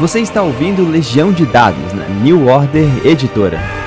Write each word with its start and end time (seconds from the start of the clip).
Você 0.00 0.18
está 0.18 0.42
ouvindo 0.42 0.84
Legião 0.84 1.32
de 1.32 1.46
Dados 1.46 1.92
na 1.92 2.08
New 2.08 2.48
Order 2.48 3.06
Editora. 3.06 3.83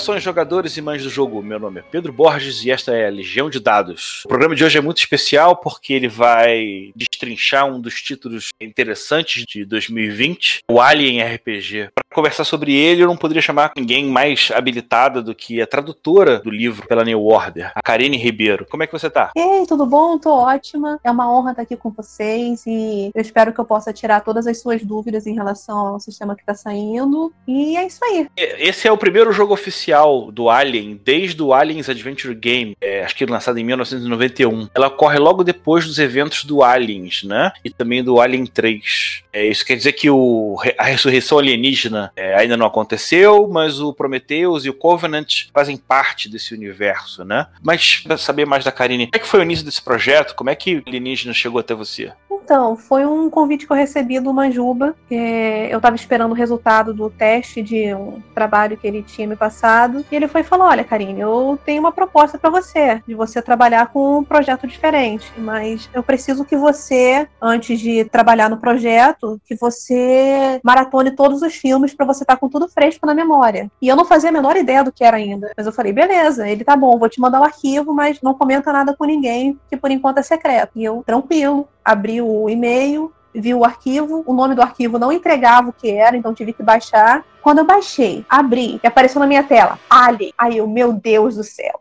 Saudações, 0.00 0.22
jogadores 0.22 0.76
e 0.78 0.80
mães 0.80 1.02
do 1.02 1.10
jogo. 1.10 1.42
Meu 1.42 1.58
nome 1.58 1.80
é 1.80 1.82
Pedro 1.82 2.10
Borges 2.10 2.64
e 2.64 2.70
esta 2.70 2.96
é 2.96 3.06
a 3.06 3.10
Legião 3.10 3.50
de 3.50 3.60
Dados. 3.60 4.22
O 4.24 4.28
programa 4.28 4.54
de 4.54 4.64
hoje 4.64 4.78
é 4.78 4.80
muito 4.80 4.96
especial 4.96 5.56
porque 5.56 5.92
ele 5.92 6.08
vai 6.08 6.90
destrinchar 6.96 7.66
um 7.66 7.78
dos 7.78 8.00
títulos 8.00 8.48
interessantes 8.58 9.44
de 9.46 9.62
2020, 9.66 10.60
o 10.70 10.80
Alien 10.80 11.22
RPG. 11.22 11.90
Conversar 12.12 12.44
sobre 12.44 12.74
ele, 12.74 13.02
eu 13.02 13.06
não 13.06 13.16
poderia 13.16 13.42
chamar 13.42 13.72
ninguém 13.76 14.06
mais 14.06 14.50
habilitada 14.54 15.22
do 15.22 15.34
que 15.34 15.60
a 15.62 15.66
tradutora 15.66 16.40
do 16.40 16.50
livro 16.50 16.86
pela 16.86 17.04
New 17.04 17.24
Order, 17.24 17.72
a 17.74 17.82
Karine 17.82 18.16
Ribeiro. 18.16 18.66
Como 18.68 18.82
é 18.82 18.86
que 18.86 18.92
você 18.92 19.08
tá? 19.08 19.30
Ei, 19.36 19.64
tudo 19.66 19.86
bom? 19.86 20.18
Tô 20.18 20.30
ótima. 20.30 20.98
É 21.04 21.10
uma 21.10 21.32
honra 21.32 21.50
estar 21.52 21.62
aqui 21.62 21.76
com 21.76 21.90
vocês 21.90 22.64
e 22.66 23.10
eu 23.14 23.20
espero 23.20 23.52
que 23.52 23.60
eu 23.60 23.64
possa 23.64 23.92
tirar 23.92 24.20
todas 24.20 24.46
as 24.46 24.60
suas 24.60 24.82
dúvidas 24.82 25.26
em 25.26 25.34
relação 25.34 25.78
ao 25.78 26.00
sistema 26.00 26.34
que 26.34 26.44
tá 26.44 26.54
saindo. 26.54 27.32
E 27.46 27.76
é 27.76 27.86
isso 27.86 28.04
aí. 28.04 28.26
Esse 28.36 28.88
é 28.88 28.92
o 28.92 28.98
primeiro 28.98 29.32
jogo 29.32 29.54
oficial 29.54 30.30
do 30.32 30.48
Alien, 30.48 31.00
desde 31.04 31.42
o 31.42 31.52
Aliens 31.52 31.88
Adventure 31.88 32.34
Game, 32.34 32.76
é, 32.80 33.04
acho 33.04 33.14
que 33.14 33.26
lançado 33.26 33.58
em 33.58 33.64
1991, 33.64 34.68
ela 34.74 34.88
ocorre 34.88 35.18
logo 35.18 35.44
depois 35.44 35.86
dos 35.86 35.98
eventos 35.98 36.44
do 36.44 36.62
Aliens, 36.62 37.22
né? 37.22 37.52
E 37.64 37.70
também 37.70 38.02
do 38.02 38.20
Alien 38.20 38.46
3. 38.46 39.22
É, 39.32 39.46
isso 39.46 39.64
quer 39.64 39.76
dizer 39.76 39.92
que 39.92 40.10
o, 40.10 40.56
a 40.76 40.84
ressurreição 40.84 41.38
alienígena 41.38 41.99
é, 42.16 42.34
ainda 42.34 42.56
não 42.56 42.66
aconteceu, 42.66 43.48
mas 43.48 43.80
o 43.80 43.92
Prometheus 43.92 44.64
e 44.64 44.70
o 44.70 44.74
Covenant 44.74 45.48
fazem 45.52 45.76
parte 45.76 46.28
desse 46.28 46.54
universo, 46.54 47.24
né? 47.24 47.46
Mas 47.62 47.98
para 47.98 48.16
saber 48.16 48.46
mais 48.46 48.64
da 48.64 48.72
Karine, 48.72 49.06
como 49.06 49.16
é 49.16 49.18
que 49.18 49.26
foi 49.26 49.40
o 49.40 49.42
início 49.42 49.64
desse 49.64 49.82
projeto? 49.82 50.34
Como 50.34 50.50
é 50.50 50.54
que 50.54 50.76
o 50.76 50.82
alienígena 50.86 51.34
chegou 51.34 51.60
até 51.60 51.74
você? 51.74 52.12
Então, 52.50 52.76
foi 52.76 53.06
um 53.06 53.30
convite 53.30 53.64
que 53.64 53.72
eu 53.72 53.76
recebi 53.76 54.18
do 54.18 54.34
Manjuba. 54.34 54.96
eu 55.08 55.76
estava 55.76 55.94
esperando 55.94 56.32
o 56.32 56.34
resultado 56.34 56.92
do 56.92 57.08
teste 57.08 57.62
de 57.62 57.94
um 57.94 58.20
trabalho 58.34 58.76
que 58.76 58.88
ele 58.88 59.04
tinha 59.04 59.28
me 59.28 59.36
passado. 59.36 60.04
E 60.10 60.16
ele 60.16 60.26
foi 60.26 60.40
e 60.40 60.44
falou: 60.44 60.66
Olha, 60.66 60.82
Karine, 60.82 61.20
eu 61.20 61.56
tenho 61.64 61.78
uma 61.78 61.92
proposta 61.92 62.36
para 62.36 62.50
você, 62.50 63.00
de 63.06 63.14
você 63.14 63.40
trabalhar 63.40 63.86
com 63.92 64.18
um 64.18 64.24
projeto 64.24 64.66
diferente. 64.66 65.32
Mas 65.38 65.88
eu 65.94 66.02
preciso 66.02 66.44
que 66.44 66.56
você, 66.56 67.28
antes 67.40 67.78
de 67.78 68.04
trabalhar 68.06 68.50
no 68.50 68.56
projeto, 68.56 69.40
que 69.46 69.54
você 69.54 70.58
maratone 70.64 71.12
todos 71.12 71.42
os 71.42 71.54
filmes 71.54 71.89
para 71.96 72.06
você 72.06 72.24
estar 72.24 72.34
tá 72.34 72.40
com 72.40 72.48
tudo 72.48 72.68
fresco 72.68 73.06
na 73.06 73.14
memória. 73.14 73.70
E 73.80 73.88
eu 73.88 73.96
não 73.96 74.04
fazia 74.04 74.30
a 74.30 74.32
menor 74.32 74.56
ideia 74.56 74.84
do 74.84 74.92
que 74.92 75.04
era 75.04 75.16
ainda. 75.16 75.52
Mas 75.56 75.66
eu 75.66 75.72
falei: 75.72 75.92
beleza, 75.92 76.48
ele 76.48 76.64
tá 76.64 76.76
bom, 76.76 76.98
vou 76.98 77.08
te 77.08 77.20
mandar 77.20 77.40
o 77.40 77.44
arquivo, 77.44 77.94
mas 77.94 78.20
não 78.22 78.34
comenta 78.34 78.72
nada 78.72 78.94
com 78.96 79.04
ninguém, 79.04 79.58
que 79.68 79.76
por 79.76 79.90
enquanto 79.90 80.18
é 80.18 80.22
secreto. 80.22 80.72
E 80.76 80.84
eu, 80.84 81.02
tranquilo, 81.06 81.68
abri 81.84 82.20
o 82.20 82.48
e-mail, 82.48 83.12
vi 83.34 83.54
o 83.54 83.64
arquivo, 83.64 84.22
o 84.26 84.34
nome 84.34 84.54
do 84.54 84.62
arquivo 84.62 84.98
não 84.98 85.12
entregava 85.12 85.70
o 85.70 85.72
que 85.72 85.90
era, 85.90 86.16
então 86.16 86.34
tive 86.34 86.52
que 86.52 86.62
baixar. 86.62 87.24
Quando 87.42 87.58
eu 87.58 87.64
baixei, 87.64 88.24
abri 88.28 88.80
e 88.82 88.86
apareceu 88.86 89.20
na 89.20 89.26
minha 89.26 89.42
tela, 89.42 89.78
Ali. 89.88 90.32
Aí 90.36 90.58
eu, 90.58 90.66
meu 90.66 90.92
Deus 90.92 91.36
do 91.36 91.44
céu. 91.44 91.80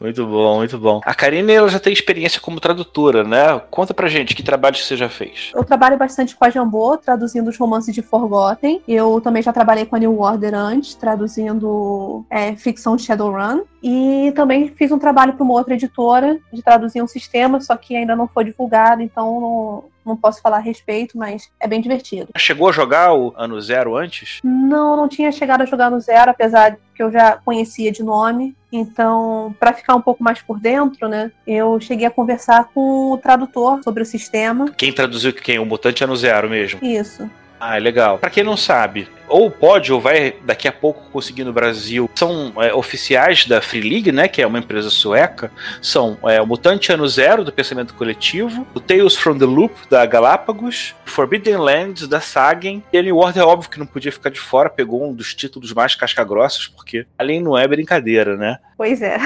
Muito 0.00 0.24
bom, 0.26 0.58
muito 0.58 0.78
bom. 0.78 1.00
A 1.04 1.14
Karine, 1.14 1.52
ela 1.52 1.68
já 1.68 1.80
tem 1.80 1.92
experiência 1.92 2.40
como 2.40 2.60
tradutora, 2.60 3.24
né? 3.24 3.60
Conta 3.70 3.92
pra 3.92 4.08
gente 4.08 4.34
que 4.34 4.42
trabalho 4.42 4.76
você 4.76 4.96
já 4.96 5.08
fez. 5.08 5.50
Eu 5.54 5.64
trabalho 5.64 5.96
bastante 5.96 6.36
com 6.36 6.44
a 6.44 6.50
Jambô, 6.50 6.96
traduzindo 6.96 7.48
os 7.48 7.56
romances 7.56 7.94
de 7.94 8.02
Forgotten. 8.02 8.80
Eu 8.86 9.20
também 9.20 9.42
já 9.42 9.52
trabalhei 9.52 9.86
com 9.86 9.96
a 9.96 9.98
New 9.98 10.20
Order 10.20 10.54
antes, 10.54 10.94
traduzindo 10.94 12.24
é, 12.30 12.54
ficção 12.54 12.96
de 12.96 13.02
Shadowrun. 13.02 13.62
E 13.82 14.32
também 14.34 14.68
fiz 14.68 14.90
um 14.90 14.98
trabalho 14.98 15.34
para 15.34 15.44
uma 15.44 15.54
outra 15.54 15.74
editora 15.74 16.38
de 16.52 16.62
traduzir 16.62 17.02
um 17.02 17.06
sistema, 17.06 17.60
só 17.60 17.76
que 17.76 17.96
ainda 17.96 18.16
não 18.16 18.26
foi 18.26 18.44
divulgado, 18.44 19.02
então 19.02 19.40
não, 19.40 19.84
não 20.04 20.16
posso 20.16 20.42
falar 20.42 20.56
a 20.56 20.60
respeito, 20.60 21.16
mas 21.16 21.48
é 21.60 21.68
bem 21.68 21.80
divertido. 21.80 22.28
Chegou 22.36 22.68
a 22.68 22.72
jogar 22.72 23.14
o 23.14 23.32
ano 23.36 23.60
zero 23.60 23.96
antes? 23.96 24.40
Não, 24.42 24.96
não 24.98 25.08
tinha 25.08 25.32
chegado 25.32 25.62
a 25.62 25.66
jogar 25.66 25.90
no 25.90 26.00
zero, 26.00 26.30
apesar 26.30 26.76
que 26.94 27.02
eu 27.02 27.10
já 27.10 27.38
conhecia 27.44 27.90
de 27.92 28.02
nome. 28.02 28.56
Então, 28.70 29.54
para 29.58 29.72
ficar 29.72 29.94
um 29.94 30.00
pouco 30.00 30.22
mais 30.22 30.42
por 30.42 30.58
dentro, 30.60 31.08
né, 31.08 31.30
eu 31.46 31.80
cheguei 31.80 32.06
a 32.06 32.10
conversar 32.10 32.68
com 32.74 33.12
o 33.12 33.18
tradutor 33.18 33.82
sobre 33.82 34.02
o 34.02 34.06
sistema. 34.06 34.70
Quem 34.76 34.92
traduziu 34.92 35.32
quem? 35.32 35.58
O 35.58 35.64
Mutante 35.64 36.04
Ano 36.04 36.16
Zero 36.16 36.50
mesmo? 36.50 36.80
Isso. 36.82 37.30
Ah, 37.60 37.76
é 37.76 37.80
legal. 37.80 38.18
Para 38.18 38.30
quem 38.30 38.44
não 38.44 38.56
sabe, 38.56 39.08
ou 39.28 39.50
pode 39.50 39.92
ou 39.92 40.00
vai 40.00 40.36
daqui 40.44 40.68
a 40.68 40.72
pouco 40.72 41.10
conseguir 41.10 41.44
no 41.44 41.52
Brasil, 41.52 42.08
são 42.14 42.52
é, 42.56 42.72
oficiais 42.72 43.46
da 43.46 43.60
Free 43.60 43.80
League, 43.80 44.12
né, 44.12 44.28
que 44.28 44.40
é 44.40 44.46
uma 44.46 44.58
empresa 44.58 44.90
sueca, 44.90 45.50
são 45.82 46.18
é, 46.24 46.40
o 46.40 46.46
Mutante 46.46 46.92
Ano 46.92 47.06
Zero, 47.08 47.44
do 47.44 47.52
Pensamento 47.52 47.94
Coletivo, 47.94 48.66
o 48.74 48.80
Tales 48.80 49.16
from 49.16 49.38
the 49.38 49.44
Loop, 49.44 49.74
da 49.90 50.04
Galápagos, 50.06 50.94
Forbidden 51.04 51.56
Lands, 51.56 52.06
da 52.06 52.20
Sagen, 52.20 52.82
e 52.92 52.98
a 52.98 53.02
New 53.02 53.16
Order 53.16 53.42
é 53.42 53.46
óbvio 53.46 53.70
que 53.70 53.78
não 53.78 53.86
podia 53.86 54.12
ficar 54.12 54.30
de 54.30 54.40
fora, 54.40 54.70
pegou 54.70 55.08
um 55.08 55.12
dos 55.12 55.34
títulos 55.34 55.72
mais 55.72 55.94
casca-grossas, 55.94 56.66
porque 56.66 57.06
além 57.18 57.40
não 57.40 57.56
é 57.56 57.66
brincadeira, 57.66 58.36
né? 58.36 58.58
Pois 58.76 59.02
é. 59.02 59.18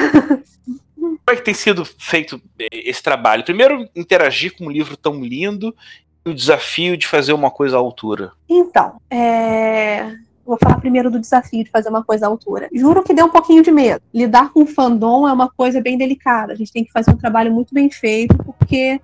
Como 0.96 1.18
é 1.28 1.36
que 1.36 1.42
tem 1.42 1.54
sido 1.54 1.84
feito 1.84 2.40
esse 2.58 3.02
trabalho? 3.02 3.44
Primeiro, 3.44 3.88
interagir 3.94 4.56
com 4.56 4.66
um 4.66 4.70
livro 4.70 4.96
tão 4.96 5.22
lindo 5.22 5.74
o 6.24 6.32
desafio 6.32 6.96
de 6.96 7.06
fazer 7.06 7.32
uma 7.32 7.50
coisa 7.50 7.76
à 7.76 7.78
altura? 7.78 8.32
Então, 8.48 9.00
é... 9.10 10.14
Vou 10.44 10.58
falar 10.60 10.80
primeiro 10.80 11.10
do 11.10 11.20
desafio 11.20 11.62
de 11.62 11.70
fazer 11.70 11.88
uma 11.88 12.02
coisa 12.02 12.26
à 12.26 12.28
altura. 12.28 12.68
Juro 12.74 13.04
que 13.04 13.14
deu 13.14 13.26
um 13.26 13.30
pouquinho 13.30 13.62
de 13.62 13.70
medo. 13.70 14.02
Lidar 14.12 14.52
com 14.52 14.66
fandom 14.66 15.26
é 15.26 15.32
uma 15.32 15.48
coisa 15.48 15.80
bem 15.80 15.96
delicada. 15.96 16.52
A 16.52 16.56
gente 16.56 16.72
tem 16.72 16.84
que 16.84 16.90
fazer 16.90 17.12
um 17.12 17.16
trabalho 17.16 17.52
muito 17.52 17.72
bem 17.72 17.88
feito, 17.88 18.36
porque 18.36 19.00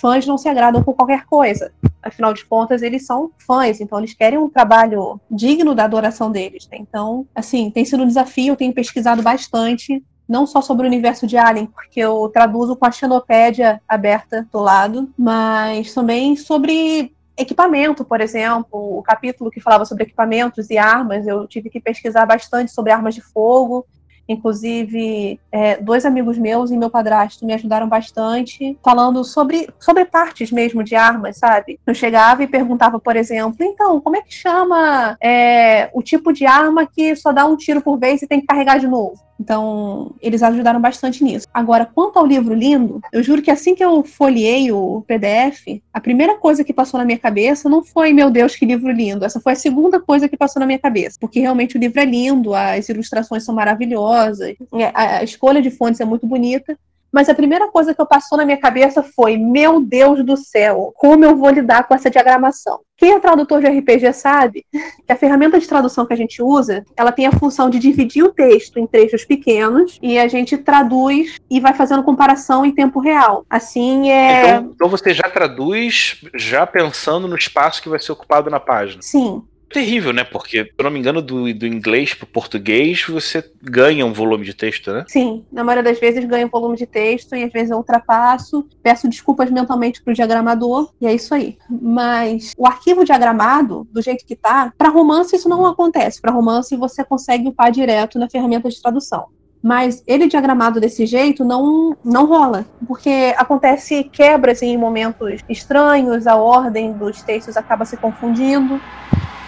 fãs 0.00 0.24
não 0.24 0.38
se 0.38 0.48
agradam 0.48 0.82
com 0.82 0.94
qualquer 0.94 1.26
coisa. 1.26 1.72
Afinal 2.00 2.32
de 2.32 2.44
contas, 2.44 2.80
eles 2.80 3.04
são 3.04 3.30
fãs, 3.38 3.80
então 3.80 3.98
eles 3.98 4.14
querem 4.14 4.38
um 4.38 4.48
trabalho 4.48 5.20
digno 5.28 5.74
da 5.74 5.84
adoração 5.84 6.30
deles. 6.30 6.68
Né? 6.70 6.78
Então, 6.80 7.26
assim, 7.34 7.70
tem 7.70 7.84
sido 7.84 8.04
um 8.04 8.06
desafio, 8.06 8.52
eu 8.52 8.56
tenho 8.56 8.72
pesquisado 8.72 9.20
bastante 9.20 10.02
não 10.28 10.46
só 10.46 10.60
sobre 10.60 10.84
o 10.84 10.88
universo 10.88 11.26
de 11.26 11.36
Alien, 11.36 11.66
porque 11.66 12.00
eu 12.00 12.30
traduzo 12.32 12.76
com 12.76 12.86
a 12.86 12.90
Xenopédia 12.90 13.80
aberta 13.88 14.46
do 14.52 14.58
lado, 14.58 15.08
mas 15.16 15.94
também 15.94 16.36
sobre 16.36 17.12
equipamento, 17.36 18.04
por 18.04 18.20
exemplo, 18.20 18.98
o 18.98 19.02
capítulo 19.02 19.50
que 19.50 19.60
falava 19.60 19.84
sobre 19.84 20.04
equipamentos 20.04 20.70
e 20.70 20.76
armas, 20.76 21.26
eu 21.26 21.46
tive 21.46 21.70
que 21.70 21.80
pesquisar 21.80 22.26
bastante 22.26 22.72
sobre 22.72 22.92
armas 22.92 23.14
de 23.14 23.20
fogo, 23.20 23.86
Inclusive, 24.28 25.40
é, 25.50 25.78
dois 25.78 26.04
amigos 26.04 26.36
meus 26.36 26.70
e 26.70 26.76
meu 26.76 26.90
padrasto 26.90 27.46
me 27.46 27.54
ajudaram 27.54 27.88
bastante, 27.88 28.78
falando 28.84 29.24
sobre, 29.24 29.66
sobre 29.80 30.04
partes 30.04 30.52
mesmo 30.52 30.84
de 30.84 30.94
armas, 30.94 31.38
sabe? 31.38 31.80
Eu 31.86 31.94
chegava 31.94 32.42
e 32.42 32.46
perguntava, 32.46 33.00
por 33.00 33.16
exemplo, 33.16 33.56
então, 33.60 33.98
como 34.02 34.16
é 34.16 34.20
que 34.20 34.34
chama 34.34 35.16
é, 35.22 35.88
o 35.94 36.02
tipo 36.02 36.30
de 36.30 36.44
arma 36.44 36.86
que 36.86 37.16
só 37.16 37.32
dá 37.32 37.46
um 37.46 37.56
tiro 37.56 37.80
por 37.80 37.98
vez 37.98 38.20
e 38.20 38.26
tem 38.26 38.40
que 38.40 38.46
carregar 38.46 38.78
de 38.78 38.86
novo? 38.86 39.18
Então, 39.40 40.14
eles 40.20 40.42
ajudaram 40.42 40.80
bastante 40.80 41.22
nisso. 41.22 41.46
Agora, 41.54 41.86
quanto 41.86 42.18
ao 42.18 42.26
livro 42.26 42.54
lindo, 42.54 43.00
eu 43.12 43.22
juro 43.22 43.40
que 43.40 43.50
assim 43.50 43.74
que 43.74 43.84
eu 43.84 44.02
folhei 44.02 44.72
o 44.72 45.02
PDF, 45.06 45.80
a 45.92 46.00
primeira 46.00 46.36
coisa 46.36 46.64
que 46.64 46.72
passou 46.72 46.98
na 46.98 47.06
minha 47.06 47.18
cabeça 47.18 47.68
não 47.68 47.84
foi, 47.84 48.12
meu 48.12 48.30
Deus, 48.30 48.56
que 48.56 48.66
livro 48.66 48.90
lindo. 48.90 49.24
Essa 49.24 49.40
foi 49.40 49.52
a 49.52 49.56
segunda 49.56 50.00
coisa 50.00 50.28
que 50.28 50.36
passou 50.36 50.58
na 50.60 50.66
minha 50.66 50.78
cabeça. 50.78 51.16
Porque 51.20 51.40
realmente 51.40 51.76
o 51.76 51.80
livro 51.80 52.00
é 52.00 52.04
lindo, 52.04 52.54
as 52.54 52.88
ilustrações 52.88 53.44
são 53.44 53.54
maravilhosas, 53.54 54.54
a 54.94 55.22
escolha 55.22 55.62
de 55.62 55.70
fontes 55.70 56.00
é 56.00 56.04
muito 56.04 56.26
bonita. 56.26 56.76
Mas 57.12 57.28
a 57.28 57.34
primeira 57.34 57.68
coisa 57.68 57.94
que 57.94 58.04
passou 58.04 58.38
na 58.38 58.44
minha 58.44 58.58
cabeça 58.58 59.02
foi: 59.02 59.36
meu 59.36 59.80
Deus 59.80 60.24
do 60.24 60.36
céu, 60.36 60.92
como 60.96 61.24
eu 61.24 61.36
vou 61.36 61.50
lidar 61.50 61.86
com 61.86 61.94
essa 61.94 62.10
diagramação? 62.10 62.80
Quem 62.96 63.12
é 63.12 63.20
tradutor 63.20 63.60
de 63.60 63.68
RPG 63.68 64.12
sabe 64.12 64.66
que 64.72 65.12
a 65.12 65.16
ferramenta 65.16 65.60
de 65.60 65.68
tradução 65.68 66.04
que 66.04 66.12
a 66.12 66.16
gente 66.16 66.42
usa, 66.42 66.84
ela 66.96 67.12
tem 67.12 67.26
a 67.26 67.32
função 67.32 67.70
de 67.70 67.78
dividir 67.78 68.24
o 68.24 68.32
texto 68.32 68.78
em 68.78 68.88
trechos 68.88 69.24
pequenos 69.24 69.98
e 70.02 70.18
a 70.18 70.26
gente 70.26 70.58
traduz 70.58 71.36
e 71.48 71.60
vai 71.60 71.74
fazendo 71.74 72.02
comparação 72.02 72.66
em 72.66 72.72
tempo 72.72 72.98
real. 72.98 73.46
Assim 73.48 74.10
é. 74.10 74.40
Então, 74.40 74.72
então 74.74 74.88
você 74.88 75.14
já 75.14 75.30
traduz 75.30 76.20
já 76.34 76.66
pensando 76.66 77.28
no 77.28 77.36
espaço 77.36 77.80
que 77.80 77.88
vai 77.88 78.00
ser 78.00 78.10
ocupado 78.10 78.50
na 78.50 78.58
página. 78.58 79.00
Sim 79.00 79.42
terrível, 79.68 80.12
né? 80.12 80.24
Porque, 80.24 80.64
se 80.64 80.72
eu 80.76 80.84
não 80.84 80.90
me 80.90 80.98
engano, 80.98 81.20
do, 81.20 81.52
do 81.54 81.66
inglês 81.66 82.14
para 82.14 82.24
o 82.24 82.28
português, 82.28 83.04
você 83.08 83.44
ganha 83.62 84.04
um 84.04 84.12
volume 84.12 84.44
de 84.44 84.54
texto, 84.54 84.92
né? 84.92 85.04
Sim, 85.08 85.44
na 85.52 85.62
maioria 85.62 85.90
das 85.90 86.00
vezes 86.00 86.24
ganha 86.24 86.46
um 86.46 86.50
volume 86.50 86.76
de 86.76 86.86
texto 86.86 87.36
e 87.36 87.44
às 87.44 87.52
vezes 87.52 87.70
eu 87.70 87.76
ultrapasso, 87.76 88.66
peço 88.82 89.08
desculpas 89.08 89.50
mentalmente 89.50 90.02
pro 90.02 90.14
diagramador 90.14 90.92
e 91.00 91.06
é 91.06 91.14
isso 91.14 91.34
aí. 91.34 91.56
Mas 91.68 92.52
o 92.56 92.66
arquivo 92.66 93.04
diagramado, 93.04 93.86
do 93.90 94.02
jeito 94.02 94.24
que 94.24 94.36
tá, 94.36 94.72
para 94.76 94.88
romance 94.88 95.36
isso 95.36 95.48
não 95.48 95.66
acontece. 95.66 96.20
Para 96.20 96.32
romance 96.32 96.76
você 96.76 97.04
consegue 97.04 97.48
upar 97.48 97.70
direto 97.70 98.18
na 98.18 98.28
ferramenta 98.28 98.68
de 98.68 98.80
tradução. 98.80 99.26
Mas 99.62 100.02
ele 100.06 100.28
diagramado 100.28 100.80
desse 100.80 101.04
jeito 101.04 101.44
não, 101.44 101.96
não 102.04 102.26
rola, 102.26 102.64
porque 102.86 103.34
acontece 103.36 104.04
quebras 104.04 104.62
em 104.62 104.76
momentos 104.76 105.40
estranhos, 105.48 106.26
a 106.26 106.36
ordem 106.36 106.92
dos 106.92 107.22
textos 107.22 107.56
acaba 107.56 107.84
se 107.84 107.96
confundindo. 107.96 108.80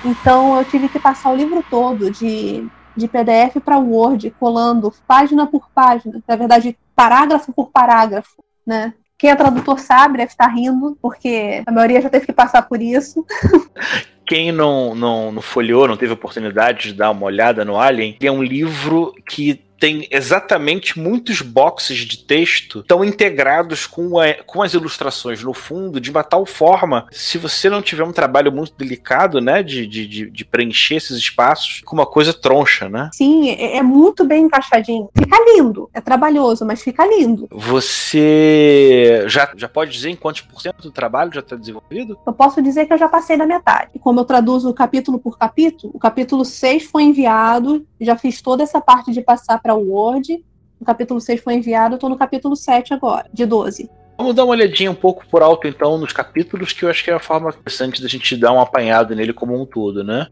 Então 0.05 0.56
eu 0.56 0.64
tive 0.64 0.88
que 0.88 0.99
passar 0.99 1.31
o 1.31 1.37
livro 1.37 1.64
todo 1.69 2.11
de, 2.11 2.67
de 2.97 3.08
PDF 3.08 3.61
para 3.64 3.79
Word, 3.79 4.31
colando 4.38 4.93
página 5.06 5.47
por 5.47 5.69
página, 5.75 6.23
na 6.26 6.37
verdade, 6.37 6.76
parágrafo 6.94 7.52
por 7.52 7.70
parágrafo, 7.70 8.43
né? 8.67 8.94
Quem 9.19 9.31
é 9.31 9.37
tradutor 9.37 9.79
sabe, 9.79 10.17
deve 10.17 10.31
estar 10.31 10.47
rindo, 10.47 10.97
porque 11.02 11.62
a 11.67 11.70
maioria 11.70 12.00
já 12.00 12.08
teve 12.08 12.25
que 12.25 12.32
passar 12.32 12.62
por 12.62 12.81
isso. 12.81 13.25
Quem 14.26 14.50
não, 14.50 14.94
não, 14.94 15.32
não 15.32 15.43
folheou, 15.43 15.88
não 15.88 15.97
teve 15.97 16.12
oportunidade 16.12 16.88
de 16.88 16.94
dar 16.94 17.11
uma 17.11 17.26
olhada 17.26 17.64
no 17.64 17.79
Alien, 17.79 18.17
é 18.23 18.31
um 18.31 18.43
livro 18.43 19.12
que 19.29 19.61
tem 19.80 20.06
exatamente 20.10 21.00
muitos 21.00 21.40
boxes 21.40 21.98
de 21.98 22.18
texto 22.18 22.82
tão 22.82 23.02
integrados 23.02 23.86
com, 23.86 24.20
a, 24.20 24.34
com 24.44 24.62
as 24.62 24.74
ilustrações 24.74 25.42
no 25.42 25.54
fundo, 25.54 25.98
de 25.98 26.10
uma 26.10 26.22
tal 26.22 26.44
forma, 26.44 27.06
se 27.10 27.38
você 27.38 27.70
não 27.70 27.80
tiver 27.80 28.04
um 28.04 28.12
trabalho 28.12 28.52
muito 28.52 28.74
delicado, 28.76 29.40
né, 29.40 29.62
de, 29.62 29.86
de, 29.86 30.30
de 30.30 30.44
preencher 30.44 30.96
esses 30.96 31.16
espaços, 31.16 31.80
com 31.84 31.96
uma 31.96 32.06
coisa 32.06 32.34
troncha, 32.34 32.88
né? 32.88 33.08
Sim, 33.14 33.50
é, 33.50 33.78
é 33.78 33.82
muito 33.82 34.24
bem 34.24 34.44
encaixadinho. 34.44 35.08
Fica 35.16 35.36
lindo. 35.52 35.88
É 35.94 36.00
trabalhoso, 36.00 36.66
mas 36.66 36.82
fica 36.82 37.06
lindo. 37.06 37.48
Você 37.50 39.24
já, 39.26 39.50
já 39.56 39.68
pode 39.68 39.90
dizer 39.92 40.10
em 40.10 40.16
quantos 40.16 40.42
por 40.42 40.60
cento 40.60 40.82
do 40.82 40.90
trabalho 40.90 41.32
já 41.32 41.40
está 41.40 41.56
desenvolvido? 41.56 42.18
Eu 42.26 42.32
posso 42.34 42.60
dizer 42.60 42.86
que 42.86 42.92
eu 42.92 42.98
já 42.98 43.08
passei 43.08 43.36
da 43.36 43.46
metade. 43.46 43.92
Como 44.00 44.20
eu 44.20 44.24
traduzo 44.24 44.74
capítulo 44.74 45.18
por 45.18 45.38
capítulo, 45.38 45.92
o 45.94 45.98
capítulo 45.98 46.44
6 46.44 46.84
foi 46.84 47.04
enviado, 47.04 47.86
já 48.00 48.16
fiz 48.16 48.42
toda 48.42 48.62
essa 48.62 48.80
parte 48.80 49.12
de 49.12 49.22
passar 49.22 49.60
para 49.60 49.69
para 49.70 49.75
o 49.76 49.93
Word. 49.93 50.44
O 50.81 50.84
capítulo 50.84 51.20
6 51.20 51.40
foi 51.40 51.55
enviado, 51.55 51.94
eu 51.94 51.96
estou 51.96 52.11
no 52.11 52.17
capítulo 52.17 52.56
7 52.56 52.94
agora, 52.94 53.26
de 53.32 53.46
12. 53.46 53.88
Vamos 54.19 54.34
dar 54.34 54.44
uma 54.44 54.52
olhadinha 54.52 54.90
um 54.90 54.94
pouco 54.94 55.25
por 55.28 55.43
alto, 55.43 55.69
então, 55.69 55.96
nos 55.96 56.12
capítulos, 56.12 56.72
que 56.72 56.84
eu 56.84 56.90
acho 56.90 57.05
que 57.05 57.11
é 57.11 57.14
a 57.14 57.20
forma 57.20 57.50
interessante 57.50 58.02
da 58.02 58.08
gente 58.08 58.37
dar 58.37 58.52
um 58.52 58.61
apanhado 58.61 59.14
nele 59.14 59.32
como 59.32 59.61
um 59.61 59.64
todo, 59.64 60.02
né? 60.02 60.26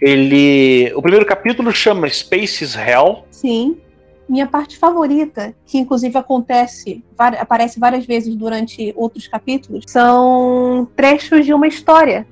Ele. 0.00 0.92
O 0.94 1.02
primeiro 1.02 1.24
capítulo 1.24 1.70
chama 1.72 2.08
Spaces 2.08 2.74
Hell. 2.74 3.24
Sim. 3.30 3.76
Minha 4.28 4.46
parte 4.46 4.78
favorita, 4.78 5.54
que 5.66 5.78
inclusive 5.78 6.16
acontece, 6.16 7.04
aparece 7.18 7.78
várias 7.78 8.06
vezes 8.06 8.34
durante 8.34 8.92
outros 8.96 9.28
capítulos, 9.28 9.84
são 9.86 10.88
trechos 10.96 11.44
de 11.44 11.52
uma 11.52 11.66
história 11.66 12.26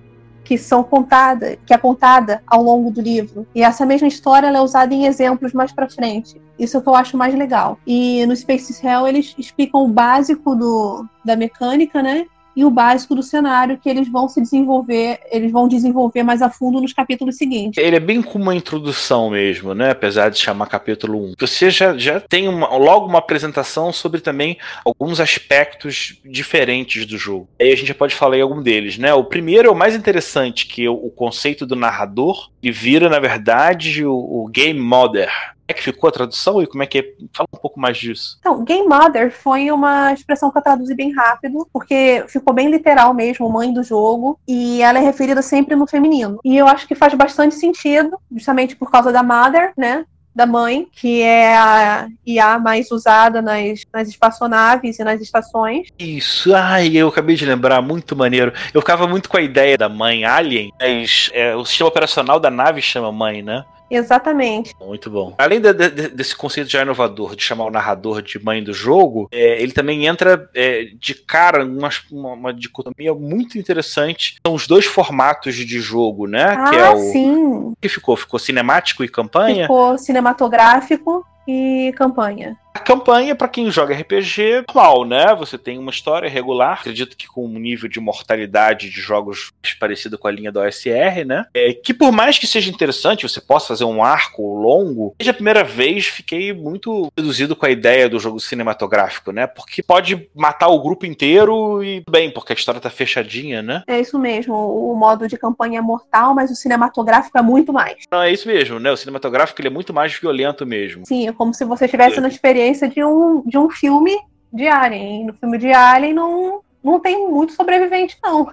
que 0.51 0.59
são 0.59 0.83
contada, 0.83 1.57
que 1.65 1.73
é 1.73 1.79
contada 1.79 2.43
ao 2.45 2.61
longo 2.61 2.91
do 2.91 3.01
livro. 3.01 3.47
E 3.55 3.63
essa 3.63 3.87
mesma 3.87 4.09
história 4.09 4.49
é 4.49 4.61
usada 4.61 4.93
em 4.93 5.07
exemplos 5.07 5.53
mais 5.53 5.71
para 5.71 5.89
frente. 5.89 6.43
Isso 6.59 6.77
é 6.77 6.81
o 6.81 6.83
que 6.83 6.89
eu 6.89 6.97
acho 6.97 7.17
mais 7.17 7.33
legal. 7.37 7.79
E 7.87 8.27
no 8.27 8.35
Space 8.35 8.85
Hell 8.85 9.07
eles 9.07 9.33
explicam 9.39 9.85
o 9.85 9.87
básico 9.87 10.57
do, 10.57 11.07
da 11.25 11.37
mecânica, 11.37 12.03
né? 12.03 12.27
E 12.55 12.65
o 12.65 12.71
básico 12.71 13.15
do 13.15 13.23
cenário 13.23 13.79
que 13.79 13.89
eles 13.89 14.09
vão 14.09 14.29
se 14.29 14.41
desenvolver, 14.41 15.21
eles 15.31 15.51
vão 15.53 15.69
desenvolver 15.69 16.23
mais 16.23 16.43
a 16.43 16.51
fundo 16.51 16.81
nos 16.81 16.93
capítulos 16.93 17.37
seguintes. 17.37 17.83
Ele 17.83 17.97
é 17.97 18.01
bem 18.01 18.23
como 18.23 18.45
uma 18.45 18.55
introdução 18.55 19.31
mesmo, 19.31 19.75
né? 19.75 19.91
Apesar 19.91 20.31
de 20.31 20.39
chamar 20.39 20.67
capítulo 20.67 21.31
1. 21.31 21.35
Você 21.39 21.71
já, 21.71 21.97
já 21.97 22.21
tem 22.21 22.49
uma, 22.49 22.69
logo 22.77 23.07
uma 23.07 23.19
apresentação 23.19 23.93
sobre 23.93 24.21
também 24.21 24.59
alguns 24.85 25.21
aspectos 25.21 26.19
diferentes 26.25 27.07
do 27.07 27.17
jogo. 27.17 27.49
Aí 27.61 27.73
a 27.73 27.77
gente 27.77 27.89
já 27.89 27.95
pode 27.95 28.15
falar 28.15 28.37
em 28.37 28.43
algum 28.43 28.63
deles, 28.63 28.99
né? 28.99 29.13
O 29.15 29.25
primeiro 29.25 29.69
é 29.69 29.71
o 29.71 29.77
mais 29.77 29.95
interessante, 29.95 30.67
que 30.67 30.85
é 30.85 30.91
o, 30.91 30.95
o 30.95 31.11
conceito 31.11 31.67
do 31.67 31.77
narrador, 31.77 32.51
e 32.63 32.71
vira, 32.71 33.09
na 33.09 33.19
verdade, 33.19 34.05
o, 34.05 34.15
o 34.15 34.49
game 34.49 34.79
modder 34.79 35.31
é 35.71 35.75
que 35.75 35.83
ficou 35.83 36.09
a 36.09 36.13
tradução 36.13 36.63
e 36.63 36.67
como 36.67 36.83
é 36.83 36.87
que 36.87 36.99
é? 36.99 37.15
Fala 37.33 37.49
um 37.53 37.59
pouco 37.59 37.79
mais 37.79 37.97
disso. 37.97 38.37
Então, 38.41 38.65
Game 38.65 38.89
Mother 38.89 39.31
foi 39.31 39.71
uma 39.71 40.13
expressão 40.13 40.51
que 40.51 40.59
eu 40.59 40.63
traduzi 40.63 40.95
bem 40.95 41.13
rápido, 41.13 41.67
porque 41.73 42.25
ficou 42.29 42.53
bem 42.53 42.71
literal 42.71 43.15
mesmo, 43.15 43.51
mãe 43.51 43.73
do 43.73 43.83
jogo, 43.83 44.39
e 44.47 44.83
ela 44.83 44.99
é 44.99 45.03
referida 45.03 45.43
sempre 45.43 45.75
no 45.77 45.87
feminino. 45.87 46.39
E 46.45 46.57
eu 46.57 46.67
acho 46.67 46.87
que 46.87 46.95
faz 46.95 47.15
bastante 47.15 47.55
sentido, 47.55 48.19
justamente 48.33 48.77
por 48.77 48.91
causa 48.91 49.13
da 49.13 49.23
Mother, 49.23 49.73
né? 49.77 50.05
da 50.35 50.47
mãe, 50.47 50.87
que 50.93 51.23
é 51.23 51.57
a 51.57 52.09
IA 52.25 52.59
mais 52.59 52.91
usada 52.91 53.43
nas, 53.43 53.83
nas 53.93 54.09
espaçonaves 54.09 54.99
e 54.99 55.05
nas 55.05 55.21
estações. 55.21 55.89
Isso, 55.99 56.55
ai, 56.55 56.97
eu 56.97 57.09
acabei 57.09 57.37
de 57.37 57.45
lembrar, 57.45 57.83
muito 57.83 58.15
maneiro. 58.15 58.53
Eu 58.73 58.81
ficava 58.81 59.07
muito 59.07 59.29
com 59.29 59.37
a 59.37 59.43
ideia 59.43 59.77
da 59.77 59.89
mãe 59.89 60.25
Alien, 60.25 60.73
mas 60.81 61.31
é, 61.33 61.55
o 61.57 61.65
sistema 61.65 61.89
operacional 61.89 62.39
da 62.39 62.51
nave 62.51 62.81
chama 62.81 63.11
mãe, 63.11 63.43
né? 63.43 63.65
Exatamente. 63.91 64.75
Muito 64.81 65.11
bom. 65.11 65.35
Além 65.37 65.61
de, 65.61 65.73
de, 65.73 66.09
desse 66.09 66.37
conceito 66.37 66.71
já 66.71 66.83
inovador 66.83 67.35
de 67.35 67.43
chamar 67.43 67.65
o 67.65 67.71
narrador 67.71 68.23
de 68.23 68.43
mãe 68.43 68.63
do 68.63 68.73
jogo, 68.73 69.29
é, 69.33 69.61
ele 69.61 69.73
também 69.73 70.07
entra 70.07 70.49
é, 70.55 70.91
de 70.99 71.15
cara 71.15 71.65
numa 71.65 71.91
uma, 72.11 72.33
uma, 72.33 72.55
dicotomia 72.55 73.15
muito 73.15 73.59
interessante. 73.59 74.37
São 74.47 74.55
os 74.55 74.67
dois 74.67 74.87
formatos 74.87 75.55
de 75.55 75.81
jogo, 75.81 76.27
né? 76.27 76.45
Ah, 76.45 76.71
que 76.71 76.77
é 76.77 76.91
o, 76.91 76.99
sim. 77.11 77.35
O 77.35 77.77
que 77.81 77.89
ficou? 77.89 78.17
Ficou 78.17 78.39
cinemático 78.39 79.03
e 79.03 79.09
campanha? 79.09 79.65
Ficou 79.65 79.99
cinematográfico 79.99 81.27
e 81.51 81.93
campanha. 81.93 82.57
A 82.73 82.79
campanha, 82.79 83.35
para 83.35 83.49
quem 83.49 83.71
joga 83.71 83.95
RPG, 83.95 84.65
normal, 84.69 85.05
né? 85.05 85.35
Você 85.35 85.59
tem 85.59 85.77
uma 85.77 85.91
história 85.91 86.31
regular, 86.31 86.79
acredito 86.79 87.17
que 87.17 87.27
com 87.27 87.45
um 87.45 87.59
nível 87.59 87.89
de 87.89 87.99
mortalidade 87.99 88.89
de 88.89 89.01
jogos 89.01 89.51
parecido 89.79 90.17
com 90.17 90.29
a 90.29 90.31
linha 90.31 90.53
da 90.53 90.61
OSR, 90.61 91.25
né? 91.27 91.47
É, 91.53 91.73
que 91.73 91.93
por 91.93 92.13
mais 92.13 92.39
que 92.39 92.47
seja 92.47 92.71
interessante, 92.71 93.29
você 93.29 93.41
possa 93.41 93.69
fazer 93.69 93.85
um 93.85 94.05
arco 94.05 94.43
longo, 94.61 95.15
desde 95.19 95.31
a 95.31 95.35
primeira 95.35 95.65
vez 95.65 96.07
fiquei 96.07 96.53
muito 96.53 97.11
reduzido 97.17 97.57
com 97.57 97.67
a 97.67 97.71
ideia 97.71 98.09
do 98.09 98.21
jogo 98.21 98.39
cinematográfico, 98.39 99.33
né? 99.33 99.47
Porque 99.47 99.83
pode 99.83 100.29
matar 100.35 100.69
o 100.69 100.81
grupo 100.81 101.07
inteiro 101.07 101.83
e 101.83 102.05
bem, 102.09 102.31
porque 102.31 102.53
a 102.53 102.57
história 102.57 102.81
tá 102.81 102.91
fechadinha, 102.91 103.63
né? 103.63 103.83
É 103.87 103.99
isso 103.99 104.19
mesmo, 104.19 104.55
o 104.55 104.95
modo 104.95 105.27
de 105.27 105.37
campanha 105.37 105.79
é 105.79 105.83
mortal, 105.83 106.35
mas 106.35 106.51
o 106.51 106.55
cinematográfico 106.55 107.37
é 107.37 107.43
muito 107.43 107.73
mais. 107.73 108.05
Não, 108.11 108.23
é 108.23 108.33
isso 108.33 108.47
mesmo, 108.47 108.79
né? 108.79 108.93
O 108.93 108.97
cinematográfico 108.97 109.61
ele 109.61 109.69
é 109.69 109.73
muito 109.73 109.93
mais 109.93 110.13
violento 110.13 110.65
mesmo. 110.65 111.05
Sim, 111.07 111.27
como 111.41 111.55
se 111.55 111.65
você 111.65 111.87
estivesse 111.87 112.21
na 112.21 112.29
experiência 112.29 112.51
experiência 112.61 112.89
de 112.89 113.05
um, 113.05 113.43
de 113.47 113.59
um 113.59 113.71
filme 113.71 114.17
de 114.53 114.67
Alien. 114.67 115.23
E 115.23 115.25
no 115.25 115.35
filme 115.35 115.59
de 115.59 115.73
Alien 115.73 116.13
não, 116.13 116.61
não 116.83 117.01
tem 117.01 117.29
muito 117.29 117.53
sobrevivente, 117.53 118.19
não. 118.23 118.53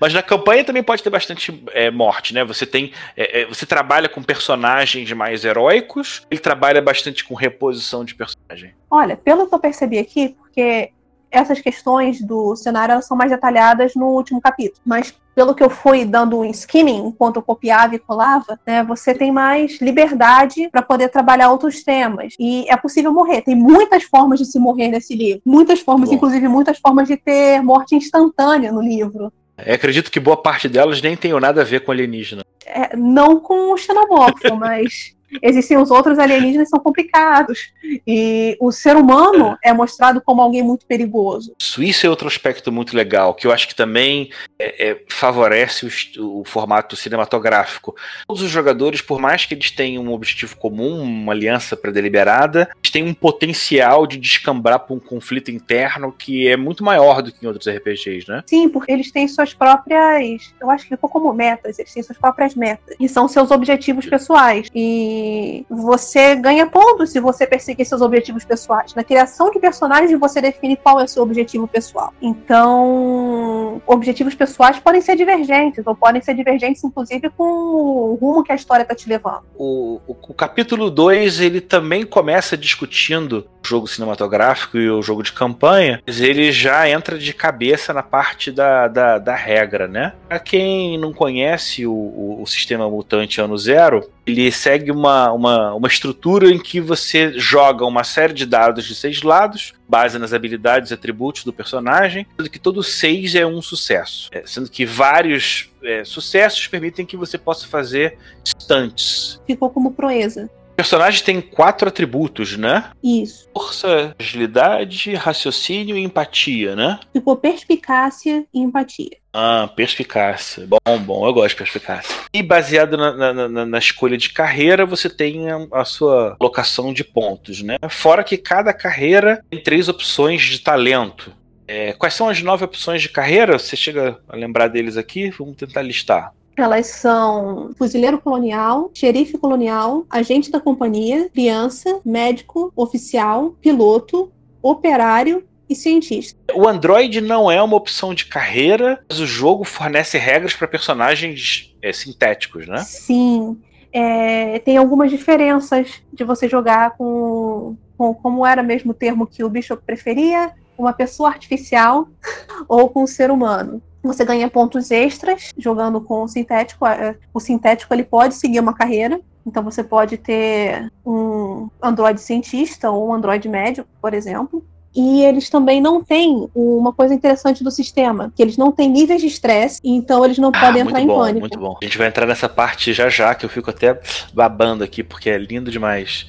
Mas 0.00 0.14
na 0.14 0.22
campanha 0.22 0.64
também 0.64 0.82
pode 0.82 1.02
ter 1.02 1.10
bastante 1.10 1.64
é, 1.72 1.90
morte, 1.90 2.32
né? 2.32 2.44
Você 2.44 2.64
tem. 2.64 2.92
É, 3.16 3.42
é, 3.42 3.46
você 3.46 3.66
trabalha 3.66 4.08
com 4.08 4.22
personagens 4.22 5.10
mais 5.12 5.44
heróicos, 5.44 6.26
ele 6.30 6.40
trabalha 6.40 6.80
bastante 6.80 7.24
com 7.24 7.34
reposição 7.34 8.04
de 8.04 8.14
personagem. 8.14 8.74
Olha, 8.90 9.16
pelo 9.16 9.46
que 9.46 9.54
eu 9.54 9.58
percebi 9.58 9.98
aqui, 9.98 10.36
porque 10.38 10.92
essas 11.36 11.60
questões 11.60 12.20
do 12.20 12.56
cenário 12.56 13.00
são 13.02 13.16
mais 13.16 13.30
detalhadas 13.30 13.94
no 13.94 14.06
último 14.06 14.40
capítulo. 14.40 14.80
Mas 14.84 15.14
pelo 15.34 15.54
que 15.54 15.62
eu 15.62 15.68
fui 15.68 16.04
dando 16.04 16.38
um 16.38 16.44
skimming 16.46 17.08
enquanto 17.08 17.36
eu 17.36 17.42
copiava 17.42 17.94
e 17.94 17.98
colava, 17.98 18.58
né, 18.66 18.82
você 18.82 19.14
tem 19.14 19.30
mais 19.30 19.78
liberdade 19.80 20.68
para 20.70 20.80
poder 20.80 21.10
trabalhar 21.10 21.50
outros 21.50 21.82
temas. 21.82 22.34
E 22.40 22.64
é 22.70 22.76
possível 22.76 23.12
morrer. 23.12 23.42
Tem 23.42 23.54
muitas 23.54 24.04
formas 24.04 24.38
de 24.38 24.46
se 24.46 24.58
morrer 24.58 24.88
nesse 24.88 25.14
livro. 25.14 25.42
Muitas 25.44 25.80
formas, 25.80 26.08
Bom. 26.08 26.14
inclusive 26.14 26.48
muitas 26.48 26.78
formas 26.78 27.06
de 27.06 27.16
ter 27.18 27.60
morte 27.62 27.94
instantânea 27.94 28.72
no 28.72 28.80
livro. 28.80 29.30
Eu 29.58 29.74
acredito 29.74 30.10
que 30.10 30.20
boa 30.20 30.36
parte 30.36 30.68
delas 30.68 31.00
nem 31.00 31.16
tenham 31.16 31.40
nada 31.40 31.62
a 31.62 31.64
ver 31.64 31.80
com 31.80 31.92
alienígena. 31.92 32.42
É, 32.64 32.96
não 32.96 33.38
com 33.38 33.72
o 33.72 33.76
xenomorfo, 33.76 34.54
mas 34.56 35.15
existem 35.42 35.78
os 35.78 35.90
outros 35.90 36.18
alienígenas 36.18 36.66
que 36.66 36.70
são 36.70 36.80
complicados. 36.80 37.70
E 38.06 38.56
o 38.60 38.72
ser 38.72 38.96
humano 38.96 39.56
é. 39.64 39.70
é 39.70 39.72
mostrado 39.72 40.20
como 40.20 40.42
alguém 40.42 40.62
muito 40.62 40.86
perigoso. 40.86 41.54
Isso 41.78 42.06
é 42.06 42.10
outro 42.10 42.28
aspecto 42.28 42.72
muito 42.72 42.96
legal, 42.96 43.34
que 43.34 43.46
eu 43.46 43.52
acho 43.52 43.68
que 43.68 43.74
também 43.74 44.30
é, 44.58 44.90
é, 44.90 45.02
favorece 45.08 45.86
o, 46.18 46.40
o, 46.40 46.44
formato 46.44 46.96
cinematográfico. 46.96 47.94
Todos 48.26 48.42
os 48.42 48.50
jogadores, 48.50 49.00
por 49.00 49.20
mais 49.20 49.44
que 49.44 49.54
eles 49.54 49.70
tenham 49.70 50.04
um 50.04 50.12
objetivo 50.12 50.56
comum, 50.56 51.02
uma 51.02 51.32
aliança 51.32 51.76
predeliberada, 51.76 52.68
eles 52.82 52.90
têm 52.90 53.04
um 53.04 53.14
potencial 53.14 54.06
de 54.06 54.16
descambrar 54.16 54.80
para 54.80 54.94
um 54.94 55.00
conflito 55.00 55.50
interno 55.50 56.12
que 56.12 56.48
é 56.48 56.56
muito 56.56 56.82
maior 56.82 57.22
do 57.22 57.32
que 57.32 57.44
em 57.44 57.48
outros 57.48 57.68
RPGs, 57.68 58.28
né? 58.28 58.42
Sim, 58.46 58.68
porque 58.68 58.92
eles 58.92 59.10
têm 59.10 59.28
suas 59.28 59.52
próprias. 59.52 60.54
Eu 60.60 60.70
acho 60.70 60.84
que 60.84 60.90
ficou 60.90 61.10
como 61.10 61.32
metas, 61.32 61.78
eles 61.78 61.92
têm 61.92 62.02
suas 62.02 62.18
próprias 62.18 62.54
metas. 62.54 62.96
E 62.98 63.08
são 63.08 63.28
seus 63.28 63.50
objetivos 63.50 64.06
pessoais. 64.06 64.68
E 64.74 65.25
você 65.68 66.34
ganha 66.36 66.66
pontos 66.66 67.10
se 67.10 67.20
você 67.20 67.46
perseguir 67.46 67.86
seus 67.86 68.00
objetivos 68.00 68.44
pessoais. 68.44 68.94
Na 68.94 69.04
criação 69.04 69.50
de 69.50 69.58
personagens, 69.58 70.18
você 70.18 70.40
define 70.40 70.76
qual 70.76 71.00
é 71.00 71.04
o 71.04 71.08
seu 71.08 71.22
objetivo 71.22 71.66
pessoal. 71.66 72.12
Então, 72.20 73.80
objetivos 73.86 74.34
pessoais 74.34 74.78
podem 74.78 75.00
ser 75.00 75.16
divergentes, 75.16 75.86
ou 75.86 75.94
podem 75.94 76.22
ser 76.22 76.34
divergentes, 76.34 76.82
inclusive, 76.82 77.30
com 77.30 77.44
o 77.44 78.18
rumo 78.20 78.42
que 78.42 78.52
a 78.52 78.54
história 78.54 78.82
está 78.82 78.94
te 78.94 79.08
levando. 79.08 79.42
O, 79.56 80.00
o, 80.06 80.16
o 80.28 80.34
capítulo 80.34 80.90
2, 80.90 81.40
ele 81.40 81.60
também 81.60 82.04
começa 82.04 82.56
discutindo 82.56 83.46
o 83.64 83.68
jogo 83.68 83.86
cinematográfico 83.86 84.78
e 84.78 84.88
o 84.88 85.02
jogo 85.02 85.22
de 85.22 85.32
campanha, 85.32 86.00
ele 86.06 86.52
já 86.52 86.88
entra 86.88 87.18
de 87.18 87.32
cabeça 87.32 87.92
na 87.92 88.02
parte 88.02 88.50
da, 88.50 88.88
da, 88.88 89.18
da 89.18 89.34
regra, 89.34 89.88
né? 89.88 90.12
Pra 90.28 90.38
quem 90.38 90.98
não 90.98 91.12
conhece 91.12 91.86
o, 91.86 91.92
o, 91.92 92.42
o 92.42 92.46
sistema 92.46 92.88
mutante 92.88 93.40
ano 93.40 93.58
zero, 93.58 94.08
ele 94.26 94.50
segue 94.50 94.90
uma, 94.90 95.32
uma, 95.32 95.74
uma 95.74 95.88
estrutura 95.88 96.50
em 96.50 96.58
que 96.58 96.80
você 96.80 97.38
joga 97.38 97.84
uma 97.84 98.02
série 98.02 98.32
de 98.32 98.44
dados 98.44 98.84
de 98.84 98.94
seis 98.94 99.22
lados, 99.22 99.72
base 99.88 100.18
nas 100.18 100.32
habilidades 100.32 100.90
e 100.90 100.94
atributos 100.94 101.44
do 101.44 101.52
personagem, 101.52 102.26
sendo 102.36 102.50
que 102.50 102.58
todo 102.58 102.82
seis 102.82 103.34
é 103.36 103.46
um 103.46 103.62
sucesso. 103.62 104.28
É, 104.32 104.42
sendo 104.44 104.68
que 104.68 104.84
vários 104.84 105.70
é, 105.82 106.04
sucessos 106.04 106.66
permitem 106.66 107.06
que 107.06 107.16
você 107.16 107.38
possa 107.38 107.68
fazer 107.68 108.18
stunts. 108.44 109.40
Ficou 109.46 109.70
como 109.70 109.92
proeza. 109.92 110.50
Personagem 110.76 111.24
tem 111.24 111.40
quatro 111.40 111.88
atributos, 111.88 112.56
né? 112.56 112.90
Isso. 113.02 113.48
Força, 113.52 114.14
agilidade, 114.18 115.14
raciocínio 115.14 115.96
e 115.96 116.02
empatia, 116.02 116.76
né? 116.76 117.00
Ficou 117.12 117.34
perspicácia 117.36 118.44
e 118.52 118.60
empatia. 118.60 119.16
Ah, 119.32 119.68
perspicácia. 119.74 120.66
Bom, 120.66 120.98
bom, 120.98 121.26
eu 121.26 121.32
gosto 121.32 121.50
de 121.50 121.56
perspicácia. 121.56 122.14
E 122.32 122.42
baseado 122.42 122.96
na, 122.96 123.12
na, 123.12 123.48
na, 123.48 123.66
na 123.66 123.78
escolha 123.78 124.16
de 124.16 124.30
carreira, 124.30 124.84
você 124.84 125.08
tem 125.08 125.50
a, 125.50 125.66
a, 125.72 125.84
sua 125.84 126.36
locação 126.40 126.92
de 126.92 127.02
pontos, 127.02 127.62
né? 127.62 127.76
Fora 127.88 128.22
que 128.22 128.36
cada 128.36 128.72
carreira 128.72 129.42
tem 129.50 129.62
três 129.62 129.88
opções 129.88 130.42
de 130.42 130.60
talento. 130.60 131.32
É, 131.68 131.92
quais 131.94 132.14
são 132.14 132.28
as 132.28 132.40
nove 132.42 132.64
opções 132.64 133.02
de 133.02 133.08
carreira? 133.08 133.58
Você 133.58 133.76
chega 133.76 134.18
a 134.28 134.36
lembrar 134.36 134.68
deles 134.68 134.96
aqui? 134.96 135.30
Vamos 135.30 135.56
tentar 135.56 135.82
listar. 135.82 136.32
Elas 136.56 136.86
são 136.86 137.70
fuzileiro 137.76 138.18
colonial, 138.18 138.90
xerife 138.94 139.36
colonial, 139.36 140.06
agente 140.08 140.50
da 140.50 140.58
companhia, 140.58 141.28
criança, 141.28 142.00
médico, 142.04 142.72
oficial, 142.74 143.54
piloto, 143.60 144.32
operário 144.62 145.44
e 145.68 145.74
cientista. 145.74 146.38
O 146.54 146.66
Android 146.66 147.20
não 147.20 147.50
é 147.50 147.62
uma 147.62 147.76
opção 147.76 148.14
de 148.14 148.26
carreira, 148.26 149.04
mas 149.08 149.20
o 149.20 149.26
jogo 149.26 149.64
fornece 149.64 150.16
regras 150.16 150.54
para 150.54 150.66
personagens 150.68 151.74
é, 151.82 151.92
sintéticos, 151.92 152.66
né? 152.66 152.78
Sim. 152.78 153.58
É, 153.92 154.58
tem 154.60 154.76
algumas 154.76 155.10
diferenças 155.10 156.02
de 156.12 156.24
você 156.24 156.48
jogar 156.48 156.96
com, 156.96 157.76
com, 157.96 158.14
como 158.14 158.46
era 158.46 158.62
mesmo 158.62 158.90
o 158.92 158.94
termo 158.94 159.26
que 159.26 159.42
o 159.42 159.48
Bishop 159.48 159.82
preferia, 159.84 160.52
uma 160.78 160.92
pessoa 160.92 161.28
artificial 161.28 162.08
ou 162.68 162.88
com 162.88 163.04
um 163.04 163.06
ser 163.06 163.30
humano. 163.30 163.82
Você 164.02 164.24
ganha 164.24 164.48
pontos 164.48 164.90
extras 164.90 165.52
jogando 165.58 166.00
com 166.00 166.22
o 166.22 166.28
sintético. 166.28 166.86
É, 166.86 167.16
o 167.34 167.40
sintético 167.40 167.92
ele 167.92 168.04
pode 168.04 168.34
seguir 168.34 168.60
uma 168.60 168.74
carreira. 168.74 169.20
Então 169.44 169.62
você 169.62 169.82
pode 169.82 170.16
ter 170.16 170.90
um 171.04 171.68
Android 171.82 172.20
cientista 172.20 172.90
ou 172.90 173.08
um 173.08 173.14
Android 173.14 173.48
médico, 173.48 173.88
por 174.00 174.14
exemplo. 174.14 174.64
E 174.96 175.22
eles 175.22 175.50
também 175.50 175.78
não 175.78 176.02
têm 176.02 176.48
uma 176.54 176.90
coisa 176.90 177.12
interessante 177.12 177.62
do 177.62 177.70
sistema, 177.70 178.32
que 178.34 178.42
eles 178.42 178.56
não 178.56 178.72
têm 178.72 178.88
níveis 178.88 179.20
de 179.20 179.26
estresse, 179.26 179.78
então 179.84 180.24
eles 180.24 180.38
não 180.38 180.48
ah, 180.54 180.58
podem 180.58 180.80
entrar 180.80 181.00
bom, 181.00 181.04
em 181.04 181.06
pânico. 181.18 181.40
Muito 181.40 181.58
bom. 181.58 181.78
A 181.82 181.84
gente 181.84 181.98
vai 181.98 182.08
entrar 182.08 182.24
nessa 182.24 182.48
parte 182.48 182.94
já 182.94 183.10
já, 183.10 183.34
que 183.34 183.44
eu 183.44 183.50
fico 183.50 183.68
até 183.68 184.00
babando 184.32 184.82
aqui, 184.82 185.02
porque 185.02 185.28
é 185.28 185.36
lindo 185.36 185.70
demais. 185.70 186.26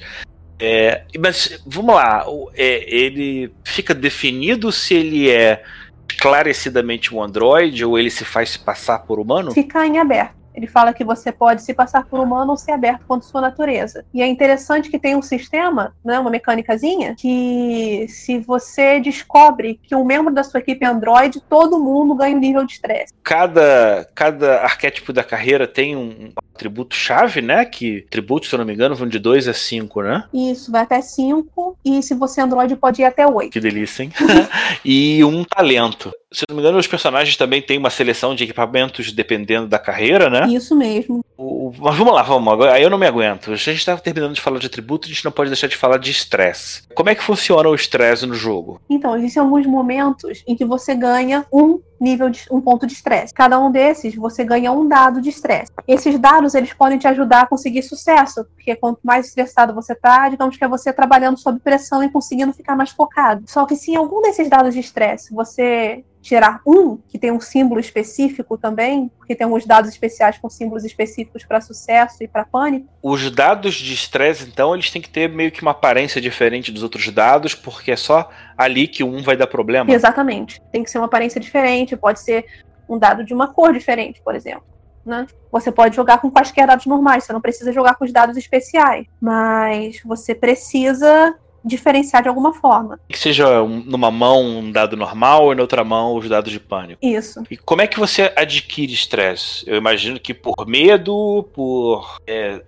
É, 0.60 1.02
mas 1.18 1.62
vamos 1.64 1.94
lá, 1.94 2.24
é, 2.54 2.84
ele 2.92 3.52
fica 3.64 3.94
definido 3.94 4.72
se 4.72 4.94
ele 4.94 5.30
é 5.30 5.62
esclarecidamente 6.10 7.14
um 7.14 7.22
androide 7.22 7.84
ou 7.84 7.98
ele 7.98 8.10
se 8.10 8.24
faz 8.24 8.56
passar 8.56 9.00
por 9.00 9.20
humano? 9.20 9.52
Fica 9.52 9.86
em 9.86 9.98
aberto. 9.98 10.38
Ele 10.58 10.66
fala 10.66 10.92
que 10.92 11.04
você 11.04 11.30
pode 11.30 11.62
se 11.62 11.72
passar 11.72 12.04
por 12.06 12.18
humano 12.18 12.50
ou 12.50 12.56
ser 12.56 12.72
aberto 12.72 13.04
quanto 13.06 13.24
sua 13.24 13.40
natureza. 13.40 14.04
E 14.12 14.20
é 14.20 14.26
interessante 14.26 14.90
que 14.90 14.98
tem 14.98 15.14
um 15.14 15.22
sistema, 15.22 15.94
né, 16.04 16.18
uma 16.18 16.30
mecânicazinha, 16.30 17.14
que 17.16 18.06
se 18.08 18.40
você 18.40 18.98
descobre 18.98 19.78
que 19.80 19.94
um 19.94 20.04
membro 20.04 20.34
da 20.34 20.42
sua 20.42 20.58
equipe 20.58 20.84
é 20.84 20.88
Android, 20.88 21.40
todo 21.48 21.78
mundo 21.78 22.12
ganha 22.16 22.34
um 22.34 22.40
nível 22.40 22.64
de 22.64 22.72
estresse. 22.72 23.14
Cada, 23.22 24.08
cada 24.16 24.62
arquétipo 24.62 25.12
da 25.12 25.22
carreira 25.22 25.68
tem 25.68 25.94
um 25.94 26.32
atributo 26.58 26.94
chave, 26.94 27.40
né? 27.40 27.64
Que 27.64 28.04
atributos, 28.08 28.48
se 28.48 28.54
eu 28.54 28.58
não 28.58 28.66
me 28.66 28.74
engano, 28.74 28.96
vão 28.96 29.08
de 29.08 29.18
2 29.18 29.46
a 29.46 29.54
5, 29.54 30.02
né? 30.02 30.24
Isso, 30.34 30.72
vai 30.72 30.82
até 30.82 31.00
5. 31.00 31.78
E 31.84 32.02
se 32.02 32.14
você 32.14 32.40
é 32.40 32.44
Android, 32.44 32.74
pode 32.76 33.00
ir 33.00 33.04
até 33.04 33.26
8. 33.26 33.52
Que 33.52 33.60
delícia, 33.60 34.02
hein? 34.02 34.12
e 34.84 35.24
um 35.24 35.44
talento 35.44 36.12
se 36.30 36.44
não 36.48 36.56
me 36.56 36.62
engano, 36.62 36.78
os 36.78 36.86
personagens 36.86 37.36
também 37.36 37.62
têm 37.62 37.78
uma 37.78 37.88
seleção 37.88 38.34
de 38.34 38.44
equipamentos 38.44 39.12
dependendo 39.12 39.66
da 39.66 39.78
carreira, 39.78 40.28
né? 40.28 40.46
Isso 40.48 40.76
mesmo. 40.76 41.24
O, 41.36 41.57
mas 41.78 41.96
vamos 41.96 42.14
lá, 42.14 42.22
vamos. 42.22 42.52
Agora, 42.52 42.80
eu 42.80 42.90
não 42.90 42.98
me 42.98 43.06
aguento. 43.06 43.52
A 43.52 43.56
gente 43.56 43.78
estava 43.78 44.00
terminando 44.00 44.34
de 44.34 44.40
falar 44.40 44.58
de 44.58 44.66
atributo, 44.66 45.06
a 45.06 45.08
gente 45.08 45.24
não 45.24 45.32
pode 45.32 45.50
deixar 45.50 45.66
de 45.66 45.76
falar 45.76 45.98
de 45.98 46.10
estresse. 46.10 46.82
Como 46.94 47.10
é 47.10 47.14
que 47.14 47.22
funciona 47.22 47.68
o 47.68 47.74
estresse 47.74 48.26
no 48.26 48.34
jogo? 48.34 48.80
Então, 48.88 49.16
existem 49.16 49.42
alguns 49.42 49.66
momentos 49.66 50.42
em 50.46 50.56
que 50.56 50.64
você 50.64 50.94
ganha 50.94 51.46
um 51.52 51.80
nível 52.00 52.30
de 52.30 52.46
um 52.50 52.60
ponto 52.60 52.86
de 52.86 52.92
estresse. 52.92 53.34
Cada 53.34 53.58
um 53.58 53.70
desses 53.70 54.14
você 54.14 54.44
ganha 54.44 54.70
um 54.72 54.86
dado 54.86 55.20
de 55.20 55.28
estresse. 55.28 55.72
Esses 55.86 56.18
dados 56.18 56.54
eles 56.54 56.72
podem 56.72 56.98
te 56.98 57.08
ajudar 57.08 57.42
a 57.42 57.46
conseguir 57.46 57.82
sucesso, 57.82 58.44
porque 58.54 58.76
quanto 58.76 59.00
mais 59.02 59.26
estressado 59.26 59.74
você 59.74 59.94
tá, 59.94 60.28
digamos 60.28 60.56
que 60.56 60.64
é 60.64 60.68
você 60.68 60.92
trabalhando 60.92 61.38
sob 61.38 61.58
pressão 61.60 62.02
e 62.02 62.08
conseguindo 62.08 62.52
ficar 62.52 62.76
mais 62.76 62.90
focado. 62.90 63.42
Só 63.46 63.66
que 63.66 63.76
se 63.76 63.92
em 63.92 63.96
algum 63.96 64.22
desses 64.22 64.48
dados 64.48 64.74
de 64.74 64.80
estresse 64.80 65.34
você 65.34 66.04
tirar 66.20 66.60
um, 66.66 66.96
que 67.08 67.18
tem 67.18 67.30
um 67.30 67.40
símbolo 67.40 67.80
específico 67.80 68.58
também, 68.58 69.10
porque 69.16 69.34
tem 69.34 69.44
alguns 69.44 69.64
dados 69.64 69.90
especiais 69.90 70.38
com 70.38 70.48
símbolos 70.50 70.84
específicos 70.84 71.44
para 71.44 71.60
sucesso 71.60 72.22
e 72.22 72.28
para 72.28 72.44
pânico. 72.44 72.88
Os 73.02 73.30
dados 73.30 73.74
de 73.74 73.94
estresse, 73.94 74.46
então, 74.46 74.74
eles 74.74 74.90
têm 74.90 75.00
que 75.00 75.08
ter 75.08 75.28
meio 75.28 75.50
que 75.50 75.62
uma 75.62 75.70
aparência 75.70 76.20
diferente 76.20 76.72
dos 76.72 76.82
outros 76.82 77.08
dados, 77.10 77.54
porque 77.54 77.92
é 77.92 77.96
só 77.96 78.28
ali 78.56 78.88
que 78.88 79.04
um 79.04 79.22
vai 79.22 79.36
dar 79.36 79.46
problema. 79.46 79.90
Exatamente. 79.92 80.60
Tem 80.72 80.82
que 80.82 80.90
ser 80.90 80.98
uma 80.98 81.06
aparência 81.06 81.40
diferente, 81.40 81.96
pode 81.96 82.20
ser 82.20 82.44
um 82.88 82.98
dado 82.98 83.24
de 83.24 83.32
uma 83.32 83.48
cor 83.48 83.72
diferente, 83.72 84.20
por 84.22 84.34
exemplo. 84.34 84.64
Né? 85.04 85.26
Você 85.50 85.72
pode 85.72 85.96
jogar 85.96 86.18
com 86.18 86.30
quaisquer 86.30 86.66
dados 86.66 86.84
normais, 86.86 87.24
você 87.24 87.32
não 87.32 87.40
precisa 87.40 87.72
jogar 87.72 87.94
com 87.94 88.04
os 88.04 88.12
dados 88.12 88.36
especiais, 88.36 89.06
mas 89.20 90.00
você 90.04 90.34
precisa 90.34 91.34
diferenciar 91.64 92.22
de 92.22 92.28
alguma 92.28 92.54
forma. 92.54 92.98
Que 93.08 93.18
seja 93.18 93.62
numa 93.62 94.10
mão 94.10 94.44
um 94.58 94.72
dado 94.72 94.96
normal 94.96 95.52
e 95.52 95.56
na 95.56 95.62
outra 95.62 95.84
mão 95.84 96.16
os 96.16 96.28
dados 96.28 96.50
de 96.50 96.60
pânico. 96.60 97.04
Isso. 97.04 97.42
E 97.50 97.56
como 97.56 97.82
é 97.82 97.86
que 97.86 97.98
você 97.98 98.32
adquire 98.36 98.92
estresse? 98.92 99.64
Eu 99.66 99.76
imagino 99.76 100.18
que 100.18 100.34
por 100.34 100.66
medo, 100.66 101.48
por. 101.52 102.18
É, 102.26 102.62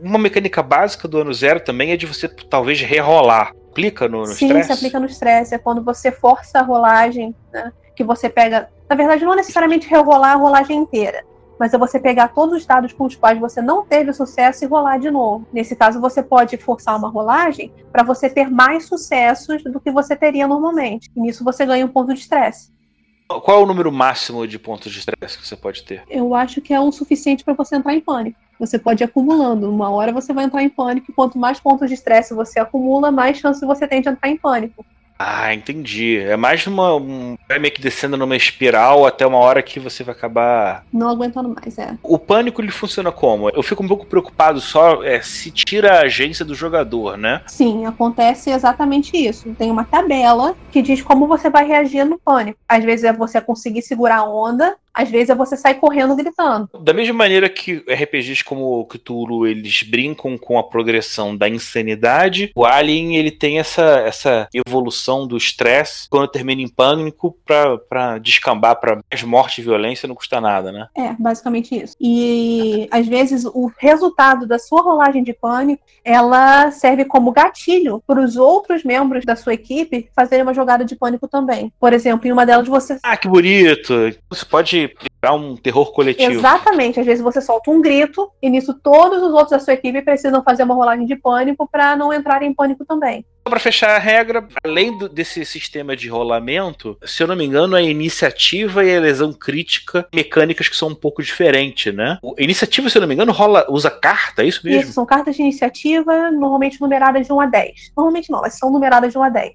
uma 0.00 0.18
mecânica 0.18 0.62
básica 0.62 1.08
do 1.08 1.18
ano 1.18 1.34
zero 1.34 1.60
também 1.60 1.90
é 1.90 1.96
de 1.96 2.06
você 2.06 2.28
talvez 2.28 2.80
rerolar. 2.80 3.52
Aplica 3.70 4.08
no 4.08 4.22
estresse? 4.22 4.54
Sim, 4.54 4.62
se 4.62 4.72
aplica 4.72 5.00
no 5.00 5.06
estresse. 5.06 5.54
É 5.54 5.58
quando 5.58 5.82
você 5.82 6.10
força 6.10 6.60
a 6.60 6.62
rolagem, 6.62 7.34
né, 7.52 7.72
que 7.96 8.04
você 8.04 8.28
pega. 8.28 8.68
Na 8.88 8.96
verdade, 8.96 9.24
não 9.24 9.36
necessariamente 9.36 9.88
rerolar 9.88 10.32
a 10.32 10.36
rolagem 10.36 10.78
inteira 10.78 11.24
mas 11.58 11.74
é 11.74 11.78
você 11.78 11.98
pegar 11.98 12.28
todos 12.28 12.56
os 12.56 12.66
dados 12.66 12.92
com 12.92 13.04
os 13.04 13.16
quais 13.16 13.38
você 13.38 13.60
não 13.60 13.84
teve 13.84 14.12
sucesso 14.12 14.64
e 14.64 14.66
rolar 14.66 14.98
de 14.98 15.10
novo. 15.10 15.46
Nesse 15.52 15.74
caso, 15.74 16.00
você 16.00 16.22
pode 16.22 16.56
forçar 16.56 16.96
uma 16.96 17.08
rolagem 17.08 17.72
para 17.90 18.02
você 18.02 18.30
ter 18.30 18.50
mais 18.50 18.86
sucessos 18.86 19.62
do 19.64 19.80
que 19.80 19.90
você 19.90 20.14
teria 20.14 20.46
normalmente. 20.46 21.10
E 21.14 21.20
nisso 21.20 21.44
você 21.44 21.66
ganha 21.66 21.84
um 21.84 21.88
ponto 21.88 22.14
de 22.14 22.20
estresse. 22.20 22.70
Qual 23.28 23.60
é 23.60 23.62
o 23.62 23.66
número 23.66 23.92
máximo 23.92 24.46
de 24.46 24.58
pontos 24.58 24.90
de 24.90 25.00
estresse 25.00 25.36
que 25.36 25.46
você 25.46 25.54
pode 25.54 25.84
ter? 25.84 26.02
Eu 26.08 26.34
acho 26.34 26.62
que 26.62 26.72
é 26.72 26.80
o 26.80 26.90
suficiente 26.90 27.44
para 27.44 27.52
você 27.52 27.76
entrar 27.76 27.94
em 27.94 28.00
pânico. 28.00 28.38
Você 28.58 28.78
pode 28.78 29.02
ir 29.02 29.04
acumulando. 29.04 29.70
Uma 29.70 29.90
hora 29.90 30.12
você 30.12 30.32
vai 30.32 30.44
entrar 30.44 30.62
em 30.62 30.68
pânico, 30.70 31.10
e 31.10 31.14
quanto 31.14 31.38
mais 31.38 31.60
pontos 31.60 31.88
de 31.88 31.94
estresse 31.94 32.32
você 32.32 32.58
acumula, 32.58 33.10
mais 33.10 33.36
chance 33.36 33.64
você 33.64 33.86
tem 33.86 34.00
de 34.00 34.08
entrar 34.08 34.30
em 34.30 34.36
pânico. 34.36 34.84
Ah, 35.18 35.52
entendi. 35.52 36.18
É 36.18 36.36
mais 36.36 36.64
uma. 36.66 36.94
Um, 36.94 37.36
vai 37.48 37.58
meio 37.58 37.74
que 37.74 37.80
descendo 37.80 38.16
numa 38.16 38.36
espiral 38.36 39.04
até 39.04 39.26
uma 39.26 39.38
hora 39.38 39.62
que 39.62 39.80
você 39.80 40.04
vai 40.04 40.14
acabar. 40.14 40.84
Não 40.92 41.08
aguentando 41.08 41.48
mais, 41.48 41.76
é. 41.76 41.96
O 42.02 42.18
pânico 42.18 42.60
ele 42.62 42.70
funciona 42.70 43.10
como? 43.10 43.50
Eu 43.50 43.62
fico 43.62 43.82
um 43.82 43.88
pouco 43.88 44.06
preocupado 44.06 44.60
só 44.60 45.02
é, 45.02 45.20
se 45.20 45.50
tira 45.50 45.94
a 45.94 46.02
agência 46.02 46.44
do 46.44 46.54
jogador, 46.54 47.18
né? 47.18 47.42
Sim, 47.48 47.84
acontece 47.84 48.50
exatamente 48.50 49.16
isso. 49.16 49.52
Tem 49.58 49.70
uma 49.70 49.84
tabela 49.84 50.54
que 50.70 50.80
diz 50.80 51.02
como 51.02 51.26
você 51.26 51.50
vai 51.50 51.66
reagir 51.66 52.04
no 52.04 52.18
pânico. 52.18 52.58
Às 52.68 52.84
vezes 52.84 53.04
é 53.04 53.12
você 53.12 53.40
conseguir 53.40 53.82
segurar 53.82 54.18
a 54.18 54.30
onda, 54.30 54.76
às 54.98 55.08
vezes 55.08 55.30
é 55.30 55.34
você 55.34 55.56
sair 55.56 55.76
correndo 55.76 56.16
gritando. 56.16 56.68
Da 56.80 56.92
mesma 56.92 57.14
maneira 57.14 57.48
que 57.48 57.84
RPGs 57.88 58.42
como 58.42 58.80
o 58.80 58.84
Cthulhu, 58.84 59.46
eles 59.46 59.84
brincam 59.84 60.36
com 60.36 60.58
a 60.58 60.64
progressão 60.64 61.36
da 61.36 61.48
insanidade, 61.48 62.50
o 62.56 62.64
Alien, 62.64 63.16
ele 63.16 63.30
tem 63.30 63.60
essa, 63.60 64.00
essa 64.00 64.48
evolução 64.52 65.24
do 65.24 65.36
estresse 65.36 66.08
quando 66.10 66.26
termina 66.26 66.60
em 66.60 66.68
pânico 66.68 67.36
pra, 67.46 67.78
pra 67.78 68.18
descambar 68.18 68.80
pra 68.80 69.00
mais 69.08 69.22
morte 69.22 69.60
e 69.60 69.64
violência 69.64 70.08
não 70.08 70.16
custa 70.16 70.40
nada, 70.40 70.72
né? 70.72 70.88
É, 70.96 71.12
basicamente 71.16 71.80
isso. 71.80 71.94
E 72.00 72.88
às 72.90 73.06
vezes 73.06 73.44
o 73.44 73.70
resultado 73.78 74.48
da 74.48 74.58
sua 74.58 74.82
rolagem 74.82 75.22
de 75.22 75.32
pânico, 75.32 75.82
ela 76.04 76.72
serve 76.72 77.04
como 77.04 77.30
gatilho 77.30 78.02
para 78.04 78.20
os 78.20 78.36
outros 78.36 78.82
membros 78.82 79.24
da 79.24 79.36
sua 79.36 79.54
equipe 79.54 80.08
fazerem 80.16 80.42
uma 80.42 80.54
jogada 80.54 80.84
de 80.84 80.96
pânico 80.96 81.28
também. 81.28 81.72
Por 81.78 81.92
exemplo, 81.92 82.26
em 82.26 82.32
uma 82.32 82.44
delas 82.44 82.66
você... 82.66 82.98
Ah, 83.00 83.16
que 83.16 83.28
bonito! 83.28 83.94
Você 84.28 84.44
pode 84.44 84.87
virar 85.20 85.34
um 85.34 85.56
terror 85.56 85.92
coletivo. 85.92 86.32
Exatamente. 86.32 87.00
Às 87.00 87.06
vezes 87.06 87.22
você 87.22 87.40
solta 87.40 87.70
um 87.70 87.80
grito 87.80 88.30
e 88.40 88.48
nisso 88.48 88.74
todos 88.74 89.22
os 89.22 89.32
outros 89.32 89.50
da 89.50 89.58
sua 89.58 89.74
equipe 89.74 90.02
precisam 90.02 90.42
fazer 90.42 90.62
uma 90.62 90.74
rolagem 90.74 91.06
de 91.06 91.16
pânico 91.16 91.68
para 91.70 91.96
não 91.96 92.12
entrar 92.12 92.42
em 92.42 92.54
pânico 92.54 92.84
também. 92.84 93.24
Para 93.44 93.58
fechar 93.58 93.96
a 93.96 93.98
regra, 93.98 94.46
além 94.62 94.96
do, 94.96 95.08
desse 95.08 95.44
sistema 95.44 95.96
de 95.96 96.08
rolamento, 96.08 96.98
se 97.04 97.22
eu 97.22 97.26
não 97.26 97.34
me 97.34 97.44
engano, 97.44 97.76
a 97.76 97.82
iniciativa 97.82 98.84
e 98.84 98.94
a 98.94 99.00
lesão 99.00 99.32
crítica, 99.32 100.06
mecânicas 100.14 100.68
que 100.68 100.76
são 100.76 100.88
um 100.88 100.94
pouco 100.94 101.22
diferentes, 101.22 101.94
né? 101.94 102.18
A 102.22 102.42
iniciativa, 102.42 102.90
se 102.90 102.98
eu 102.98 103.00
não 103.00 103.08
me 103.08 103.14
engano, 103.14 103.32
rola, 103.32 103.66
usa 103.70 103.90
carta, 103.90 104.42
é 104.42 104.46
isso 104.46 104.60
mesmo? 104.64 104.82
Isso, 104.82 104.92
são 104.92 105.06
cartas 105.06 105.34
de 105.34 105.42
iniciativa, 105.42 106.30
normalmente 106.30 106.80
numeradas 106.80 107.26
de 107.26 107.32
1 107.32 107.40
a 107.40 107.46
10. 107.46 107.92
Normalmente 107.96 108.30
não, 108.30 108.40
elas 108.40 108.58
são 108.58 108.70
numeradas 108.70 109.12
de 109.12 109.18
1 109.18 109.22
a 109.22 109.28
10. 109.30 109.52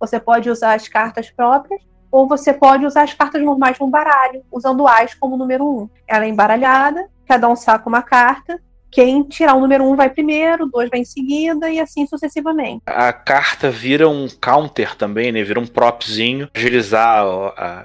Você 0.00 0.20
pode 0.20 0.50
usar 0.50 0.74
as 0.74 0.88
cartas 0.88 1.30
próprias, 1.30 1.80
ou 2.16 2.26
você 2.26 2.50
pode 2.50 2.86
usar 2.86 3.02
as 3.02 3.12
cartas 3.12 3.42
normais 3.42 3.78
no 3.78 3.88
baralho, 3.88 4.42
usando 4.50 4.88
as 4.88 5.12
como 5.12 5.36
número 5.36 5.68
1. 5.82 5.90
Ela 6.08 6.24
é 6.24 6.28
embaralhada, 6.28 7.10
cada 7.28 7.46
um 7.46 7.54
saca 7.54 7.86
uma 7.86 8.00
carta, 8.00 8.58
quem 8.90 9.22
tirar 9.22 9.54
o 9.54 9.60
número 9.60 9.84
1 9.84 9.92
um 9.92 9.96
vai 9.96 10.08
primeiro, 10.08 10.64
dois 10.64 10.88
vai 10.88 11.00
em 11.00 11.04
seguida 11.04 11.68
e 11.68 11.78
assim 11.78 12.06
sucessivamente. 12.06 12.80
A 12.86 13.12
carta 13.12 13.70
vira 13.70 14.08
um 14.08 14.26
counter 14.40 14.96
também, 14.96 15.30
né? 15.30 15.42
Vira 15.42 15.60
um 15.60 15.66
propzinho, 15.66 16.48
agilizar 16.54 17.22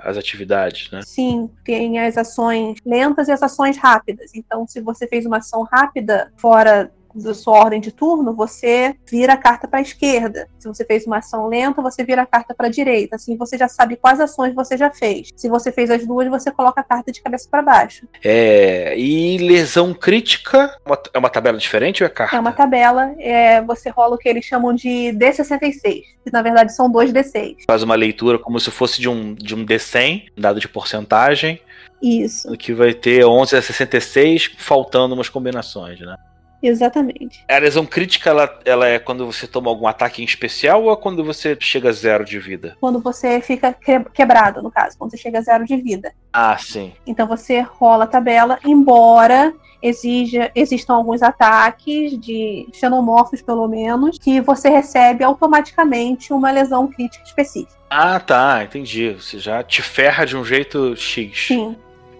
as 0.05 0.15
atividades, 0.15 0.89
né? 0.91 1.01
Sim, 1.03 1.49
tem 1.65 1.99
as 1.99 2.17
ações 2.17 2.77
lentas 2.85 3.27
e 3.27 3.33
as 3.33 3.43
ações 3.43 3.77
rápidas. 3.77 4.31
Então, 4.33 4.65
se 4.65 4.79
você 4.79 5.05
fez 5.05 5.25
uma 5.25 5.39
ação 5.39 5.67
rápida 5.69 6.31
fora 6.37 6.89
da 7.15 7.33
sua 7.33 7.57
ordem 7.57 7.79
de 7.79 7.91
turno, 7.91 8.33
você 8.33 8.95
vira 9.09 9.33
a 9.33 9.37
carta 9.37 9.67
para 9.67 9.79
a 9.79 9.81
esquerda. 9.81 10.47
Se 10.59 10.67
você 10.67 10.85
fez 10.85 11.05
uma 11.05 11.17
ação 11.17 11.47
lenta, 11.47 11.81
você 11.81 12.03
vira 12.03 12.21
a 12.21 12.25
carta 12.25 12.53
para 12.53 12.67
a 12.67 12.69
direita. 12.69 13.15
Assim 13.15 13.37
você 13.37 13.57
já 13.57 13.67
sabe 13.67 13.95
quais 13.95 14.19
ações 14.19 14.53
você 14.53 14.77
já 14.77 14.91
fez. 14.91 15.29
Se 15.35 15.49
você 15.49 15.71
fez 15.71 15.89
as 15.89 16.05
duas, 16.05 16.27
você 16.27 16.51
coloca 16.51 16.81
a 16.81 16.83
carta 16.83 17.11
de 17.11 17.21
cabeça 17.21 17.47
para 17.49 17.61
baixo. 17.61 18.07
É, 18.23 18.97
e 18.97 19.37
lesão 19.37 19.93
crítica 19.93 20.75
é 21.13 21.17
uma 21.17 21.29
tabela 21.29 21.57
diferente 21.57 22.03
ou 22.03 22.07
é 22.07 22.09
carta? 22.09 22.35
É 22.35 22.39
uma 22.39 22.51
tabela. 22.51 23.13
É, 23.19 23.61
você 23.61 23.89
rola 23.89 24.15
o 24.15 24.17
que 24.17 24.29
eles 24.29 24.45
chamam 24.45 24.73
de 24.73 25.13
D66, 25.13 26.03
que 26.23 26.31
na 26.31 26.41
verdade 26.41 26.73
são 26.75 26.89
dois 26.89 27.11
D6. 27.11 27.57
Faz 27.67 27.83
uma 27.83 27.95
leitura 27.95 28.37
como 28.39 28.59
se 28.59 28.71
fosse 28.71 29.01
de 29.01 29.09
um, 29.09 29.33
de 29.33 29.55
um 29.55 29.65
D100, 29.65 30.29
dado 30.37 30.59
de 30.59 30.67
porcentagem. 30.67 31.61
Isso. 32.01 32.51
Que 32.57 32.73
vai 32.73 32.93
ter 32.93 33.25
11 33.25 33.55
a 33.55 33.61
66, 33.61 34.51
faltando 34.57 35.13
umas 35.13 35.29
combinações, 35.29 35.99
né? 35.99 36.15
Exatamente. 36.61 37.43
A 37.49 37.57
lesão 37.57 37.85
crítica, 37.85 38.29
ela, 38.29 38.59
ela 38.65 38.87
é 38.87 38.99
quando 38.99 39.25
você 39.25 39.47
toma 39.47 39.69
algum 39.69 39.87
ataque 39.87 40.21
em 40.21 40.25
especial 40.25 40.83
ou 40.83 40.93
é 40.93 40.95
quando 40.95 41.23
você 41.23 41.57
chega 41.59 41.89
a 41.89 41.93
zero 41.93 42.23
de 42.23 42.39
vida? 42.39 42.77
Quando 42.79 42.99
você 42.99 43.41
fica 43.41 43.75
quebrado, 44.13 44.61
no 44.61 44.71
caso, 44.71 44.97
quando 44.97 45.11
você 45.11 45.17
chega 45.17 45.39
a 45.39 45.41
zero 45.41 45.65
de 45.65 45.77
vida. 45.77 46.13
Ah, 46.31 46.57
sim. 46.57 46.93
Então 47.05 47.27
você 47.27 47.61
rola 47.61 48.05
a 48.05 48.07
tabela, 48.07 48.59
embora 48.65 49.53
exija, 49.81 50.51
existam 50.53 50.93
alguns 50.93 51.23
ataques 51.23 52.17
de 52.19 52.67
xenomorfos, 52.71 53.41
pelo 53.41 53.67
menos, 53.67 54.17
que 54.19 54.39
você 54.39 54.69
recebe 54.69 55.23
automaticamente 55.23 56.31
uma 56.31 56.51
lesão 56.51 56.87
crítica 56.87 57.23
específica. 57.25 57.81
Ah, 57.89 58.19
tá, 58.19 58.63
entendi. 58.63 59.11
Você 59.13 59.39
já 59.39 59.63
te 59.63 59.81
ferra 59.81 60.25
de 60.25 60.37
um 60.37 60.45
jeito 60.45 60.95
X. 60.95 61.47
Sim. 61.47 61.75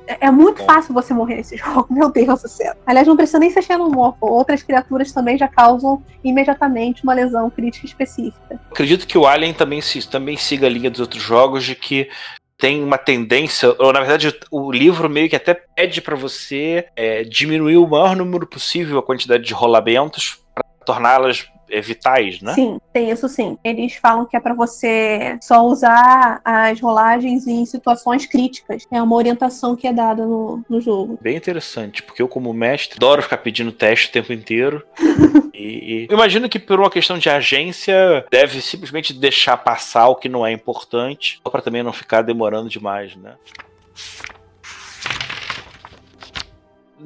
É, 0.08 0.28
é 0.28 0.32
muito 0.32 0.64
fácil 0.64 0.94
você 0.94 1.14
morrer 1.14 1.36
nesse 1.36 1.58
jogo, 1.58 1.88
meu 1.90 2.12
Deus 2.12 2.42
do 2.42 2.48
céu. 2.48 2.74
Aliás, 2.86 3.08
não 3.08 3.16
precisa 3.16 3.40
nem 3.40 3.50
ser 3.50 3.62
xenomorfo. 3.62 4.18
Outras 4.22 4.64
criaturas 4.64 5.12
também 5.12 5.38
já 5.38 5.48
causam 5.48 6.04
imediatamente 6.24 7.04
uma 7.04 7.14
lesão 7.14 7.50
crítica 7.50 7.86
específica. 7.86 8.60
Acredito 8.72 9.08
que 9.08 9.18
o 9.18 9.26
Alien 9.26 9.54
também, 9.54 9.82
se, 9.82 10.08
também 10.08 10.38
siga 10.38 10.68
a 10.68 10.70
linha 10.70 10.90
dos 10.90 11.00
outros 11.00 11.22
jogos 11.22 11.64
de 11.64 11.76
que 11.76 12.10
tem 12.58 12.84
uma 12.84 12.98
tendência, 12.98 13.76
ou 13.80 13.92
na 13.92 14.02
verdade 14.02 14.32
o 14.52 14.72
livro 14.72 15.10
meio 15.10 15.28
que 15.28 15.36
até 15.36 15.56
pede 15.76 16.00
para 16.00 16.16
você 16.16 16.86
é, 16.96 17.24
diminuir 17.24 17.78
o 17.78 17.88
maior 17.88 18.16
número 18.16 18.46
possível 18.46 19.00
a 19.00 19.04
quantidade 19.04 19.44
de 19.44 19.52
rolamentos 19.52 20.40
para 20.54 20.64
torná-las 20.86 21.48
é, 21.48 21.51
vitais, 21.80 22.42
né? 22.42 22.54
Sim, 22.54 22.80
tem 22.92 23.10
isso 23.10 23.30
sim. 23.30 23.58
Eles 23.64 23.96
falam 23.96 24.26
que 24.26 24.36
é 24.36 24.40
para 24.40 24.54
você 24.54 25.38
só 25.42 25.64
usar 25.66 26.42
as 26.44 26.80
rolagens 26.82 27.48
em 27.48 27.66
situações 27.66 28.26
críticas. 28.26 28.86
É 28.92 29.02
uma 29.02 29.16
orientação 29.16 29.76
que 29.76 29.88
é 29.88 29.94
dada 29.94 30.26
no, 30.26 30.64
no 30.68 30.82
jogo. 30.82 31.20
Bem 31.22 31.38
interessante, 31.38 32.04
porque 32.04 32.22
eu, 32.22 32.28
como 32.28 32.52
mestre, 32.52 32.98
adoro 32.98 33.22
ficar 33.22 33.38
pedindo 33.38 33.72
teste 33.72 34.08
o 34.08 34.12
tempo 34.12 34.34
inteiro. 34.34 34.84
e, 35.54 36.08
e 36.10 36.14
imagino 36.14 36.50
que 36.50 36.60
por 36.60 36.80
uma 36.80 36.90
questão 36.90 37.18
de 37.18 37.30
agência, 37.30 38.26
deve 38.32 38.62
simplesmente 38.62 39.14
deixar 39.14 39.58
passar 39.58 40.08
o 40.08 40.16
que 40.16 40.28
não 40.28 40.46
é 40.46 40.52
importante, 40.52 41.40
só 41.44 41.50
para 41.50 41.62
também 41.62 41.84
não 41.84 41.94
ficar 41.94 42.22
demorando 42.22 42.70
demais, 42.70 43.16
né? 43.16 43.36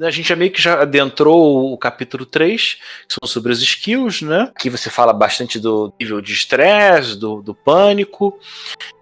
A 0.00 0.10
gente 0.10 0.28
já 0.28 0.36
meio 0.36 0.50
que 0.50 0.60
já 0.60 0.82
adentrou 0.82 1.72
o 1.72 1.78
capítulo 1.78 2.26
3, 2.26 2.78
que 3.08 3.14
são 3.14 3.28
sobre 3.28 3.52
as 3.52 3.58
skills, 3.60 4.22
né? 4.22 4.50
Aqui 4.54 4.70
você 4.70 4.90
fala 4.90 5.12
bastante 5.12 5.58
do 5.58 5.92
nível 6.00 6.20
de 6.20 6.32
estresse, 6.32 7.18
do, 7.18 7.42
do 7.42 7.54
pânico. 7.54 8.38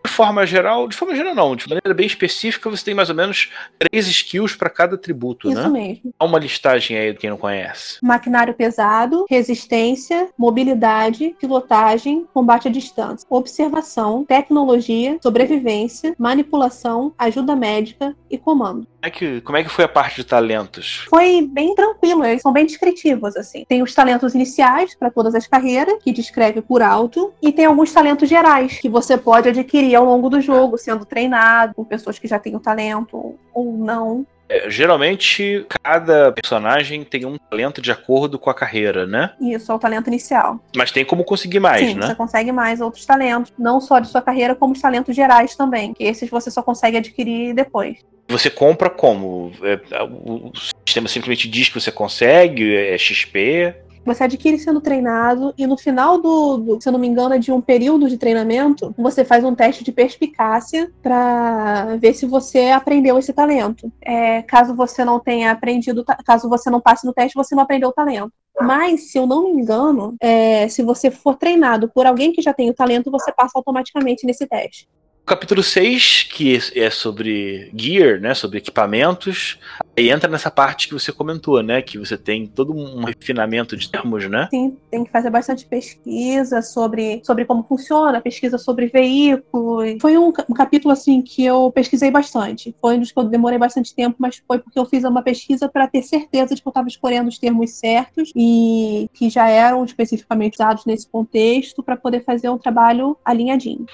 De 0.05 0.11
forma 0.11 0.45
geral, 0.45 0.87
de 0.87 0.95
forma 0.95 1.15
geral 1.15 1.35
não, 1.35 1.57
de 1.57 1.67
maneira 1.67 1.95
bem 1.95 2.07
específica, 2.07 2.69
você 2.69 2.85
tem 2.85 2.95
mais 2.95 3.09
ou 3.09 3.15
menos 3.15 3.51
três 3.79 4.07
skills 4.07 4.55
para 4.55 4.69
cada 4.69 4.97
atributo, 4.97 5.51
Isso 5.51 5.63
né? 5.63 5.69
mesmo. 5.69 6.15
Dá 6.19 6.27
uma 6.27 6.39
listagem 6.39 6.97
aí 6.97 7.13
de 7.13 7.19
quem 7.19 7.31
não 7.31 7.39
conhece. 7.39 7.99
Maquinário 8.03 8.53
pesado, 8.53 9.25
resistência, 9.31 10.29
mobilidade, 10.37 11.35
pilotagem, 11.41 12.27
combate 12.35 12.69
à 12.69 12.71
distância, 12.71 13.27
observação, 13.31 14.25
tecnologia, 14.25 15.19
sobrevivência, 15.23 16.15
manipulação, 16.19 17.15
ajuda 17.19 17.57
médica 17.57 18.15
e 18.31 18.37
comando. 18.37 18.87
Como 18.87 19.07
é 19.07 19.11
que, 19.11 19.41
como 19.41 19.59
é 19.59 19.65
que 19.65 19.71
foi 19.71 19.85
a 19.85 19.89
parte 19.89 20.17
de 20.17 20.25
talentos? 20.25 20.84
Foi 21.09 21.43
bem 21.43 21.75
tranquilo, 21.75 22.25
eles 22.25 22.43
são 22.43 22.53
bem 22.53 22.67
descritivos, 22.67 23.37
assim. 23.37 23.65
Tem 23.69 23.83
os 23.83 23.95
talentos 23.95 24.35
iniciais 24.35 24.95
para 24.95 25.11
todas 25.11 25.35
as 25.35 25.47
carreiras, 25.47 26.03
que 26.03 26.13
descreve 26.13 26.61
por 26.61 26.83
alto, 26.83 27.33
e 27.41 27.53
tem 27.53 27.67
alguns 27.67 27.93
talentos 27.93 28.29
gerais, 28.29 28.79
que 28.79 28.89
você 28.89 29.17
pode 29.17 29.49
adquirir 29.49 29.95
ao 29.95 30.05
longo 30.05 30.29
do 30.29 30.41
jogo, 30.41 30.79
sendo 30.79 31.05
treinado 31.05 31.75
com 31.75 31.85
pessoas 31.85 32.19
que 32.19 32.29
já 32.29 32.39
têm 32.39 32.57
o 32.57 32.61
talento 32.61 33.35
ou 33.53 33.73
não. 33.77 34.27
É, 34.49 34.69
geralmente, 34.69 35.67
cada 35.83 36.31
personagem 36.33 37.03
tem 37.03 37.25
um 37.25 37.39
talento 37.39 37.81
de 37.81 37.91
acordo 37.91 38.39
com 38.39 38.51
a 38.51 38.55
carreira, 38.55 39.07
né? 39.07 39.33
Isso, 39.41 39.73
é 39.73 39.75
o 39.75 39.79
talento 39.79 40.09
inicial. 40.09 40.61
Mas 40.77 40.91
tem 40.91 41.05
como 41.05 41.25
conseguir 41.25 41.61
mais, 41.61 41.89
Sim, 41.89 41.95
né? 41.95 42.07
Você 42.07 42.15
consegue 42.15 42.53
mais 42.53 42.81
outros 42.81 43.07
talentos, 43.07 43.53
não 43.59 43.81
só 43.81 43.99
de 43.99 44.09
sua 44.09 44.21
carreira, 44.21 44.55
como 44.55 44.75
os 44.75 44.81
talentos 44.81 45.17
gerais 45.17 45.57
também. 45.57 45.95
Que 45.95 46.05
esses 46.05 46.29
você 46.29 46.51
só 46.51 46.63
consegue 46.63 46.99
adquirir 46.99 47.55
depois. 47.55 47.99
Você 48.29 48.51
compra 48.51 48.89
como? 48.91 49.53
É, 49.63 50.03
o 50.03 50.51
sistema 50.87 51.09
simplesmente 51.09 51.49
diz 51.49 51.69
que 51.69 51.81
você 51.81 51.93
consegue? 51.93 52.75
É 52.75 52.97
XP? 52.97 53.75
Você 54.05 54.25
adquire 54.25 54.59
sendo 54.59 54.81
treinado 54.83 55.55
e 55.57 55.67
no 55.67 55.79
final 55.79 56.21
do, 56.21 56.59
do, 56.59 56.81
se 56.81 56.87
eu 56.87 56.93
não 56.93 57.01
me 57.01 57.07
engano, 57.07 57.35
é 57.35 57.39
de 57.39 57.51
um 57.51 57.61
período 57.61 58.09
de 58.09 58.19
treinamento, 58.19 58.95
você 58.99 59.25
faz 59.25 59.43
um 59.45 59.55
teste 59.55 59.83
de 59.83 59.91
perspicácia 59.93 60.93
para 61.03 61.97
ver 61.97 62.13
se 62.13 62.27
você 62.27 62.67
aprendeu 62.67 63.19
esse 63.19 63.33
talento. 63.33 63.91
É, 64.03 64.43
caso 64.43 64.75
você 64.75 65.05
não 65.05 65.19
tenha 65.19 65.51
aprendido, 65.51 66.05
caso 66.25 66.51
você 66.51 66.69
não 66.69 66.81
passe 66.81 67.07
no 67.07 67.15
teste, 67.15 67.35
você 67.35 67.55
não 67.55 67.63
aprendeu 67.63 67.89
o 67.89 67.93
talento. 67.93 68.33
Mas, 68.61 69.11
se 69.11 69.19
eu 69.19 69.27
não 69.27 69.45
me 69.45 69.63
engano, 69.63 70.15
é, 70.21 70.69
se 70.69 70.83
você 70.83 71.11
for 71.11 71.35
treinado 71.35 71.89
por 71.89 72.07
alguém 72.07 72.31
que 72.31 72.43
já 72.43 72.53
tem 72.53 72.71
o 72.71 72.75
talento, 72.75 73.11
você 73.11 73.33
passa 73.33 73.53
automaticamente 73.57 74.27
nesse 74.27 74.47
teste. 74.47 74.87
Capítulo 75.27 75.63
6, 75.63 76.25
que 76.25 76.61
é 76.75 76.91
sobre 76.91 77.71
gear, 77.75 78.21
né, 78.21 78.35
sobre 78.35 78.59
equipamentos, 78.59 79.59
aí 79.97 80.11
entra 80.11 80.29
nessa 80.29 80.51
parte 80.51 80.87
que 80.87 80.93
você 80.93 81.11
comentou, 81.11 81.63
né, 81.63 81.81
que 81.81 81.97
você 81.97 82.19
tem 82.19 82.47
todo 82.47 82.75
um 82.75 83.05
refinamento 83.05 83.75
de 83.75 83.89
termos, 83.91 84.29
né? 84.29 84.49
Sim, 84.51 84.77
tem 84.91 85.03
que 85.03 85.11
fazer 85.11 85.31
bastante 85.31 85.65
pesquisa 85.65 86.61
sobre, 86.61 87.23
sobre 87.25 87.47
como 87.47 87.63
funciona, 87.63 88.21
pesquisa 88.21 88.59
sobre 88.59 88.89
veículos. 88.89 89.97
Foi 89.99 90.19
um, 90.19 90.29
um 90.29 90.55
capítulo, 90.55 90.93
assim, 90.93 91.23
que 91.23 91.43
eu 91.43 91.73
pesquisei 91.73 92.11
bastante. 92.11 92.77
Foi 92.79 92.97
um 92.97 93.01
dos 93.01 93.11
que 93.11 93.19
eu 93.19 93.25
demorei 93.25 93.59
bastante 93.59 93.95
tempo, 93.95 94.17
mas 94.19 94.43
foi 94.47 94.59
porque 94.59 94.79
eu 94.79 94.85
fiz 94.85 95.05
uma 95.05 95.23
pesquisa 95.23 95.71
para 95.71 95.89
ter 95.89 96.03
certeza 96.03 96.55
de 96.55 96.61
que 96.61 96.69
eu 96.69 96.71
estava 96.71 96.87
escolhendo 96.87 97.31
os 97.31 97.39
termos 97.39 97.71
certos 97.71 98.31
e 98.37 99.09
que 99.15 99.31
já 99.31 99.49
eram 99.49 99.83
especificamente 99.87 100.57
usados 100.57 100.85
nesse 100.85 101.09
contexto 101.09 101.83
para 101.83 101.97
poder 101.97 102.23
fazer 102.25 102.51
um 102.51 102.59
trabalho 102.59 103.17
alinhadinho. 103.25 103.87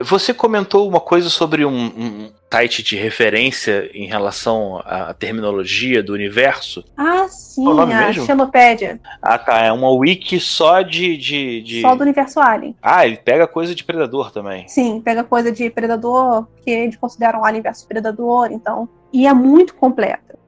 Você 0.00 0.34
comentou 0.34 0.88
uma 0.88 1.00
coisa 1.00 1.30
sobre 1.30 1.64
um, 1.64 1.86
um, 1.86 2.32
site 2.52 2.84
de 2.84 2.96
referência 2.96 3.90
em 3.92 4.06
relação 4.06 4.80
à 4.84 5.12
terminologia 5.12 6.02
do 6.02 6.12
universo. 6.12 6.84
Ah, 6.96 7.26
sim, 7.28 7.66
a 7.66 7.86
mesmo? 7.86 8.24
Xenopédia. 8.24 9.00
Ah, 9.20 9.36
tá. 9.36 9.58
É 9.60 9.72
uma 9.72 9.90
wiki 9.90 10.38
só 10.38 10.82
de, 10.82 11.16
de, 11.16 11.62
de, 11.62 11.80
Só 11.80 11.96
do 11.96 12.02
universo 12.02 12.38
Alien. 12.40 12.76
Ah, 12.80 13.04
ele 13.06 13.16
pega 13.16 13.48
coisa 13.48 13.74
de 13.74 13.82
Predador 13.82 14.30
também. 14.30 14.68
Sim, 14.68 15.00
pega 15.00 15.24
coisa 15.24 15.50
de 15.50 15.68
Predador, 15.68 16.46
que 16.62 16.70
eles 16.70 16.96
consideram 16.96 17.44
Alien 17.44 17.62
versus 17.62 17.84
Predador, 17.84 18.52
então. 18.52 18.88
E 19.12 19.26
é 19.26 19.34
muito 19.34 19.74
completa. 19.74 20.38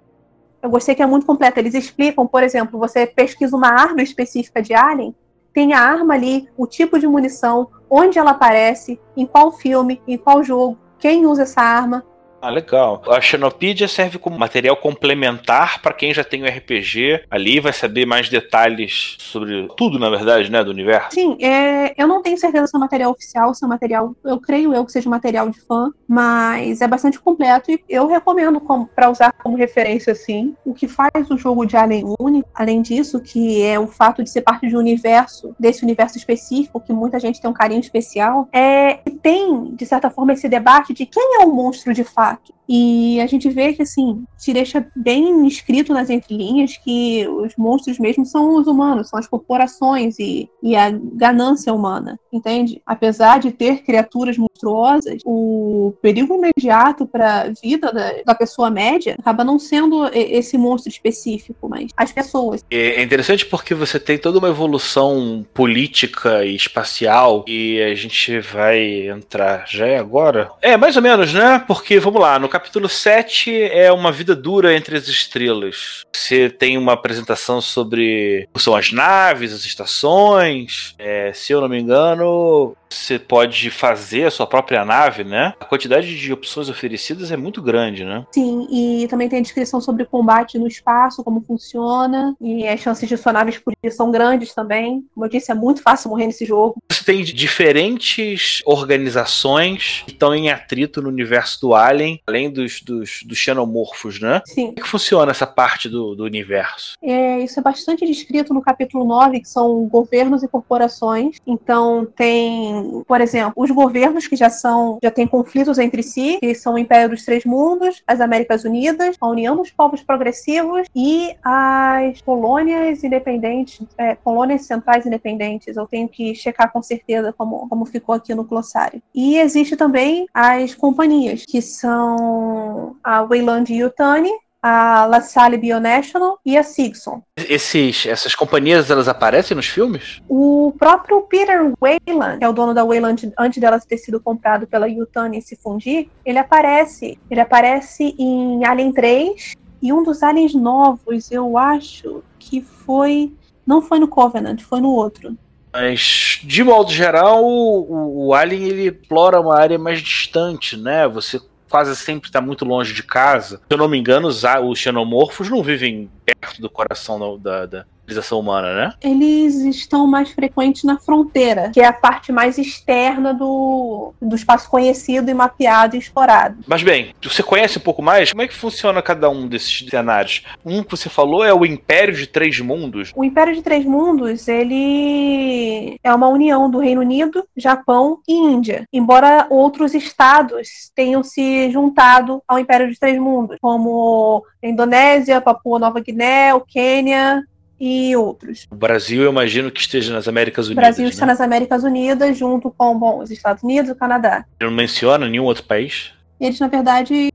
Eu 0.62 0.70
gostei 0.70 0.94
que 0.94 1.02
é 1.02 1.06
muito 1.06 1.26
completa. 1.26 1.58
Eles 1.58 1.74
explicam, 1.74 2.26
por 2.26 2.42
exemplo, 2.42 2.78
você 2.78 3.06
pesquisa 3.06 3.56
uma 3.56 3.68
arma 3.68 4.02
específica 4.02 4.62
de 4.62 4.74
Alien, 4.74 5.14
tem 5.56 5.72
a 5.72 5.80
arma 5.80 6.12
ali, 6.12 6.46
o 6.54 6.66
tipo 6.66 6.98
de 6.98 7.08
munição, 7.08 7.70
onde 7.88 8.18
ela 8.18 8.32
aparece, 8.32 9.00
em 9.16 9.24
qual 9.24 9.50
filme, 9.50 10.02
em 10.06 10.18
qual 10.18 10.44
jogo, 10.44 10.76
quem 10.98 11.24
usa 11.24 11.44
essa 11.44 11.62
arma. 11.62 12.04
Ah, 12.46 12.50
legal. 12.50 13.02
A 13.08 13.20
Xenopedia 13.20 13.88
serve 13.88 14.18
como 14.18 14.38
material 14.38 14.76
complementar 14.76 15.82
para 15.82 15.92
quem 15.92 16.14
já 16.14 16.22
tem 16.22 16.44
o 16.44 16.46
RPG 16.46 17.24
ali, 17.28 17.58
vai 17.58 17.72
saber 17.72 18.06
mais 18.06 18.28
detalhes 18.28 19.16
sobre 19.18 19.68
tudo, 19.76 19.98
na 19.98 20.08
verdade, 20.08 20.48
né, 20.48 20.62
do 20.62 20.70
universo. 20.70 21.08
Sim, 21.10 21.36
é, 21.42 21.92
eu 22.00 22.06
não 22.06 22.22
tenho 22.22 22.38
certeza 22.38 22.68
se 22.68 22.76
é 22.76 22.78
material 22.78 23.10
oficial, 23.10 23.52
se 23.52 23.64
é 23.64 23.68
material, 23.68 24.14
eu 24.24 24.38
creio 24.38 24.72
eu 24.72 24.84
que 24.84 24.92
seja 24.92 25.10
material 25.10 25.50
de 25.50 25.58
fã, 25.60 25.90
mas 26.06 26.80
é 26.80 26.86
bastante 26.86 27.18
completo 27.18 27.68
e 27.72 27.82
eu 27.88 28.06
recomendo 28.06 28.62
para 28.94 29.10
usar 29.10 29.32
como 29.42 29.56
referência, 29.56 30.12
assim. 30.12 30.54
O 30.64 30.72
que 30.72 30.86
faz 30.86 31.28
o 31.28 31.36
jogo 31.36 31.66
de 31.66 31.76
Alien 31.76 32.14
único, 32.20 32.48
além 32.54 32.80
disso, 32.80 33.18
que 33.20 33.60
é 33.64 33.76
o 33.76 33.88
fato 33.88 34.22
de 34.22 34.30
ser 34.30 34.42
parte 34.42 34.68
de 34.68 34.76
um 34.76 34.78
universo, 34.78 35.52
desse 35.58 35.82
universo 35.82 36.16
específico, 36.16 36.78
que 36.78 36.92
muita 36.92 37.18
gente 37.18 37.40
tem 37.40 37.50
um 37.50 37.54
carinho 37.54 37.80
especial, 37.80 38.48
é 38.52 39.00
tem, 39.26 39.74
de 39.74 39.84
certa 39.84 40.08
forma, 40.08 40.34
esse 40.34 40.48
debate 40.48 40.94
de 40.94 41.04
quem 41.04 41.40
é 41.40 41.44
o 41.44 41.52
monstro 41.52 41.92
de 41.92 42.04
fato. 42.04 42.54
E 42.68 43.20
a 43.20 43.26
gente 43.26 43.48
vê 43.48 43.72
que, 43.72 43.82
assim, 43.82 44.24
se 44.36 44.52
deixa 44.52 44.86
bem 44.94 45.46
escrito 45.46 45.92
nas 45.92 46.10
entrelinhas 46.10 46.76
que 46.76 47.26
os 47.28 47.54
monstros 47.56 47.98
mesmo 47.98 48.24
são 48.24 48.56
os 48.56 48.66
humanos, 48.66 49.08
são 49.08 49.18
as 49.18 49.26
corporações 49.26 50.18
e, 50.18 50.48
e 50.62 50.74
a 50.76 50.90
ganância 50.90 51.72
humana, 51.72 52.18
entende? 52.32 52.82
Apesar 52.84 53.38
de 53.38 53.52
ter 53.52 53.82
criaturas 53.82 54.36
monstruosas, 54.36 55.22
o 55.24 55.94
perigo 56.02 56.34
imediato 56.34 57.06
para 57.06 57.42
a 57.42 57.48
vida 57.50 57.92
da, 57.92 58.22
da, 58.24 58.34
pessoa 58.34 58.68
média 58.68 59.16
acaba 59.18 59.44
não 59.44 59.58
sendo 59.58 60.06
esse 60.12 60.58
monstro 60.58 60.90
específico, 60.90 61.68
mas 61.68 61.92
as 61.96 62.10
pessoas. 62.10 62.64
É 62.70 63.02
interessante 63.02 63.46
porque 63.46 63.74
você 63.74 63.98
tem 64.00 64.18
toda 64.18 64.38
uma 64.38 64.48
evolução 64.48 65.46
política 65.54 66.44
e 66.44 66.54
espacial 66.56 67.44
e 67.46 67.80
a 67.80 67.94
gente 67.94 68.40
vai 68.40 69.15
entrar 69.16 69.64
já 69.66 69.86
é 69.86 69.98
agora? 69.98 70.50
É, 70.60 70.76
mais 70.76 70.96
ou 70.96 71.02
menos, 71.02 71.32
né? 71.32 71.62
Porque, 71.66 71.98
vamos 71.98 72.20
lá, 72.20 72.38
no 72.38 72.48
capítulo 72.48 72.88
7 72.88 73.62
é 73.62 73.90
uma 73.92 74.12
vida 74.12 74.34
dura 74.34 74.74
entre 74.74 74.96
as 74.96 75.08
estrelas. 75.08 76.04
Você 76.14 76.50
tem 76.50 76.78
uma 76.78 76.92
apresentação 76.92 77.60
sobre 77.60 78.48
são 78.56 78.74
as 78.74 78.92
naves, 78.92 79.52
as 79.52 79.64
estações. 79.64 80.94
É, 80.98 81.32
se 81.32 81.52
eu 81.52 81.60
não 81.60 81.68
me 81.68 81.78
engano, 81.78 82.76
você 82.96 83.18
pode 83.18 83.70
fazer 83.70 84.24
a 84.24 84.30
sua 84.30 84.46
própria 84.46 84.84
nave, 84.84 85.24
né? 85.24 85.54
A 85.60 85.64
quantidade 85.64 86.18
de 86.18 86.32
opções 86.32 86.68
oferecidas 86.68 87.30
é 87.30 87.36
muito 87.36 87.62
grande, 87.62 88.04
né? 88.04 88.24
Sim, 88.32 88.66
e 88.70 89.06
também 89.08 89.28
tem 89.28 89.38
a 89.38 89.42
descrição 89.42 89.80
sobre 89.80 90.04
combate 90.04 90.58
no 90.58 90.66
espaço, 90.66 91.22
como 91.22 91.40
funciona, 91.42 92.34
e 92.40 92.66
as 92.66 92.80
chances 92.80 93.08
de 93.08 93.16
sua 93.16 93.32
nave 93.32 93.50
explodir 93.50 93.94
são 93.94 94.10
grandes 94.10 94.54
também. 94.54 95.04
Como 95.14 95.26
eu 95.26 95.30
disse, 95.30 95.50
é 95.50 95.54
muito 95.54 95.82
fácil 95.82 96.10
morrer 96.10 96.26
nesse 96.26 96.44
jogo. 96.44 96.76
Você 96.90 97.04
tem 97.04 97.22
diferentes 97.22 98.62
organizações 98.64 100.02
que 100.04 100.12
estão 100.12 100.34
em 100.34 100.50
atrito 100.50 101.02
no 101.02 101.08
universo 101.08 101.60
do 101.60 101.74
Alien, 101.74 102.20
além 102.26 102.50
dos, 102.50 102.80
dos, 102.80 103.20
dos 103.24 103.38
xenomorfos, 103.38 104.20
né? 104.20 104.42
Sim. 104.46 104.66
Como 104.66 104.78
é 104.78 104.82
que 104.82 104.88
funciona 104.88 105.30
essa 105.30 105.46
parte 105.46 105.88
do, 105.88 106.14
do 106.14 106.24
universo? 106.24 106.96
É, 107.02 107.40
isso 107.40 107.58
é 107.60 107.62
bastante 107.62 108.04
descrito 108.06 108.52
no 108.52 108.62
capítulo 108.62 109.04
9, 109.04 109.40
que 109.40 109.48
são 109.48 109.86
governos 109.86 110.42
e 110.42 110.48
corporações. 110.48 111.36
Então 111.46 112.06
tem 112.16 112.85
por 113.06 113.20
exemplo, 113.20 113.52
os 113.56 113.70
governos 113.70 114.26
que 114.26 114.36
já 114.36 114.50
são, 114.50 114.98
já 115.02 115.10
têm 115.10 115.26
conflitos 115.26 115.78
entre 115.78 116.02
si, 116.02 116.38
que 116.40 116.54
são 116.54 116.74
o 116.74 116.78
Império 116.78 117.10
dos 117.10 117.24
Três 117.24 117.44
Mundos, 117.44 118.02
as 118.06 118.20
Américas 118.20 118.64
Unidas, 118.64 119.16
a 119.20 119.28
União 119.28 119.56
dos 119.56 119.70
Povos 119.70 120.02
Progressivos 120.02 120.86
e 120.94 121.34
as 121.42 122.20
colônias 122.22 123.02
independentes, 123.02 123.86
é, 123.98 124.14
colônias 124.14 124.66
centrais 124.66 125.06
independentes. 125.06 125.76
Eu 125.76 125.86
tenho 125.86 126.08
que 126.08 126.34
checar 126.34 126.72
com 126.72 126.82
certeza 126.82 127.32
como, 127.32 127.68
como 127.68 127.84
ficou 127.86 128.14
aqui 128.14 128.34
no 128.34 128.44
glossário. 128.44 129.02
E 129.14 129.38
existe 129.38 129.76
também 129.76 130.26
as 130.32 130.74
companhias, 130.74 131.44
que 131.46 131.62
são 131.62 132.96
a 133.02 133.22
Weyland 133.22 133.72
Yutani, 133.72 134.30
a 134.68 135.06
La 135.06 135.20
Salle 135.20 135.56
Bionational 135.56 136.40
e 136.44 136.58
a 136.58 136.64
Sigson. 136.64 137.22
Esses, 137.36 138.04
essas 138.04 138.34
companhias, 138.34 138.90
elas 138.90 139.06
aparecem 139.06 139.56
nos 139.56 139.66
filmes? 139.66 140.20
O 140.28 140.74
próprio 140.76 141.22
Peter 141.22 141.72
Wayland, 141.80 142.38
que 142.38 142.44
é 142.44 142.48
o 142.48 142.52
dono 142.52 142.74
da 142.74 142.84
Wayland 142.84 143.32
antes 143.38 143.60
dela 143.60 143.78
ter 143.78 143.96
sido 143.98 144.18
comprado 144.18 144.66
pela 144.66 144.88
Yutani 144.88 145.38
e 145.38 145.42
se 145.42 145.54
fundir, 145.54 146.08
ele 146.24 146.38
aparece. 146.38 147.16
Ele 147.30 147.40
aparece 147.40 148.16
em 148.18 148.64
Alien 148.64 148.92
3 148.92 149.54
e 149.80 149.92
um 149.92 150.02
dos 150.02 150.20
aliens 150.24 150.52
novos, 150.52 151.30
eu 151.30 151.56
acho 151.56 152.24
que 152.36 152.60
foi... 152.60 153.32
Não 153.64 153.80
foi 153.80 154.00
no 154.00 154.08
Covenant, 154.08 154.62
foi 154.62 154.80
no 154.80 154.90
outro. 154.90 155.36
Mas, 155.72 156.40
de 156.42 156.64
modo 156.64 156.90
geral, 156.90 157.44
o, 157.44 158.26
o 158.26 158.34
Alien 158.34 158.64
ele 158.64 158.88
explora 158.88 159.40
uma 159.40 159.56
área 159.56 159.78
mais 159.78 160.00
distante, 160.00 160.76
né? 160.76 161.06
Você 161.06 161.40
quase 161.68 161.94
sempre 161.96 162.28
está 162.28 162.40
muito 162.40 162.64
longe 162.64 162.92
de 162.92 163.02
casa. 163.02 163.58
Se 163.58 163.62
eu 163.70 163.78
não 163.78 163.88
me 163.88 163.98
engano, 163.98 164.28
os, 164.28 164.42
os 164.44 164.78
xenomorfos 164.78 165.48
não 165.48 165.62
vivem 165.62 166.10
perto 166.24 166.60
do 166.60 166.70
coração 166.70 167.38
da, 167.38 167.66
da, 167.66 167.86
civilização 168.06 168.38
humana, 168.38 168.74
né? 168.74 168.92
Eles 169.02 169.56
estão 169.56 170.06
mais 170.06 170.30
frequentes 170.30 170.84
na 170.84 170.98
fronteira, 170.98 171.70
que 171.70 171.80
é 171.80 171.86
a 171.86 171.92
parte 171.92 172.32
mais 172.32 172.56
externa 172.56 173.34
do, 173.34 174.14
do 174.22 174.36
espaço 174.36 174.70
conhecido 174.70 175.30
e 175.30 175.34
mapeado 175.34 175.96
e 175.96 175.98
explorado. 175.98 176.58
Mas 176.66 176.82
bem, 176.82 177.14
você 177.22 177.42
conhece 177.42 177.78
um 177.78 177.82
pouco 177.82 178.00
mais? 178.00 178.30
Como 178.30 178.42
é 178.42 178.48
que 178.48 178.54
funciona 178.54 179.02
cada 179.02 179.28
um 179.28 179.48
desses 179.48 179.88
cenários? 179.90 180.44
Um 180.64 180.82
que 180.82 180.90
você 180.90 181.08
falou 181.08 181.44
é 181.44 181.52
o 181.52 181.66
Império 181.66 182.14
de 182.14 182.26
Três 182.26 182.60
Mundos. 182.60 183.12
O 183.14 183.24
Império 183.24 183.54
de 183.54 183.62
Três 183.62 183.84
Mundos, 183.84 184.46
ele 184.46 185.98
é 186.02 186.14
uma 186.14 186.28
união 186.28 186.70
do 186.70 186.78
Reino 186.78 187.00
Unido, 187.00 187.44
Japão 187.56 188.20
e 188.28 188.32
Índia. 188.32 188.84
Embora 188.92 189.46
outros 189.50 189.94
estados 189.94 190.90
tenham 190.94 191.22
se 191.22 191.70
juntado 191.70 192.40
ao 192.46 192.58
Império 192.58 192.88
de 192.88 192.98
Três 192.98 193.18
Mundos, 193.18 193.56
como 193.60 194.44
a 194.62 194.66
Indonésia, 194.68 195.40
Papua 195.40 195.78
Nova 195.78 196.00
Guiné, 196.00 196.54
o 196.54 196.60
Quênia, 196.60 197.42
e 197.78 198.16
outros. 198.16 198.66
O 198.70 198.74
Brasil, 198.74 199.22
eu 199.22 199.30
imagino 199.30 199.70
que 199.70 199.80
esteja 199.80 200.12
nas 200.12 200.26
Américas 200.26 200.66
Unidas. 200.66 200.82
O 200.82 200.86
Brasil 200.86 201.08
está 201.08 201.26
né? 201.26 201.32
nas 201.32 201.40
Américas 201.40 201.84
Unidas, 201.84 202.36
junto 202.36 202.70
com 202.70 202.98
bom, 202.98 203.18
os 203.20 203.30
Estados 203.30 203.62
Unidos 203.62 203.90
e 203.90 203.92
o 203.92 203.96
Canadá. 203.96 204.44
Ele 204.60 204.70
não 204.70 204.76
menciona 204.76 205.28
nenhum 205.28 205.44
outro 205.44 205.64
país? 205.64 206.12
Eles, 206.38 206.60
na 206.60 206.68
verdade, 206.68 207.32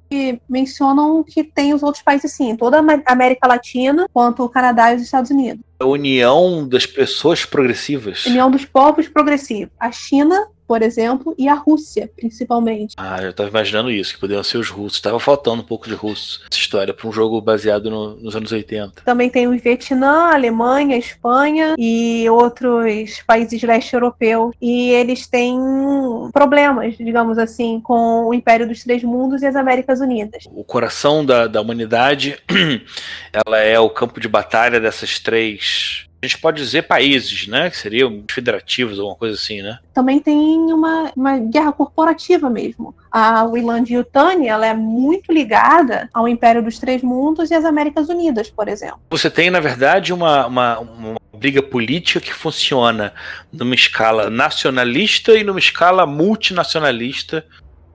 mencionam 0.47 1.23
que 1.23 1.43
tem 1.43 1.73
os 1.73 1.81
outros 1.81 2.03
países, 2.03 2.31
sim, 2.33 2.55
toda 2.55 2.79
a 2.79 3.11
América 3.11 3.47
Latina, 3.47 4.07
quanto 4.13 4.43
o 4.43 4.49
Canadá 4.49 4.93
e 4.93 4.97
os 4.97 5.01
Estados 5.01 5.31
Unidos. 5.31 5.63
A 5.79 5.85
União 5.85 6.67
das 6.67 6.85
Pessoas 6.85 7.43
Progressivas. 7.43 8.25
União 8.27 8.51
dos 8.51 8.63
Povos 8.63 9.07
Progressivos. 9.07 9.73
A 9.79 9.91
China 9.91 10.47
por 10.71 10.81
exemplo, 10.81 11.35
e 11.37 11.49
a 11.49 11.53
Rússia, 11.53 12.09
principalmente. 12.15 12.95
Ah, 12.95 13.21
eu 13.21 13.31
estava 13.31 13.49
imaginando 13.49 13.91
isso, 13.91 14.13
que 14.13 14.21
poderiam 14.21 14.41
ser 14.41 14.57
os 14.57 14.69
russos. 14.69 14.99
Estava 14.99 15.19
faltando 15.19 15.61
um 15.61 15.65
pouco 15.65 15.85
de 15.85 15.93
russos 15.93 16.41
essa 16.49 16.57
história 16.57 16.93
para 16.93 17.09
um 17.09 17.11
jogo 17.11 17.41
baseado 17.41 17.89
no, 17.89 18.15
nos 18.15 18.37
anos 18.37 18.53
80. 18.53 19.01
Também 19.03 19.29
tem 19.29 19.49
o 19.49 19.59
Vietnã, 19.59 20.31
Alemanha, 20.31 20.95
Espanha 20.95 21.75
e 21.77 22.25
outros 22.29 23.21
países 23.27 23.61
leste 23.61 23.93
europeus. 23.93 24.55
E 24.61 24.91
eles 24.91 25.27
têm 25.27 25.59
problemas, 26.31 26.95
digamos 26.95 27.37
assim, 27.37 27.81
com 27.81 28.29
o 28.29 28.33
Império 28.33 28.65
dos 28.65 28.81
Três 28.81 29.03
Mundos 29.03 29.41
e 29.41 29.47
as 29.47 29.57
Américas 29.57 29.99
Unidas. 29.99 30.45
O 30.55 30.63
coração 30.63 31.25
da, 31.25 31.47
da 31.47 31.59
humanidade, 31.59 32.41
ela 33.45 33.57
é 33.57 33.77
o 33.77 33.89
campo 33.89 34.21
de 34.21 34.29
batalha 34.29 34.79
dessas 34.79 35.19
três 35.19 36.07
a 36.21 36.27
gente 36.27 36.37
pode 36.37 36.61
dizer 36.61 36.83
países, 36.83 37.47
né? 37.47 37.69
Que 37.69 37.77
seriam 37.77 38.23
federativos, 38.29 38.99
alguma 38.99 39.15
coisa 39.15 39.35
assim, 39.35 39.63
né? 39.63 39.79
Também 39.91 40.19
tem 40.19 40.37
uma, 40.71 41.11
uma 41.15 41.39
guerra 41.39 41.71
corporativa 41.71 42.47
mesmo. 42.47 42.95
A 43.11 43.43
Wayland 43.45 43.91
Yutani, 43.91 44.47
ela 44.47 44.67
é 44.67 44.73
muito 44.73 45.33
ligada 45.33 46.07
ao 46.13 46.27
Império 46.27 46.61
dos 46.61 46.77
Três 46.77 47.01
Mundos 47.01 47.49
e 47.49 47.55
às 47.55 47.65
Américas 47.65 48.07
Unidas, 48.07 48.51
por 48.51 48.67
exemplo. 48.67 48.99
Você 49.09 49.31
tem, 49.31 49.49
na 49.49 49.59
verdade, 49.59 50.13
uma, 50.13 50.45
uma, 50.45 50.79
uma 50.79 51.21
briga 51.35 51.63
política 51.63 52.19
que 52.19 52.33
funciona 52.33 53.13
numa 53.51 53.73
escala 53.73 54.29
nacionalista 54.29 55.35
e 55.35 55.43
numa 55.43 55.59
escala 55.59 56.05
multinacionalista. 56.05 57.43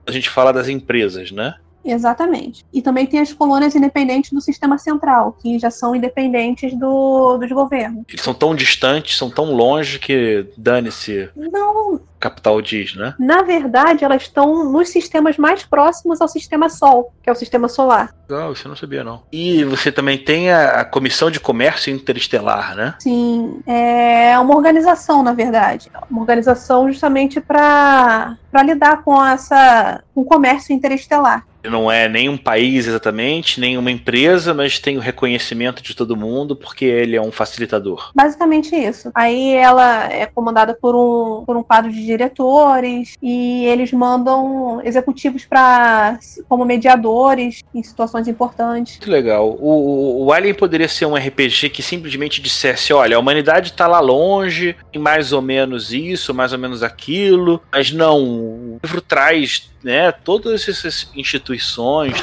A 0.05 0.11
gente 0.11 0.29
fala 0.29 0.51
das 0.51 0.67
empresas, 0.67 1.31
né? 1.31 1.55
Exatamente. 1.83 2.65
E 2.73 2.81
também 2.81 3.05
tem 3.05 3.19
as 3.19 3.33
colônias 3.33 3.75
independentes 3.75 4.31
do 4.31 4.41
sistema 4.41 4.77
central, 4.77 5.37
que 5.41 5.57
já 5.57 5.71
são 5.71 5.95
independentes 5.95 6.77
do, 6.77 7.37
dos 7.37 7.49
governos. 7.51 8.03
Eles 8.09 8.21
são 8.21 8.33
tão 8.33 8.53
distantes, 8.55 9.17
são 9.17 9.29
tão 9.29 9.53
longe 9.53 9.99
que 9.99 10.45
dane-se. 10.57 11.29
Não. 11.35 12.01
Capital 12.19 12.61
diz, 12.61 12.95
né? 12.95 13.13
Na 13.19 13.43
verdade, 13.43 14.03
elas 14.03 14.23
estão 14.23 14.71
nos 14.71 14.89
sistemas 14.89 15.37
mais 15.37 15.63
próximos 15.63 16.19
ao 16.19 16.27
sistema 16.27 16.67
Sol, 16.67 17.13
que 17.21 17.29
é 17.29 17.33
o 17.33 17.35
sistema 17.35 17.69
solar. 17.69 18.13
Legal, 18.27 18.51
isso 18.53 18.67
eu 18.67 18.69
não 18.69 18.75
sabia, 18.75 19.03
não. 19.03 19.21
E 19.31 19.63
você 19.63 19.91
também 19.91 20.17
tem 20.17 20.51
a, 20.51 20.81
a 20.81 20.85
Comissão 20.85 21.29
de 21.29 21.39
Comércio 21.39 21.93
Interestelar, 21.93 22.75
né? 22.75 22.95
Sim. 22.99 23.61
É 23.67 24.37
uma 24.39 24.55
organização, 24.55 25.21
na 25.21 25.33
verdade. 25.33 25.91
Uma 26.09 26.21
organização 26.21 26.91
justamente 26.91 27.39
para 27.39 28.35
lidar 28.65 29.03
com 29.03 29.23
essa 29.23 30.03
com 30.13 30.21
o 30.21 30.25
comércio 30.25 30.73
interestelar 30.73 31.45
não 31.69 31.91
é 31.91 32.07
nem 32.07 32.29
um 32.29 32.37
país 32.37 32.87
exatamente, 32.87 33.59
nem 33.59 33.77
uma 33.77 33.91
empresa, 33.91 34.53
mas 34.53 34.79
tem 34.79 34.97
o 34.97 35.01
reconhecimento 35.01 35.81
de 35.83 35.95
todo 35.95 36.15
mundo 36.15 36.55
porque 36.55 36.85
ele 36.85 37.15
é 37.15 37.21
um 37.21 37.31
facilitador. 37.31 38.11
Basicamente 38.15 38.75
isso. 38.75 39.11
Aí 39.13 39.53
ela 39.53 40.11
é 40.11 40.25
comandada 40.25 40.73
por 40.73 40.95
um, 40.95 41.45
por 41.45 41.55
um 41.57 41.63
quadro 41.63 41.91
de 41.91 42.05
diretores 42.05 43.15
e 43.21 43.65
eles 43.65 43.91
mandam 43.91 44.81
executivos 44.83 45.45
para 45.45 46.19
como 46.47 46.65
mediadores 46.65 47.63
em 47.73 47.83
situações 47.83 48.27
importantes. 48.27 48.97
Muito 48.97 49.11
legal. 49.11 49.57
O, 49.59 50.25
o 50.25 50.33
Alien 50.33 50.53
poderia 50.53 50.87
ser 50.87 51.05
um 51.05 51.15
RPG 51.15 51.69
que 51.69 51.81
simplesmente 51.81 52.41
dissesse: 52.41 52.93
olha, 52.93 53.17
a 53.17 53.19
humanidade 53.19 53.69
está 53.71 53.87
lá 53.87 53.99
longe, 53.99 54.75
em 54.93 54.99
mais 54.99 55.31
ou 55.33 55.41
menos 55.41 55.91
isso, 55.91 56.33
mais 56.33 56.53
ou 56.53 56.59
menos 56.59 56.83
aquilo, 56.83 57.61
mas 57.71 57.91
não. 57.91 58.23
O 58.23 58.79
livro 58.83 59.01
traz 59.01 59.69
né, 59.83 60.11
todas 60.11 60.67
essas 60.67 61.09
instituições, 61.15 61.56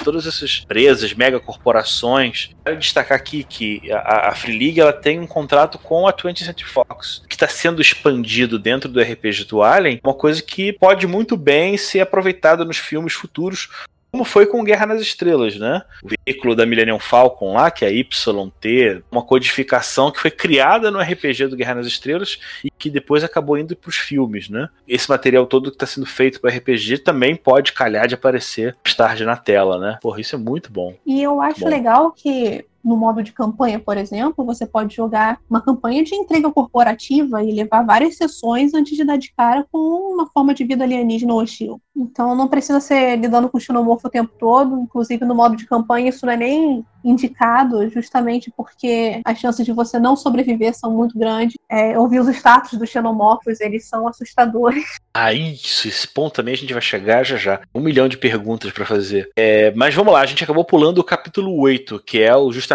todas 0.03 0.27
essas 0.27 0.63
empresas, 0.65 1.13
megacorporações. 1.13 2.51
Quero 2.65 2.79
destacar 2.79 3.17
aqui 3.17 3.45
que 3.45 3.91
a, 3.93 4.29
a 4.29 4.35
Free 4.35 4.59
League 4.59 4.81
ela 4.81 4.93
tem 4.93 5.19
um 5.19 5.27
contrato 5.27 5.79
com 5.79 6.07
a 6.07 6.13
20th 6.13 6.45
Century 6.45 6.69
Fox, 6.69 7.23
que 7.29 7.35
está 7.35 7.49
sendo 7.49 7.81
expandido 7.81 8.59
dentro 8.59 8.89
do 8.89 9.01
RPG 9.01 9.45
do 9.45 9.63
Alien, 9.63 10.01
uma 10.03 10.15
coisa 10.15 10.43
que 10.43 10.73
pode 10.73 11.07
muito 11.07 11.37
bem 11.37 11.77
ser 11.77 12.01
aproveitada 12.01 12.65
nos 12.65 12.79
filmes 12.79 13.13
futuros 13.13 13.69
como 14.15 14.25
foi 14.25 14.47
com 14.47 14.63
Guerra 14.63 14.87
nas 14.87 15.01
Estrelas, 15.01 15.59
né? 15.59 15.83
O 16.01 16.09
veículo 16.25 16.55
da 16.55 16.65
Millennium 16.65 17.01
Falcon 17.01 17.55
lá, 17.55 17.69
que 17.69 17.85
é 17.85 17.93
YT, 17.93 19.03
uma 19.11 19.25
codificação 19.25 20.13
que 20.13 20.21
foi 20.21 20.31
criada 20.31 20.89
no 20.89 21.01
RPG 21.01 21.49
do 21.49 21.57
Guerra 21.57 21.75
nas 21.75 21.89
Estrelas 21.89 22.39
e 22.65 22.71
que 22.71 22.89
depois 22.89 23.25
acabou 23.25 23.59
indo 23.59 23.75
para 23.75 23.89
os 23.89 23.97
filmes, 23.97 24.49
né? 24.49 24.69
Esse 24.87 25.11
material 25.11 25.47
todo 25.47 25.69
que 25.69 25.75
está 25.75 25.87
sendo 25.87 26.07
feito 26.07 26.41
para 26.41 26.55
RPG 26.55 26.99
também 26.99 27.35
pode 27.35 27.73
calhar 27.73 28.07
de 28.07 28.15
aparecer 28.15 28.77
mais 28.85 28.95
tarde 28.95 29.25
na 29.25 29.37
tela, 29.37 29.81
né? 29.81 29.99
Porra, 30.01 30.21
isso 30.21 30.37
é 30.37 30.39
muito 30.39 30.71
bom. 30.71 30.95
E 31.05 31.21
eu 31.21 31.41
acho 31.41 31.63
bom. 31.63 31.69
legal 31.69 32.13
que 32.13 32.65
no 32.85 32.97
modo 32.97 33.23
de 33.23 33.33
campanha, 33.33 33.81
por 33.81 33.97
exemplo, 33.97 34.45
você 34.45 34.67
pode 34.67 34.95
jogar 34.95 35.39
uma 35.49 35.61
campanha 35.61 36.05
de 36.05 36.15
entrega 36.15 36.51
corporativa 36.51 37.43
e 37.43 37.53
levar 37.53 37.83
várias 37.83 38.17
sessões 38.17 38.75
antes 38.75 38.97
de 38.97 39.05
dar 39.05 39.17
de 39.17 39.33
cara 39.33 39.67
com 39.73 39.79
uma 40.15 40.27
forma 40.27 40.53
de 40.53 40.65
vida 40.65 40.85
alienígena 40.85 41.35
hostil. 41.35 41.81
Então 41.97 42.35
não 42.35 42.49
precisa 42.49 42.81
ser 42.81 43.17
lidando 43.17 43.49
com 43.49 43.57
o 43.57 43.61
xenomorfo 43.61 44.07
o 44.07 44.11
tempo 44.11 44.33
todo, 44.39 44.81
inclusive 44.81 45.25
no 45.25 45.35
modo 45.35 45.57
de 45.57 45.67
campanha 45.67 46.11
isso 46.11 46.27
não 46.27 46.33
é 46.33 46.37
nem 46.37 46.85
indicado, 47.05 47.89
justamente 47.91 48.51
porque 48.57 49.21
as 49.25 49.39
chances 49.39 49.65
de 49.65 49.73
você 49.73 49.99
não 49.99 50.17
sobreviver 50.17 50.75
são 50.75 50.91
muito 50.91 51.19
grandes. 51.19 51.57
É, 51.69 51.99
ouvir 51.99 52.19
os 52.19 52.29
status 52.29 52.79
dos 52.79 52.89
xenomorfos, 52.89 53.61
eles 53.61 53.87
são 53.87 54.09
assustadores. 54.09 54.85
Ah, 55.13 55.33
isso, 55.33 55.87
esse 55.87 56.09
ponto 56.09 56.35
também 56.35 56.55
a 56.55 56.57
gente 56.57 56.73
vai 56.73 56.83
chegar 56.83 57.23
já 57.23 57.37
já. 57.37 57.61
Um 57.75 57.81
milhão 57.81 58.09
de 58.09 58.17
perguntas 58.17 58.73
para 58.73 58.87
fazer. 58.87 59.31
É, 59.37 59.71
mas 59.77 59.95
vamos 59.95 60.13
lá, 60.13 60.21
a 60.21 60.27
gente 60.27 60.43
acabou 60.43 60.65
pulando 60.65 60.99
o 60.99 61.05
capítulo 61.05 61.57
8, 61.61 62.03
que 62.05 62.21
é 62.21 62.35
o, 62.35 62.51
justamente 62.51 62.74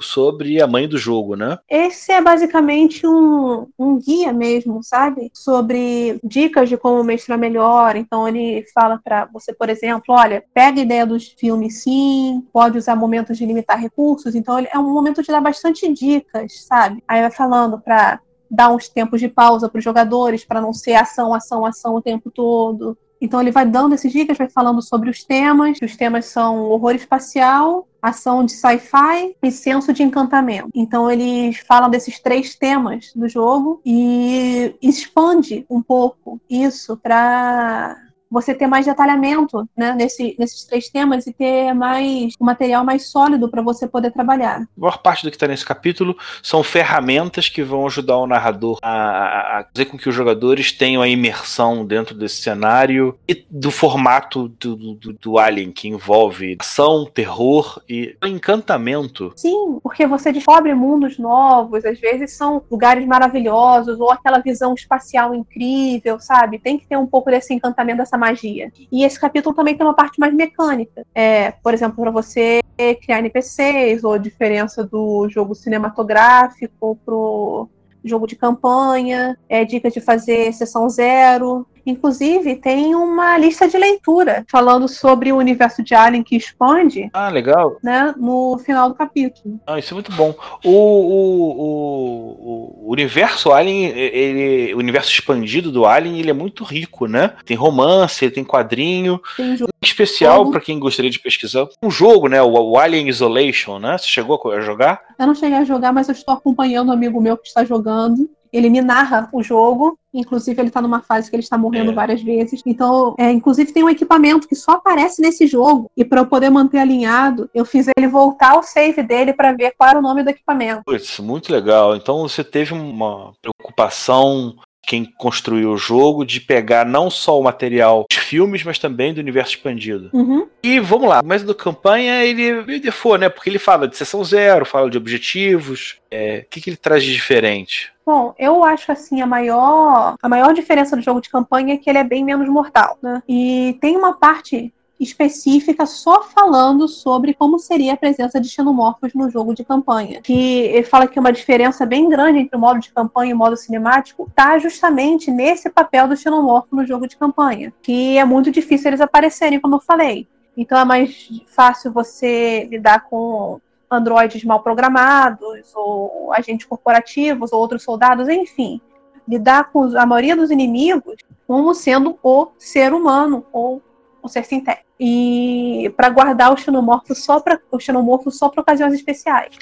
sobre 0.00 0.60
a 0.60 0.66
mãe 0.66 0.88
do 0.88 0.98
jogo, 0.98 1.36
né? 1.36 1.58
Esse 1.68 2.12
é 2.12 2.20
basicamente 2.20 3.06
um, 3.06 3.66
um 3.78 3.98
guia 3.98 4.32
mesmo, 4.32 4.82
sabe? 4.82 5.30
Sobre 5.34 6.18
dicas 6.22 6.68
de 6.68 6.76
como 6.76 7.02
mestrar 7.04 7.38
melhor. 7.38 7.96
Então 7.96 8.26
ele 8.28 8.64
fala 8.74 9.00
para 9.02 9.26
você, 9.26 9.52
por 9.52 9.68
exemplo, 9.68 10.14
olha, 10.14 10.44
pega 10.54 10.80
a 10.80 10.84
ideia 10.84 11.06
dos 11.06 11.28
filmes 11.28 11.82
sim, 11.82 12.46
pode 12.52 12.78
usar 12.78 12.96
momentos 12.96 13.36
de 13.36 13.46
limitar 13.46 13.80
recursos. 13.80 14.34
Então 14.34 14.58
é 14.58 14.78
um 14.78 14.92
momento 14.92 15.22
de 15.22 15.28
dar 15.28 15.40
bastante 15.40 15.92
dicas, 15.92 16.66
sabe? 16.66 17.02
Aí 17.06 17.20
vai 17.20 17.30
falando 17.30 17.78
para 17.78 18.20
dar 18.50 18.70
uns 18.70 18.88
tempos 18.88 19.20
de 19.20 19.28
pausa 19.28 19.68
para 19.68 19.78
os 19.78 19.84
jogadores, 19.84 20.44
para 20.44 20.60
não 20.60 20.72
ser 20.72 20.94
ação, 20.94 21.34
ação, 21.34 21.64
ação 21.64 21.94
o 21.94 22.02
tempo 22.02 22.30
todo. 22.30 22.96
Então 23.20 23.40
ele 23.40 23.50
vai 23.50 23.66
dando 23.66 23.94
esses 23.94 24.12
dicas, 24.12 24.38
vai 24.38 24.48
falando 24.48 24.80
sobre 24.80 25.10
os 25.10 25.24
temas. 25.24 25.78
Os 25.82 25.96
temas 25.96 26.26
são 26.26 26.70
horror 26.70 26.94
espacial, 26.94 27.87
ação 28.00 28.44
de 28.44 28.52
sci-fi 28.52 29.36
e 29.42 29.50
senso 29.50 29.92
de 29.92 30.02
encantamento. 30.02 30.70
Então 30.74 31.10
eles 31.10 31.58
falam 31.58 31.90
desses 31.90 32.18
três 32.20 32.54
temas 32.54 33.12
do 33.14 33.28
jogo 33.28 33.80
e 33.84 34.74
expande 34.80 35.66
um 35.68 35.82
pouco 35.82 36.40
isso 36.48 36.96
para 36.96 37.96
você 38.30 38.54
ter 38.54 38.66
mais 38.66 38.86
detalhamento 38.86 39.68
né, 39.76 39.94
nesse, 39.94 40.34
nesses 40.38 40.64
três 40.64 40.88
temas 40.88 41.26
e 41.26 41.32
ter 41.32 41.72
mais 41.72 42.34
um 42.40 42.44
material 42.44 42.84
mais 42.84 43.10
sólido 43.10 43.48
para 43.48 43.62
você 43.62 43.86
poder 43.86 44.12
trabalhar. 44.12 44.60
A 44.60 44.80
maior 44.80 44.98
parte 44.98 45.24
do 45.24 45.30
que 45.30 45.36
está 45.36 45.46
nesse 45.46 45.64
capítulo 45.64 46.16
são 46.42 46.62
ferramentas 46.62 47.48
que 47.48 47.62
vão 47.62 47.86
ajudar 47.86 48.18
o 48.18 48.26
narrador 48.26 48.78
a, 48.82 49.58
a, 49.58 49.64
fazer 49.74 49.86
com 49.86 49.96
que 49.96 50.08
os 50.08 50.14
jogadores 50.14 50.72
tenham 50.72 51.02
a 51.02 51.08
imersão 51.08 51.86
dentro 51.86 52.14
desse 52.14 52.42
cenário 52.42 53.18
e 53.28 53.46
do 53.50 53.70
formato 53.70 54.48
do, 54.48 54.76
do, 54.76 55.12
do 55.12 55.38
Alien, 55.38 55.72
que 55.72 55.88
envolve 55.88 56.56
ação, 56.60 57.06
terror 57.06 57.80
e 57.88 58.16
encantamento. 58.24 59.32
Sim, 59.36 59.78
porque 59.82 60.06
você 60.06 60.32
descobre 60.32 60.74
mundos 60.74 61.18
novos, 61.18 61.84
às 61.84 61.98
vezes 61.98 62.36
são 62.36 62.62
lugares 62.70 63.06
maravilhosos 63.06 63.98
ou 64.00 64.10
aquela 64.10 64.38
visão 64.38 64.74
espacial 64.74 65.34
incrível, 65.34 66.18
sabe? 66.20 66.58
Tem 66.58 66.78
que 66.78 66.86
ter 66.86 66.96
um 66.96 67.06
pouco 67.06 67.30
desse 67.30 67.54
encantamento, 67.54 67.98
dessa 67.98 68.17
magia. 68.18 68.70
E 68.92 69.04
esse 69.04 69.18
capítulo 69.18 69.54
também 69.54 69.76
tem 69.76 69.86
uma 69.86 69.94
parte 69.94 70.18
mais 70.18 70.34
mecânica. 70.34 71.06
É, 71.14 71.52
por 71.52 71.72
exemplo, 71.72 72.02
para 72.02 72.10
você 72.10 72.60
criar 73.02 73.18
NPCs, 73.18 74.04
ou 74.04 74.18
diferença 74.18 74.84
do 74.84 75.28
jogo 75.28 75.54
cinematográfico 75.54 76.98
pro 77.04 77.68
jogo 78.04 78.26
de 78.26 78.36
campanha, 78.36 79.36
é, 79.48 79.64
dica 79.64 79.90
de 79.90 80.00
fazer 80.00 80.52
sessão 80.52 80.88
zero. 80.88 81.66
Inclusive, 81.88 82.56
tem 82.56 82.94
uma 82.94 83.38
lista 83.38 83.66
de 83.66 83.78
leitura 83.78 84.44
falando 84.50 84.86
sobre 84.86 85.32
o 85.32 85.36
universo 85.38 85.82
de 85.82 85.94
Alien 85.94 86.22
que 86.22 86.36
expande. 86.36 87.08
Ah, 87.14 87.30
legal. 87.30 87.78
Né, 87.82 88.14
no 88.18 88.58
final 88.58 88.90
do 88.90 88.94
capítulo. 88.94 89.58
Ah, 89.66 89.78
isso 89.78 89.92
é 89.92 89.94
muito 89.94 90.12
bom. 90.12 90.34
O, 90.62 90.70
o, 90.70 91.50
o, 91.58 92.88
o 92.88 92.92
universo 92.92 93.52
Alien, 93.52 93.86
ele, 93.96 94.74
o 94.74 94.78
universo 94.78 95.10
expandido 95.10 95.72
do 95.72 95.86
Alien, 95.86 96.18
ele 96.18 96.28
é 96.28 96.34
muito 96.34 96.62
rico, 96.62 97.06
né? 97.06 97.32
Tem 97.46 97.56
romance, 97.56 98.30
tem 98.30 98.44
quadrinho. 98.44 99.18
Tem 99.34 99.56
jogo. 99.56 99.68
Especial, 99.80 100.50
para 100.50 100.60
quem 100.60 100.78
gostaria 100.78 101.10
de 101.10 101.20
pesquisar, 101.20 101.68
um 101.82 101.90
jogo, 101.90 102.28
né? 102.28 102.42
O, 102.42 102.52
o 102.52 102.76
Alien 102.76 103.08
Isolation, 103.08 103.78
né? 103.78 103.96
Você 103.96 104.08
chegou 104.08 104.52
a 104.52 104.60
jogar? 104.60 105.00
Eu 105.18 105.26
não 105.26 105.34
cheguei 105.34 105.56
a 105.56 105.64
jogar, 105.64 105.92
mas 105.92 106.08
eu 106.08 106.12
estou 106.12 106.34
acompanhando 106.34 106.88
um 106.88 106.92
amigo 106.92 107.20
meu 107.20 107.36
que 107.38 107.48
está 107.48 107.64
jogando 107.64 108.28
ele 108.52 108.68
me 108.70 108.80
narra 108.80 109.28
o 109.32 109.42
jogo. 109.42 109.98
Inclusive, 110.12 110.60
ele 110.60 110.70
tá 110.70 110.80
numa 110.80 111.00
fase 111.02 111.28
que 111.28 111.36
ele 111.36 111.42
está 111.42 111.58
morrendo 111.58 111.90
É. 111.90 111.94
várias 111.94 112.22
vezes. 112.22 112.62
Então, 112.64 113.14
é, 113.18 113.30
inclusive, 113.30 113.72
tem 113.72 113.84
um 113.84 113.90
equipamento 113.90 114.48
que 114.48 114.54
só 114.54 114.72
aparece 114.72 115.20
nesse 115.20 115.46
jogo. 115.46 115.90
E 115.96 116.04
para 116.04 116.20
eu 116.20 116.26
poder 116.26 116.50
manter 116.50 116.78
alinhado, 116.78 117.48
eu 117.54 117.64
fiz 117.64 117.86
ele 117.96 118.08
voltar 118.08 118.52
ao 118.52 118.62
save 118.62 119.02
dele 119.02 119.32
para 119.32 119.52
ver 119.52 119.74
qual 119.76 119.90
era 119.90 119.98
o 119.98 120.02
nome 120.02 120.22
do 120.22 120.30
equipamento. 120.30 120.82
Putz, 120.86 121.18
muito 121.20 121.52
legal. 121.52 121.94
Então 121.94 122.22
você 122.22 122.42
teve 122.42 122.72
uma 122.72 123.32
preocupação 123.42 124.56
quem 124.88 125.04
construiu 125.04 125.72
o 125.72 125.76
jogo 125.76 126.24
de 126.24 126.40
pegar 126.40 126.86
não 126.86 127.10
só 127.10 127.38
o 127.38 127.42
material 127.42 128.06
dos 128.10 128.18
filmes, 128.18 128.64
mas 128.64 128.78
também 128.78 129.12
do 129.12 129.20
universo 129.20 129.50
expandido. 129.50 130.08
Uhum. 130.14 130.48
E 130.62 130.80
vamos 130.80 131.06
lá, 131.06 131.20
mas 131.22 131.42
do 131.42 131.54
campanha 131.54 132.24
ele 132.24 132.62
meio 132.62 132.80
default, 132.80 133.20
né? 133.20 133.28
Porque 133.28 133.50
ele 133.50 133.58
fala 133.58 133.86
de 133.86 133.98
sessão 133.98 134.24
zero, 134.24 134.64
fala 134.64 134.88
de 134.88 134.96
objetivos. 134.96 135.98
É, 136.10 136.42
o 136.46 136.48
que, 136.48 136.62
que 136.62 136.70
ele 136.70 136.78
traz 136.78 137.04
de 137.04 137.12
diferente? 137.12 137.92
Bom, 138.06 138.34
eu 138.38 138.64
acho 138.64 138.90
assim, 138.90 139.20
a 139.20 139.26
maior, 139.26 140.14
a 140.22 140.28
maior 140.30 140.54
diferença 140.54 140.96
do 140.96 141.02
jogo 141.02 141.20
de 141.20 141.28
campanha 141.28 141.74
é 141.74 141.76
que 141.76 141.90
ele 141.90 141.98
é 141.98 142.04
bem 142.04 142.24
menos 142.24 142.48
mortal, 142.48 142.96
né? 143.02 143.22
E 143.28 143.76
tem 143.82 143.94
uma 143.94 144.14
parte 144.14 144.72
específica 144.98 145.86
só 145.86 146.22
falando 146.22 146.88
sobre 146.88 147.32
como 147.32 147.58
seria 147.58 147.92
a 147.92 147.96
presença 147.96 148.40
de 148.40 148.48
xenomorfos 148.48 149.14
no 149.14 149.30
jogo 149.30 149.54
de 149.54 149.64
campanha. 149.64 150.20
Que 150.20 150.60
ele 150.60 150.82
fala 150.82 151.06
que 151.06 151.20
uma 151.20 151.32
diferença 151.32 151.86
bem 151.86 152.08
grande 152.08 152.40
entre 152.40 152.56
o 152.56 152.60
modo 152.60 152.80
de 152.80 152.92
campanha 152.92 153.30
e 153.30 153.34
o 153.34 153.36
modo 153.36 153.56
cinemático 153.56 154.26
está 154.28 154.58
justamente 154.58 155.30
nesse 155.30 155.70
papel 155.70 156.08
do 156.08 156.16
xenomorfo 156.16 156.74
no 156.74 156.86
jogo 156.86 157.06
de 157.06 157.16
campanha, 157.16 157.72
que 157.82 158.18
é 158.18 158.24
muito 158.24 158.50
difícil 158.50 158.88
eles 158.88 159.00
aparecerem, 159.00 159.60
como 159.60 159.76
eu 159.76 159.80
falei. 159.80 160.26
Então 160.56 160.78
é 160.78 160.84
mais 160.84 161.28
fácil 161.46 161.92
você 161.92 162.64
lidar 162.70 163.04
com 163.08 163.60
androides 163.90 164.44
mal 164.44 164.62
programados, 164.62 165.72
ou 165.74 166.32
agentes 166.32 166.66
corporativos, 166.66 167.52
ou 167.52 167.60
outros 167.60 167.82
soldados, 167.82 168.28
enfim. 168.28 168.80
Lidar 169.26 169.70
com 169.70 169.84
a 169.96 170.04
maioria 170.04 170.36
dos 170.36 170.50
inimigos 170.50 171.16
como 171.46 171.72
sendo 171.74 172.18
o 172.22 172.48
ser 172.58 172.92
humano, 172.92 173.46
ou 173.52 173.80
o 174.28 174.32
ser 174.32 174.44
sintético. 174.44 174.86
E 175.00 175.92
para 175.96 176.08
guardar 176.10 176.52
o 176.52 176.56
xenomorfo 176.56 177.14
só 177.14 177.40
para 177.40 177.58
o 177.70 177.80
xenomorfo 177.80 178.30
só 178.30 178.48
para 178.48 178.60
ocasiões 178.62 178.94
especiais. 178.94 179.56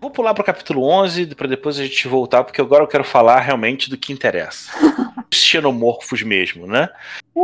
Vou 0.00 0.10
pular 0.10 0.32
para 0.32 0.40
o 0.42 0.44
capítulo 0.46 0.82
11 0.82 1.34
para 1.34 1.46
depois 1.46 1.78
a 1.78 1.82
gente 1.84 2.08
voltar, 2.08 2.42
porque 2.42 2.60
agora 2.60 2.82
eu 2.82 2.88
quero 2.88 3.04
falar 3.04 3.38
realmente 3.40 3.90
do 3.90 3.98
que 3.98 4.12
interessa. 4.12 4.72
Os 5.30 5.38
xenomorfos 5.38 6.22
mesmo, 6.22 6.66
né? 6.66 6.88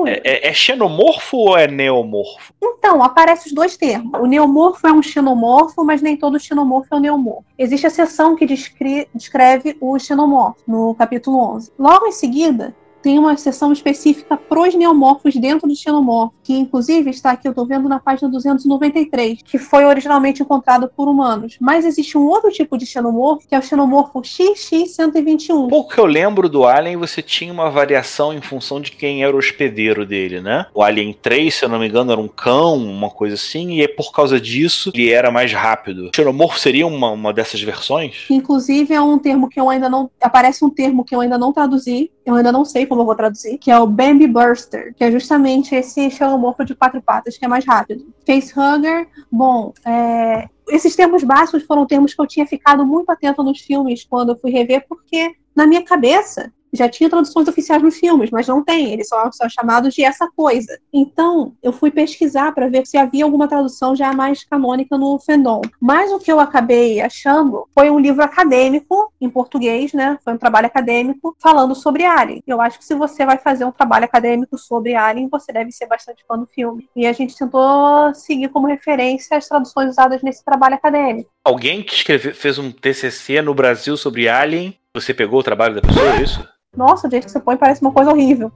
É, 0.07 0.49
é- 0.49 0.49
é 0.49 0.53
xenomorfo 0.55 1.37
ou 1.37 1.57
é 1.57 1.69
neomorfo? 1.69 2.53
Então, 2.61 3.03
aparecem 3.03 3.47
os 3.49 3.53
dois 3.53 3.77
termos. 3.77 4.19
O 4.21 4.27
neomorfo 4.27 4.87
é 4.87 4.93
um 4.93 5.03
xenomorfo, 5.03 5.85
mas 5.85 6.01
nem 6.03 6.17
todo 6.17 6.39
xenomorfo 6.41 6.89
é 6.93 6.97
um 6.97 7.01
neomorfo. 7.01 7.45
Existe 7.59 7.87
a 7.87 7.91
seção 7.91 8.35
que 8.37 8.45
descre- 8.47 9.09
descreve 9.15 9.77
o 9.81 9.97
xenomorfo, 9.99 10.63
no 10.67 10.95
capítulo 10.95 11.39
11. 11.55 11.73
Logo 11.79 12.07
em 12.07 12.13
seguida, 12.13 12.75
tem 13.07 13.21
uma 13.21 13.37
seção 13.37 13.73
específica 13.73 14.37
pros 14.37 14.75
neomorfos 14.75 15.37
dentro 15.37 15.69
do 15.69 15.77
xenomorfo, 15.77 16.35
que 16.43 16.53
inclusive 16.53 17.09
está 17.09 17.31
aqui, 17.31 17.47
eu 17.47 17.53
estou 17.53 17.65
vendo 17.65 17.89
na 17.89 18.01
página 18.01 18.29
293, 18.29 19.43
que 19.45 19.59
foi 19.59 19.85
originalmente 19.85 20.43
encontrado 20.43 20.89
por 20.89 21.07
humanos. 21.09 21.57
Mas 21.61 21.85
existe 21.85 22.19
um 22.19 22.27
outro 22.27 22.51
tipo 22.51 22.77
de 22.77 22.85
xenomorfo, 22.85 23.47
que 23.47 23.55
é 23.55 23.59
o 23.61 23.63
xenomorfo 23.63 24.21
XX121. 24.21 25.69
Pouco 25.69 25.95
que 25.95 26.01
eu 26.01 26.05
lembro 26.05 26.49
do 26.49 26.67
Alien, 26.67 26.97
você 26.97 27.23
tinha 27.23 27.53
uma 27.53 27.71
variação 27.71 28.35
em 28.35 28.41
função 28.41 28.81
de 28.81 28.91
quem 28.91 29.23
era 29.23 29.37
o 29.37 29.39
hospedeiro 29.39 30.05
dele, 30.05 30.41
né? 30.41 30.67
O 30.75 30.83
Alien 30.83 31.13
3, 31.13 31.55
se 31.55 31.65
eu 31.65 31.69
não 31.69 31.79
me 31.79 31.87
engano, 31.87 32.11
era 32.11 32.21
um 32.21 32.27
cão, 32.27 32.75
uma 32.75 33.09
coisa 33.09 33.37
assim, 33.37 33.75
e 33.75 33.83
é 33.83 33.87
por 33.87 34.11
causa 34.11 34.41
disso 34.41 34.91
ele 34.93 35.13
era 35.13 35.31
mais 35.31 35.53
rápido. 35.53 36.11
O 36.13 36.17
xenomorfo 36.17 36.59
seria 36.59 36.89
uma, 36.89 37.13
uma 37.13 37.33
dessas 37.33 37.63
versões? 37.63 38.27
Inclusive 38.29 38.93
é 38.93 39.01
um 39.01 39.17
termo 39.17 39.49
que 39.49 39.61
eu 39.61 39.71
ainda 39.71 39.89
não. 39.89 40.11
Aparece 40.21 40.65
um 40.65 40.71
termo 40.71 41.05
que 41.05 41.15
eu 41.15 41.21
ainda 41.21 41.39
não 41.39 41.53
traduzi, 41.53 42.11
eu 42.27 42.35
ainda 42.35 42.51
não 42.51 42.65
sei 42.65 42.85
como 42.87 43.03
eu 43.03 43.07
vou 43.07 43.15
traduzir, 43.15 43.57
que 43.57 43.71
é 43.71 43.79
o 43.79 43.87
Bambi 43.87 44.27
Burster, 44.27 44.93
que 44.97 45.05
é 45.05 45.13
justamente 45.13 45.77
esse 45.77 46.11
xenomorfo 46.11 46.65
de 46.65 46.75
quatro 46.75 47.01
patas, 47.01 47.39
que 47.39 47.45
é 47.45 47.49
mais 47.49 47.65
rápido. 47.65 48.13
Facehugger, 48.27 49.07
bom, 49.31 49.73
é, 49.87 50.49
esses 50.69 50.97
termos 50.97 51.23
básicos 51.23 51.63
foram 51.63 51.87
termos 51.87 52.13
que 52.13 52.21
eu 52.21 52.27
tinha 52.27 52.45
ficado 52.45 52.85
muito 52.85 53.11
atento 53.11 53.45
nos 53.45 53.61
filmes 53.61 54.05
quando 54.05 54.31
eu 54.31 54.37
fui 54.37 54.51
rever, 54.51 54.85
porque 54.89 55.37
na 55.55 55.69
minha 55.69 55.85
cabeça 55.85 56.53
já 56.73 56.89
tinha 56.89 57.11
traduções 57.11 57.49
oficiais 57.49 57.83
nos 57.83 57.97
filmes, 57.97 58.31
mas 58.31 58.47
não 58.47 58.63
tem, 58.63 58.93
eles 58.93 59.09
são, 59.09 59.31
chamados 59.49 59.95
de 59.95 60.05
essa 60.05 60.29
coisa. 60.31 60.79
Então, 60.93 61.55
eu 61.63 61.73
fui 61.73 61.91
pesquisar 61.91 62.53
para 62.53 62.69
ver 62.69 62.87
se 62.87 62.97
havia 62.97 63.25
alguma 63.25 63.49
tradução 63.49 63.95
já 63.95 64.13
mais 64.13 64.45
canônica 64.45 64.97
no 64.99 65.19
fandom. 65.19 65.61
Mas 65.81 66.11
o 66.13 66.19
que 66.19 66.31
eu 66.31 66.41
acabei 66.41 67.01
achando 67.01 67.67
foi 67.73 67.91
um 67.91 67.99
livro 67.99 68.23
acadêmico, 68.23 69.13
em 69.21 69.29
português, 69.29 69.93
né? 69.93 70.19
Foi 70.25 70.35
um 70.35 70.39
trabalho 70.39 70.67
acadêmico, 70.67 71.37
falando 71.41 71.75
sobre 71.75 72.05
Alien. 72.05 72.43
Eu 72.47 72.61
acho 72.61 72.79
que 72.79 72.85
se 72.85 72.95
você 72.95 73.25
vai 73.25 73.39
fazer 73.39 73.65
um 73.65 73.73
trabalho 73.73 74.05
acadêmico 74.05 74.59
sobre 74.59 74.95
Alien, 74.95 75.29
você 75.29 75.53
deve 75.53 75.73
ser 75.73 75.87
bastante 75.87 76.25
fã 76.27 76.39
do 76.39 76.47
filme. 76.47 76.89
E 76.95 77.07
a 77.07 77.13
gente 77.13 77.37
tentou 77.37 78.15
seguir 78.15 78.49
como 78.49 78.67
referência 78.67 79.37
as 79.37 79.49
traduções 79.49 79.91
usadas 79.91 80.23
nesse 80.23 80.45
trabalho 80.45 80.75
acadêmico. 80.75 81.31
Alguém 81.45 81.83
que 81.83 81.95
escreve, 81.95 82.33
fez 82.33 82.59
um 82.59 82.73
TCC 82.73 83.41
no 83.41 83.55
Brasil 83.55 83.97
sobre 83.97 84.29
Alien, 84.29 84.77
você 84.93 85.13
pegou 85.13 85.41
o 85.41 85.43
trabalho 85.43 85.75
da 85.75 85.83
pessoa, 85.83 86.17
é 86.17 86.23
isso? 86.23 86.56
Nossa, 86.77 87.09
o 87.09 87.11
jeito 87.11 87.25
que 87.25 87.33
você 87.33 87.41
põe 87.41 87.57
parece 87.57 87.81
uma 87.81 87.91
coisa 87.91 88.11
horrível. 88.11 88.53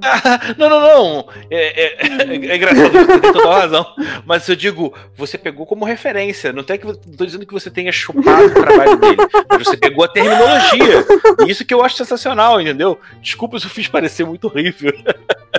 não, 0.56 0.70
não, 0.70 0.80
não. 0.80 1.28
É, 1.50 1.84
é, 1.84 2.06
é, 2.06 2.56
engraçado, 2.56 2.92
você 2.92 3.20
tem 3.20 3.32
toda 3.32 3.48
a 3.50 3.60
razão. 3.60 3.86
Mas 4.24 4.48
eu 4.48 4.54
digo, 4.54 4.94
você 5.16 5.36
pegou 5.36 5.66
como 5.66 5.84
referência. 5.84 6.52
Não 6.52 6.62
tem 6.62 6.78
que 6.78 6.86
tô 6.86 7.24
dizendo 7.24 7.44
que 7.44 7.52
você 7.52 7.70
tenha 7.70 7.90
chupado 7.90 8.46
o 8.46 8.50
trabalho 8.54 8.96
dele. 8.96 9.16
Mas 9.50 9.66
você 9.66 9.76
pegou 9.76 10.04
a 10.04 10.08
terminologia. 10.08 11.04
E 11.44 11.50
isso 11.50 11.64
que 11.64 11.74
eu 11.74 11.82
acho 11.84 11.96
sensacional, 11.96 12.60
entendeu? 12.60 12.98
Desculpa 13.20 13.58
se 13.58 13.66
eu 13.66 13.70
fiz 13.70 13.88
parecer 13.88 14.24
muito 14.24 14.46
horrível. 14.46 14.92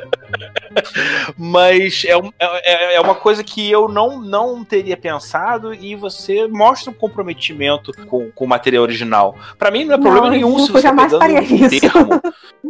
Mas 1.37 2.05
é, 2.05 2.13
é, 2.39 2.95
é, 2.95 3.01
uma 3.01 3.15
coisa 3.15 3.43
que 3.43 3.69
eu 3.69 3.87
não, 3.87 4.21
não 4.21 4.63
teria 4.63 4.97
pensado 4.97 5.73
e 5.73 5.95
você 5.95 6.47
mostra 6.47 6.91
um 6.91 6.93
comprometimento 6.93 7.91
com, 8.07 8.31
com 8.31 8.45
o 8.45 8.47
material 8.47 8.83
original. 8.83 9.35
Para 9.57 9.71
mim 9.71 9.85
não 9.85 9.95
é 9.95 9.97
problema 9.97 10.27
não, 10.27 10.33
nenhum 10.33 10.59
se 10.59 10.71
você 10.71 10.89
pegando 10.89 11.15
um 11.15 11.69
termo. 11.69 12.21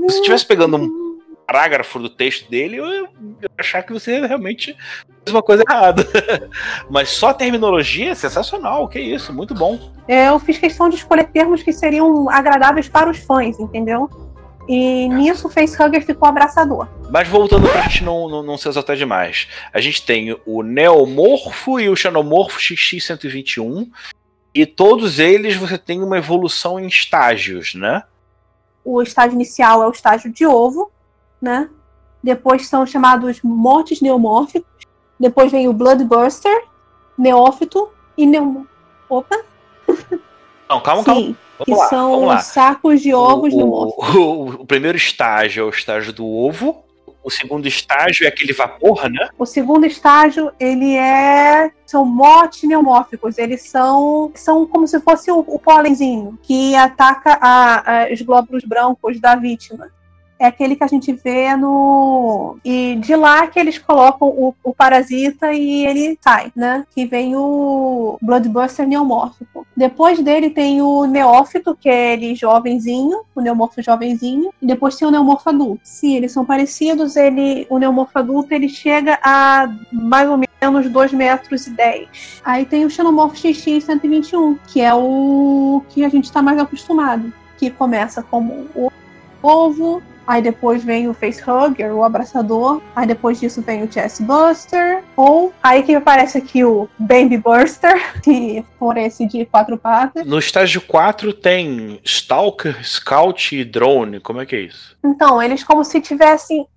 Se 0.10 0.18
estivesse 0.18 0.46
pegando 0.46 0.78
um 0.78 1.08
parágrafo 1.48 1.98
do 1.98 2.10
texto 2.10 2.50
dele, 2.50 2.76
eu, 2.76 2.86
eu 2.86 3.10
achar 3.58 3.82
que 3.82 3.94
você 3.94 4.20
realmente 4.28 4.76
fez 5.24 5.34
uma 5.34 5.42
coisa 5.42 5.64
errada. 5.68 6.06
Mas 6.92 7.10
só 7.10 7.30
a 7.30 7.34
terminologia 7.34 8.12
é 8.12 8.16
sensacional, 8.16 8.88
que 8.90 9.00
isso, 9.00 9.34
muito 9.34 9.56
bom. 9.56 9.80
É, 10.08 10.28
eu 10.28 10.40
fiz 10.40 10.58
questão 10.58 10.90
de 10.90 10.98
escolher 10.98 11.26
termos 11.28 11.64
que 11.64 11.72
seriam 11.72 12.30
agradáveis 12.30 12.90
para 12.90 13.10
os 13.10 13.20
fãs, 13.20 13.58
entendeu? 13.60 14.10
E 14.68 15.08
nisso 15.08 15.48
o 15.48 15.50
facehugger 15.50 16.06
ficou 16.06 16.28
abraçador. 16.28 16.88
Mas 17.10 17.28
voltando 17.28 17.70
pra 17.70 17.82
gente 17.84 18.04
não, 18.04 18.28
não, 18.28 18.44
não 18.44 18.58
se 18.58 18.68
exaltar 18.68 18.98
demais. 18.98 19.48
A 19.74 19.80
gente 19.80 20.06
tem 20.06 20.38
o 20.46 20.62
Neomorfo 20.62 21.80
e 21.80 21.88
o 21.88 21.96
Xenomorfo 21.96 22.60
XX121. 22.60 23.90
E 24.54 24.66
todos 24.66 25.20
eles 25.20 25.56
você 25.56 25.78
tem 25.78 26.04
uma 26.04 26.18
evolução 26.18 26.80
em 26.80 26.88
estágios, 26.88 27.76
né? 27.76 28.04
O 28.84 29.02
estágio 29.02 29.36
inicial 29.36 29.84
é 29.84 29.88
o 29.88 29.92
estágio 29.92 30.32
de 30.32 30.46
ovo, 30.46 30.92
né? 31.42 31.70
Depois 32.22 32.68
são 32.68 32.86
chamados 32.86 33.42
mortes 33.42 34.02
neomórficos. 34.02 34.68
Depois 35.20 35.52
vem 35.52 35.68
o 35.68 35.74
Bloodbuster, 35.74 36.66
Neófito 37.18 37.90
e 38.18 38.26
Neom... 38.26 38.66
Opa! 39.10 39.44
Não, 40.70 40.82
calma, 40.82 41.04
Sim. 41.04 41.06
calma. 41.06 41.38
Vamos 41.58 41.66
que 41.66 41.72
lá, 41.72 41.90
são 41.90 42.28
os 42.28 42.44
sacos 42.44 43.02
de 43.02 43.14
ovos 43.14 43.54
o, 43.54 43.58
no 43.58 43.68
morfo. 43.68 43.98
O, 44.18 44.50
o, 44.62 44.66
primeiro 44.66 44.98
estágio 44.98 45.62
é 45.62 45.66
o 45.66 45.70
estágio 45.70 46.14
do 46.14 46.26
ovo. 46.26 46.84
O 47.24 47.30
segundo 47.30 47.68
estágio 47.68 48.26
é 48.26 48.30
aquele 48.30 48.54
vapor, 48.54 49.10
né? 49.10 49.28
O 49.38 49.46
segundo 49.46 49.86
estágio, 49.86 50.52
ele 50.60 50.96
é. 50.96 51.72
São 51.86 52.06
motineomórficos. 52.06 53.38
Eles 53.38 53.64
são. 53.64 54.32
São 54.36 54.66
como 54.66 54.88
se 54.88 55.00
fosse 55.02 55.30
o, 55.32 55.40
o 55.40 55.60
pólenzinho 55.60 56.38
que 56.44 56.76
ataca 56.76 57.38
a, 57.42 58.04
a, 58.04 58.14
os 58.14 58.22
glóbulos 58.22 58.64
brancos 58.64 59.20
da 59.20 59.36
vítima 59.36 59.90
é 60.40 60.46
aquele 60.46 60.76
que 60.76 60.84
a 60.84 60.88
gente 60.88 61.12
vê 61.12 61.56
no. 61.56 62.58
E 62.64 62.96
de 62.96 63.16
lá 63.16 63.48
que 63.48 63.60
eles 63.60 63.78
colocam 63.78 64.28
o, 64.28 64.54
o 64.64 64.74
parasita 64.74 65.52
e 65.54 65.86
ele 65.86 66.18
sai, 66.22 66.52
né? 66.56 66.86
Que 66.94 67.06
vem 67.06 67.36
o 67.36 68.18
Bloodbuster 68.22 68.88
neomórfico. 68.88 69.66
Depois 69.76 70.20
dele 70.20 70.50
tem 70.50 70.82
o 70.82 71.06
neófito, 71.06 71.76
que 71.76 71.90
é 71.90 72.14
ele 72.14 72.36
jovenzinho, 72.36 73.22
o 73.36 73.42
neomorfo 73.42 73.82
jovenzinho. 73.82 74.52
E 74.62 74.66
depois 74.66 74.96
tem 74.96 75.08
o 75.08 75.12
neomorfo 75.12 75.50
adulto. 75.50 75.82
Sim, 75.84 76.16
eles 76.16 76.32
são 76.32 76.46
parecidos. 76.46 77.16
Ele, 77.16 77.66
o 77.70 77.78
neomorfo 77.78 78.18
adulto 78.18 78.54
ele 78.54 78.70
chega 78.70 79.20
a 79.24 79.68
mais 79.92 80.30
ou 80.30 80.38
menos 80.38 80.90
2 80.90 81.14
metros 81.14 81.68
e 81.68 81.72
10. 81.72 82.42
Aí 82.44 82.66
tem 82.66 82.86
o 82.86 82.90
xenomorfo 82.90 83.36
XX 83.36 83.84
121, 83.84 84.56
que 84.68 84.82
é 84.82 84.94
o 84.94 85.82
que 85.90 86.04
a 86.04 86.10
gente 86.10 86.26
está 86.26 86.42
mais 86.42 86.60
acostumado. 86.60 87.34
Que 87.58 87.72
começa 87.72 88.22
como 88.22 88.68
o 88.76 88.92
ovo, 89.42 90.02
Aí 90.28 90.42
depois 90.42 90.84
vem 90.84 91.08
o 91.08 91.14
facehugger, 91.14 91.96
o 91.96 92.04
abraçador. 92.04 92.82
Aí 92.96 93.08
depois 93.08 93.40
disso 93.40 93.62
vem 93.62 93.84
o 93.84 93.92
chestbuster. 93.92 95.02
Ou 95.16 95.54
aí 95.64 95.82
que 95.84 95.96
aparece 95.96 96.38
aqui 96.38 96.66
o 96.66 96.90
baby 97.00 97.38
buster, 97.38 97.96
que 98.22 98.64
for 98.78 98.98
esse 98.98 99.26
de 99.26 99.46
quatro 99.46 99.78
patas. 99.78 100.26
No 100.26 100.38
estágio 100.38 100.82
4 100.82 101.34
tem 101.34 102.00
stalker, 102.04 102.84
scout 102.84 103.56
e 103.56 103.64
drone. 103.64 104.20
Como 104.20 104.42
é 104.42 104.46
que 104.46 104.56
é 104.56 104.62
isso? 104.62 104.98
Então, 105.04 105.42
eles 105.42 105.64
como 105.64 105.84
se 105.84 106.02
tivessem 106.02 106.68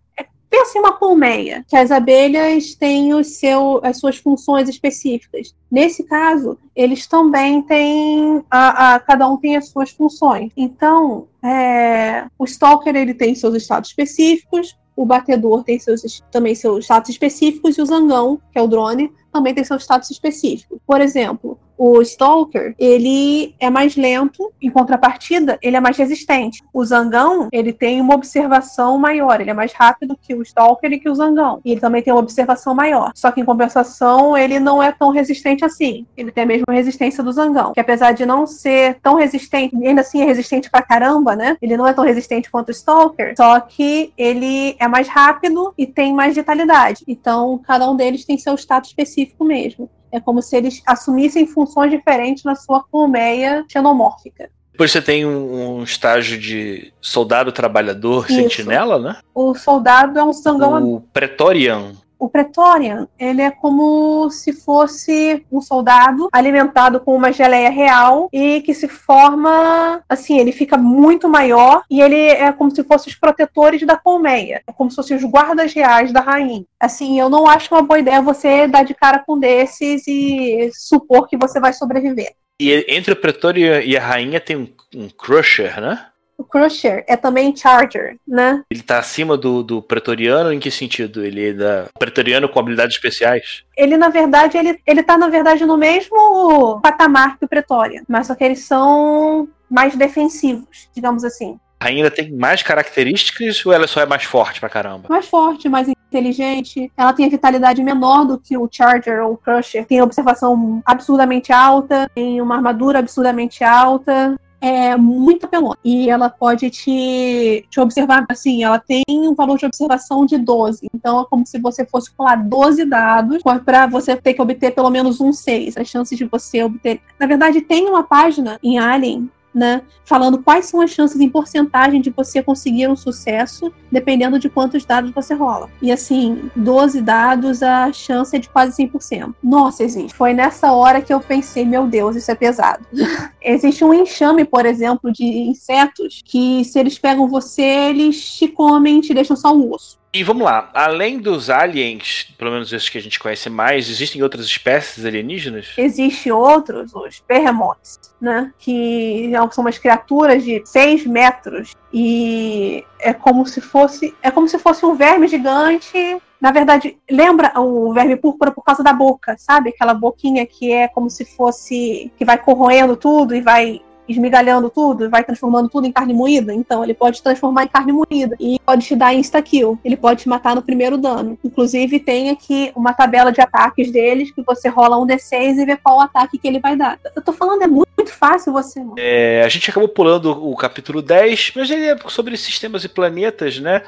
Pensa 0.50 0.76
em 0.76 0.80
uma 0.80 0.94
colmeia, 0.94 1.64
que 1.68 1.76
as 1.76 1.92
abelhas 1.92 2.74
têm 2.74 3.14
o 3.14 3.22
seu, 3.22 3.80
as 3.84 3.98
suas 3.98 4.16
funções 4.16 4.68
específicas. 4.68 5.54
Nesse 5.70 6.02
caso, 6.02 6.58
eles 6.74 7.06
também 7.06 7.62
têm, 7.62 8.44
a, 8.50 8.94
a 8.94 9.00
cada 9.00 9.28
um 9.28 9.36
tem 9.36 9.56
as 9.56 9.68
suas 9.68 9.90
funções. 9.90 10.50
Então, 10.56 11.28
é, 11.40 12.26
o 12.36 12.44
stalker 12.44 12.96
ele 12.96 13.14
tem 13.14 13.32
seus 13.36 13.54
estados 13.54 13.90
específicos, 13.90 14.76
o 14.96 15.06
batedor 15.06 15.62
tem 15.62 15.78
seus, 15.78 16.22
também 16.32 16.54
seus 16.54 16.84
status 16.84 17.10
específicos 17.10 17.78
e 17.78 17.82
o 17.82 17.86
zangão, 17.86 18.40
que 18.52 18.58
é 18.58 18.62
o 18.62 18.66
drone, 18.66 19.10
também 19.32 19.54
tem 19.54 19.62
seus 19.62 19.82
status 19.82 20.10
específicos. 20.10 20.78
Por 20.84 21.00
exemplo, 21.00 21.58
o 21.82 22.02
Stalker, 22.02 22.74
ele 22.78 23.54
é 23.58 23.70
mais 23.70 23.96
lento, 23.96 24.52
em 24.60 24.68
contrapartida, 24.68 25.58
ele 25.62 25.78
é 25.78 25.80
mais 25.80 25.96
resistente. 25.96 26.62
O 26.74 26.84
Zangão, 26.84 27.48
ele 27.50 27.72
tem 27.72 28.02
uma 28.02 28.14
observação 28.14 28.98
maior, 28.98 29.40
ele 29.40 29.48
é 29.48 29.54
mais 29.54 29.72
rápido 29.72 30.14
que 30.20 30.34
o 30.34 30.42
Stalker 30.42 30.92
e 30.92 31.00
que 31.00 31.08
o 31.08 31.14
Zangão. 31.14 31.58
E 31.64 31.72
ele 31.72 31.80
também 31.80 32.02
tem 32.02 32.12
uma 32.12 32.20
observação 32.20 32.74
maior. 32.74 33.12
Só 33.14 33.32
que, 33.32 33.40
em 33.40 33.46
compensação, 33.46 34.36
ele 34.36 34.60
não 34.60 34.82
é 34.82 34.92
tão 34.92 35.08
resistente 35.08 35.64
assim. 35.64 36.04
Ele 36.18 36.30
tem 36.30 36.44
a 36.44 36.46
mesma 36.46 36.70
resistência 36.70 37.24
do 37.24 37.32
Zangão, 37.32 37.72
que 37.72 37.80
apesar 37.80 38.12
de 38.12 38.26
não 38.26 38.46
ser 38.46 38.98
tão 39.02 39.14
resistente, 39.14 39.74
ainda 39.74 40.02
assim 40.02 40.20
é 40.20 40.26
resistente 40.26 40.70
pra 40.70 40.82
caramba, 40.82 41.34
né? 41.34 41.56
Ele 41.62 41.78
não 41.78 41.86
é 41.86 41.94
tão 41.94 42.04
resistente 42.04 42.50
quanto 42.50 42.68
o 42.68 42.72
Stalker, 42.72 43.32
só 43.38 43.58
que 43.58 44.12
ele 44.18 44.76
é 44.78 44.86
mais 44.86 45.08
rápido 45.08 45.72
e 45.78 45.86
tem 45.86 46.12
mais 46.12 46.34
vitalidade. 46.34 47.04
Então, 47.08 47.56
cada 47.56 47.90
um 47.90 47.96
deles 47.96 48.26
tem 48.26 48.36
seu 48.36 48.54
status 48.54 48.90
específico 48.90 49.46
mesmo. 49.46 49.88
É 50.12 50.20
como 50.20 50.42
se 50.42 50.56
eles 50.56 50.82
assumissem 50.86 51.46
funções 51.46 51.90
diferentes 51.90 52.44
na 52.44 52.54
sua 52.54 52.82
colmeia 52.82 53.64
xenomórfica. 53.68 54.50
Depois 54.72 54.92
você 54.92 55.02
tem 55.02 55.26
um, 55.26 55.80
um 55.80 55.82
estágio 55.82 56.38
de 56.38 56.90
soldado 57.02 57.52
trabalhador 57.52 58.24
Isso. 58.24 58.34
sentinela, 58.34 58.98
né? 58.98 59.16
O 59.34 59.54
soldado 59.54 60.18
é 60.18 60.24
um 60.24 60.32
sangão. 60.32 60.94
O 60.94 61.00
Pretorian. 61.12 61.92
O 62.20 62.28
Pretorian, 62.28 63.08
ele 63.18 63.40
é 63.40 63.50
como 63.50 64.28
se 64.30 64.52
fosse 64.52 65.42
um 65.50 65.62
soldado 65.62 66.28
alimentado 66.30 67.00
com 67.00 67.16
uma 67.16 67.32
geleia 67.32 67.70
real 67.70 68.28
e 68.30 68.60
que 68.60 68.74
se 68.74 68.86
forma, 68.86 70.02
assim, 70.06 70.38
ele 70.38 70.52
fica 70.52 70.76
muito 70.76 71.30
maior 71.30 71.82
e 71.90 72.02
ele 72.02 72.20
é 72.20 72.52
como 72.52 72.70
se 72.70 72.84
fossem 72.84 73.10
os 73.10 73.18
protetores 73.18 73.86
da 73.86 73.96
colmeia. 73.96 74.62
É 74.66 74.72
como 74.72 74.90
se 74.90 74.96
fossem 74.96 75.16
os 75.16 75.24
guardas 75.24 75.72
reais 75.72 76.12
da 76.12 76.20
rainha. 76.20 76.66
Assim, 76.78 77.18
eu 77.18 77.30
não 77.30 77.46
acho 77.46 77.74
uma 77.74 77.82
boa 77.82 77.98
ideia 77.98 78.20
você 78.20 78.68
dar 78.68 78.84
de 78.84 78.92
cara 78.92 79.20
com 79.20 79.38
desses 79.38 80.06
e 80.06 80.70
supor 80.74 81.26
que 81.26 81.38
você 81.38 81.58
vai 81.58 81.72
sobreviver. 81.72 82.34
E 82.60 82.84
entre 82.86 83.14
o 83.14 83.16
Pretorian 83.16 83.80
e 83.80 83.96
a 83.96 84.06
rainha 84.06 84.38
tem 84.38 84.56
um, 84.56 84.68
um 84.94 85.08
Crusher, 85.08 85.80
né? 85.80 86.09
O 86.40 86.44
Crusher 86.44 87.04
é 87.06 87.18
também 87.18 87.54
Charger, 87.54 88.16
né? 88.26 88.62
Ele 88.70 88.80
tá 88.80 88.98
acima 88.98 89.36
do, 89.36 89.62
do 89.62 89.82
Pretoriano 89.82 90.50
em 90.50 90.58
que 90.58 90.70
sentido? 90.70 91.22
Ele 91.22 91.50
é 91.50 91.52
da 91.52 91.84
Pretoriano 91.98 92.48
com 92.48 92.58
habilidades 92.58 92.96
especiais? 92.96 93.62
Ele, 93.76 93.98
na 93.98 94.08
verdade, 94.08 94.56
ele, 94.56 94.80
ele 94.86 95.02
tá, 95.02 95.18
na 95.18 95.28
verdade, 95.28 95.66
no 95.66 95.76
mesmo 95.76 96.80
patamar 96.80 97.38
que 97.38 97.44
o 97.44 97.48
Pretorian, 97.48 98.04
mas 98.08 98.26
só 98.26 98.34
que 98.34 98.42
eles 98.42 98.60
são 98.60 99.50
mais 99.68 99.94
defensivos, 99.94 100.88
digamos 100.94 101.24
assim. 101.24 101.60
Ainda 101.78 102.10
tem 102.10 102.32
mais 102.32 102.62
características 102.62 103.64
ou 103.66 103.72
ela 103.74 103.86
só 103.86 104.00
é 104.00 104.06
mais 104.06 104.24
forte 104.24 104.60
pra 104.60 104.70
caramba? 104.70 105.08
Mais 105.10 105.26
forte, 105.26 105.68
mais 105.68 105.88
inteligente. 105.88 106.90
Ela 106.96 107.12
tem 107.12 107.26
a 107.26 107.30
vitalidade 107.30 107.84
menor 107.84 108.24
do 108.24 108.38
que 108.38 108.56
o 108.56 108.66
Charger 108.70 109.22
ou 109.22 109.34
o 109.34 109.36
Crusher. 109.36 109.84
Tem 109.84 110.00
observação 110.00 110.82
absurdamente 110.86 111.52
alta, 111.52 112.10
tem 112.14 112.40
uma 112.40 112.56
armadura 112.56 112.98
absurdamente 112.98 113.62
alta 113.62 114.38
é 114.60 114.96
muito 114.96 115.46
apelona. 115.46 115.76
E 115.84 116.10
ela 116.10 116.28
pode 116.28 116.68
te, 116.70 117.64
te 117.68 117.80
observar, 117.80 118.26
assim, 118.28 118.62
ela 118.62 118.78
tem 118.78 119.02
um 119.08 119.34
valor 119.34 119.58
de 119.58 119.66
observação 119.66 120.26
de 120.26 120.36
12. 120.36 120.88
Então 120.94 121.20
é 121.20 121.24
como 121.28 121.46
se 121.46 121.58
você 121.58 121.86
fosse 121.86 122.10
colar 122.12 122.36
12 122.36 122.84
dados 122.84 123.42
para 123.64 123.86
você 123.86 124.16
ter 124.16 124.34
que 124.34 124.42
obter 124.42 124.72
pelo 124.72 124.90
menos 124.90 125.20
um 125.20 125.32
6. 125.32 125.76
As 125.76 125.88
chances 125.88 126.16
de 126.16 126.24
você 126.24 126.62
obter. 126.62 127.00
Na 127.18 127.26
verdade, 127.26 127.60
tem 127.60 127.88
uma 127.88 128.02
página 128.02 128.58
em 128.62 128.78
Alien 128.78 129.30
né, 129.54 129.82
falando 130.04 130.42
quais 130.42 130.66
são 130.66 130.80
as 130.80 130.90
chances 130.90 131.20
em 131.20 131.28
porcentagem 131.28 132.00
de 132.00 132.10
você 132.10 132.42
conseguir 132.42 132.88
um 132.88 132.96
sucesso, 132.96 133.72
dependendo 133.90 134.38
de 134.38 134.48
quantos 134.48 134.84
dados 134.84 135.10
você 135.10 135.34
rola. 135.34 135.68
E 135.82 135.90
assim, 135.90 136.50
12 136.54 137.00
dados, 137.00 137.62
a 137.62 137.92
chance 137.92 138.34
é 138.34 138.38
de 138.38 138.48
quase 138.48 138.82
100%. 138.82 139.34
Nossa, 139.42 139.82
existe. 139.82 140.14
Foi 140.14 140.32
nessa 140.32 140.72
hora 140.72 141.00
que 141.00 141.12
eu 141.12 141.20
pensei, 141.20 141.64
meu 141.64 141.86
Deus, 141.86 142.16
isso 142.16 142.30
é 142.30 142.34
pesado. 142.34 142.84
existe 143.42 143.84
um 143.84 143.92
enxame, 143.92 144.44
por 144.44 144.66
exemplo, 144.66 145.12
de 145.12 145.24
insetos 145.24 146.22
que 146.24 146.64
se 146.64 146.78
eles 146.78 146.98
pegam 146.98 147.28
você, 147.28 147.62
eles 147.62 148.36
te 148.36 148.48
comem, 148.48 149.00
te 149.00 149.12
deixam 149.12 149.36
só 149.36 149.54
o 149.54 149.74
osso. 149.74 149.99
E 150.12 150.24
vamos 150.24 150.42
lá, 150.42 150.68
além 150.74 151.20
dos 151.20 151.48
aliens, 151.48 152.34
pelo 152.36 152.50
menos 152.50 152.72
esses 152.72 152.88
que 152.88 152.98
a 152.98 153.00
gente 153.00 153.20
conhece 153.20 153.48
mais, 153.48 153.88
existem 153.88 154.20
outras 154.22 154.44
espécies 154.44 155.04
alienígenas? 155.04 155.68
Existem 155.76 156.32
outros, 156.32 156.92
os 156.92 157.22
Behemoths, 157.28 158.00
né? 158.20 158.52
Que 158.58 159.30
são 159.52 159.62
umas 159.62 159.78
criaturas 159.78 160.42
de 160.42 160.62
6 160.64 161.06
metros 161.06 161.76
e 161.92 162.84
é 162.98 163.12
como 163.12 163.46
se 163.46 163.60
fosse. 163.60 164.12
É 164.20 164.32
como 164.32 164.48
se 164.48 164.58
fosse 164.58 164.84
um 164.84 164.96
verme 164.96 165.28
gigante. 165.28 166.20
Na 166.40 166.50
verdade, 166.50 166.98
lembra 167.08 167.52
o 167.60 167.92
verme 167.92 168.16
púrpura 168.16 168.50
por 168.50 168.64
causa 168.64 168.82
da 168.82 168.92
boca, 168.92 169.36
sabe? 169.38 169.70
Aquela 169.70 169.94
boquinha 169.94 170.44
que 170.44 170.72
é 170.72 170.88
como 170.88 171.08
se 171.08 171.24
fosse. 171.24 172.10
que 172.18 172.24
vai 172.24 172.36
corroendo 172.36 172.96
tudo 172.96 173.32
e 173.32 173.40
vai 173.40 173.80
esmigalhando 174.10 174.68
tudo, 174.68 175.08
vai 175.08 175.22
transformando 175.22 175.68
tudo 175.68 175.86
em 175.86 175.92
carne 175.92 176.12
moída. 176.12 176.52
Então, 176.52 176.82
ele 176.82 176.94
pode 176.94 177.22
transformar 177.22 177.64
em 177.64 177.68
carne 177.68 177.92
moída 177.92 178.36
e 178.40 178.58
pode 178.64 178.86
te 178.86 178.96
dar 178.96 179.14
insta-kill. 179.14 179.78
Ele 179.84 179.96
pode 179.96 180.22
te 180.22 180.28
matar 180.28 180.54
no 180.54 180.62
primeiro 180.62 180.98
dano. 180.98 181.38
Inclusive, 181.44 182.00
tem 182.00 182.30
aqui 182.30 182.72
uma 182.74 182.92
tabela 182.92 183.30
de 183.30 183.40
ataques 183.40 183.90
deles 183.90 184.30
que 184.30 184.42
você 184.42 184.68
rola 184.68 184.98
um 184.98 185.06
D6 185.06 185.58
e 185.58 185.64
vê 185.64 185.76
qual 185.76 186.00
ataque 186.00 186.38
que 186.38 186.48
ele 186.48 186.58
vai 186.58 186.76
dar. 186.76 186.98
Eu 187.14 187.22
tô 187.22 187.32
falando, 187.32 187.62
é 187.62 187.66
muito, 187.66 187.90
muito 187.96 188.12
fácil 188.12 188.52
você. 188.52 188.80
É, 188.98 189.42
a 189.44 189.48
gente 189.48 189.70
acabou 189.70 189.88
pulando 189.88 190.30
o 190.30 190.56
capítulo 190.56 191.00
10, 191.00 191.52
mas 191.56 191.70
ele 191.70 191.86
é 191.86 191.96
sobre 192.08 192.36
sistemas 192.36 192.84
e 192.84 192.88
planetas, 192.88 193.58
né? 193.58 193.82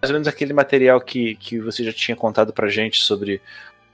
Mais 0.00 0.10
ou 0.10 0.14
menos 0.14 0.28
aquele 0.28 0.52
material 0.52 1.00
que, 1.00 1.36
que 1.36 1.60
você 1.60 1.84
já 1.84 1.92
tinha 1.92 2.16
contado 2.16 2.52
pra 2.52 2.68
gente 2.68 3.00
sobre 3.00 3.40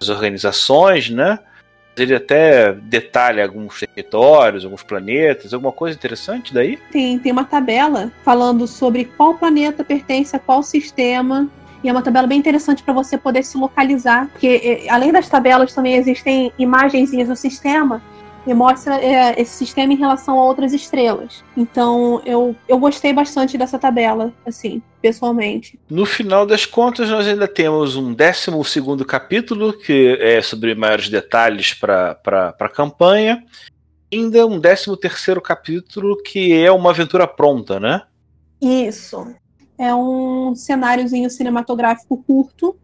as 0.01 0.09
organizações, 0.09 1.11
né? 1.11 1.39
Ele 1.97 2.15
até 2.15 2.73
detalha 2.73 3.45
alguns 3.45 3.81
territórios, 3.81 4.65
alguns 4.65 4.83
planetas, 4.83 5.55
alguma 5.55 5.73
coisa 5.73 5.97
interessante 5.97 6.53
daí? 6.53 6.79
Tem, 6.91 7.19
tem 7.19 7.33
uma 7.33 7.45
tabela 7.45 8.11
falando 8.25 8.67
sobre 8.67 9.05
qual 9.05 9.35
planeta 9.35 9.85
pertence 9.85 10.35
a 10.35 10.39
qual 10.39 10.63
sistema. 10.63 11.49
E 11.83 11.89
é 11.89 11.93
uma 11.93 12.03
tabela 12.03 12.27
bem 12.27 12.39
interessante 12.39 12.83
para 12.83 12.95
você 12.95 13.19
poder 13.19 13.45
se 13.45 13.59
localizar, 13.59 14.29
porque 14.29 14.87
além 14.89 15.13
das 15.13 15.29
tabelas 15.29 15.75
também 15.75 15.97
existem 15.97 16.51
imagenzinhas 16.59 17.29
do 17.29 17.37
sistema 17.37 18.03
e 18.47 18.53
mostra 18.53 19.01
é, 19.03 19.41
esse 19.41 19.53
sistema 19.53 19.93
em 19.93 19.97
relação 19.97 20.39
a 20.39 20.45
outras 20.45 20.73
estrelas. 20.73 21.43
Então 21.57 22.21
eu, 22.25 22.55
eu 22.69 22.79
gostei 22.79 23.13
bastante 23.13 23.57
dessa 23.57 23.79
tabela, 23.79 24.33
assim, 24.45 24.83
pessoalmente. 25.01 25.79
No 25.89 26.05
final 26.05 26.47
das 26.47 26.67
contas, 26.67 27.09
nós 27.09 27.27
ainda 27.27 27.49
temos 27.49 27.97
um 27.97 28.15
12 28.15 29.05
capítulo, 29.07 29.73
que 29.73 30.19
é 30.21 30.43
sobre 30.43 30.75
maiores 30.75 31.09
detalhes 31.09 31.75
para 31.75 32.19
a 32.59 32.69
campanha. 32.69 33.43
Ainda 34.13 34.47
um 34.47 34.61
13 34.61 35.41
capítulo, 35.43 36.23
que 36.23 36.53
é 36.53 36.71
uma 36.71 36.91
aventura 36.91 37.27
pronta, 37.27 37.81
né? 37.81 38.03
Isso. 38.61 39.35
É 39.77 39.95
um 39.95 40.55
cenáriozinho 40.55 41.29
cinematográfico 41.29 42.23
curto. 42.25 42.77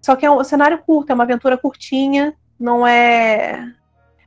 Só 0.00 0.14
que 0.14 0.24
é 0.24 0.30
um 0.30 0.44
cenário 0.44 0.78
curto, 0.86 1.10
é 1.10 1.14
uma 1.14 1.24
aventura 1.24 1.58
curtinha, 1.58 2.32
não 2.60 2.86
é 2.86 3.72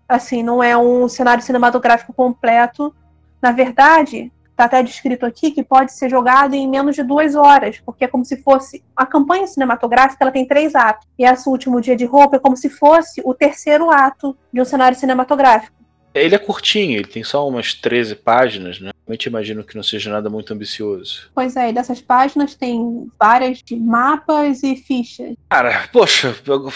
assim, 0.10 0.42
não 0.42 0.62
é 0.62 0.76
um 0.76 1.08
cenário 1.08 1.44
cinematográfico 1.44 2.12
completo. 2.12 2.94
Na 3.40 3.52
verdade, 3.52 4.32
está 4.50 4.66
até 4.66 4.84
descrito 4.84 5.26
aqui 5.26 5.52
que 5.52 5.64
pode 5.64 5.94
ser 5.94 6.10
jogado 6.10 6.54
em 6.54 6.68
menos 6.68 6.96
de 6.96 7.04
duas 7.04 7.36
horas, 7.36 7.80
porque 7.80 8.04
é 8.04 8.08
como 8.08 8.26
se 8.26 8.42
fosse. 8.42 8.84
A 8.96 9.06
campanha 9.06 9.48
cinematográfica 9.48 10.24
ela 10.24 10.32
tem 10.32 10.46
três 10.46 10.76
atos. 10.76 11.08
E 11.18 11.24
esse 11.24 11.48
último 11.48 11.80
dia 11.80 11.96
de 11.96 12.06
roupa 12.06 12.36
é 12.36 12.40
como 12.40 12.58
se 12.58 12.70
fosse 12.70 13.22
o 13.24 13.34
terceiro 13.34 13.90
ato 13.90 14.36
de 14.52 14.60
um 14.60 14.66
cenário 14.66 14.98
cinematográfico. 14.98 15.79
Ele 16.14 16.36
é 16.36 16.40
curtinho, 16.40 16.98
ele 16.98 17.08
tem 17.08 17.24
só 17.24 17.48
umas 17.48 17.74
13 17.74 18.16
páginas, 18.16 18.80
né? 18.80 18.92
Realmente 19.06 19.26
imagino 19.26 19.64
que 19.64 19.76
não 19.76 19.84
seja 19.84 20.12
nada 20.12 20.30
muito 20.30 20.54
ambicioso. 20.54 21.30
Pois 21.34 21.56
é, 21.56 21.70
e 21.70 21.74
dessas 21.74 22.00
páginas 22.02 22.56
tem 22.56 23.10
várias 23.20 23.64
de 23.64 23.76
mapas 23.76 24.62
e 24.62 24.76
fichas. 24.76 25.36
Cara, 25.50 25.88
poxa, 25.92 26.36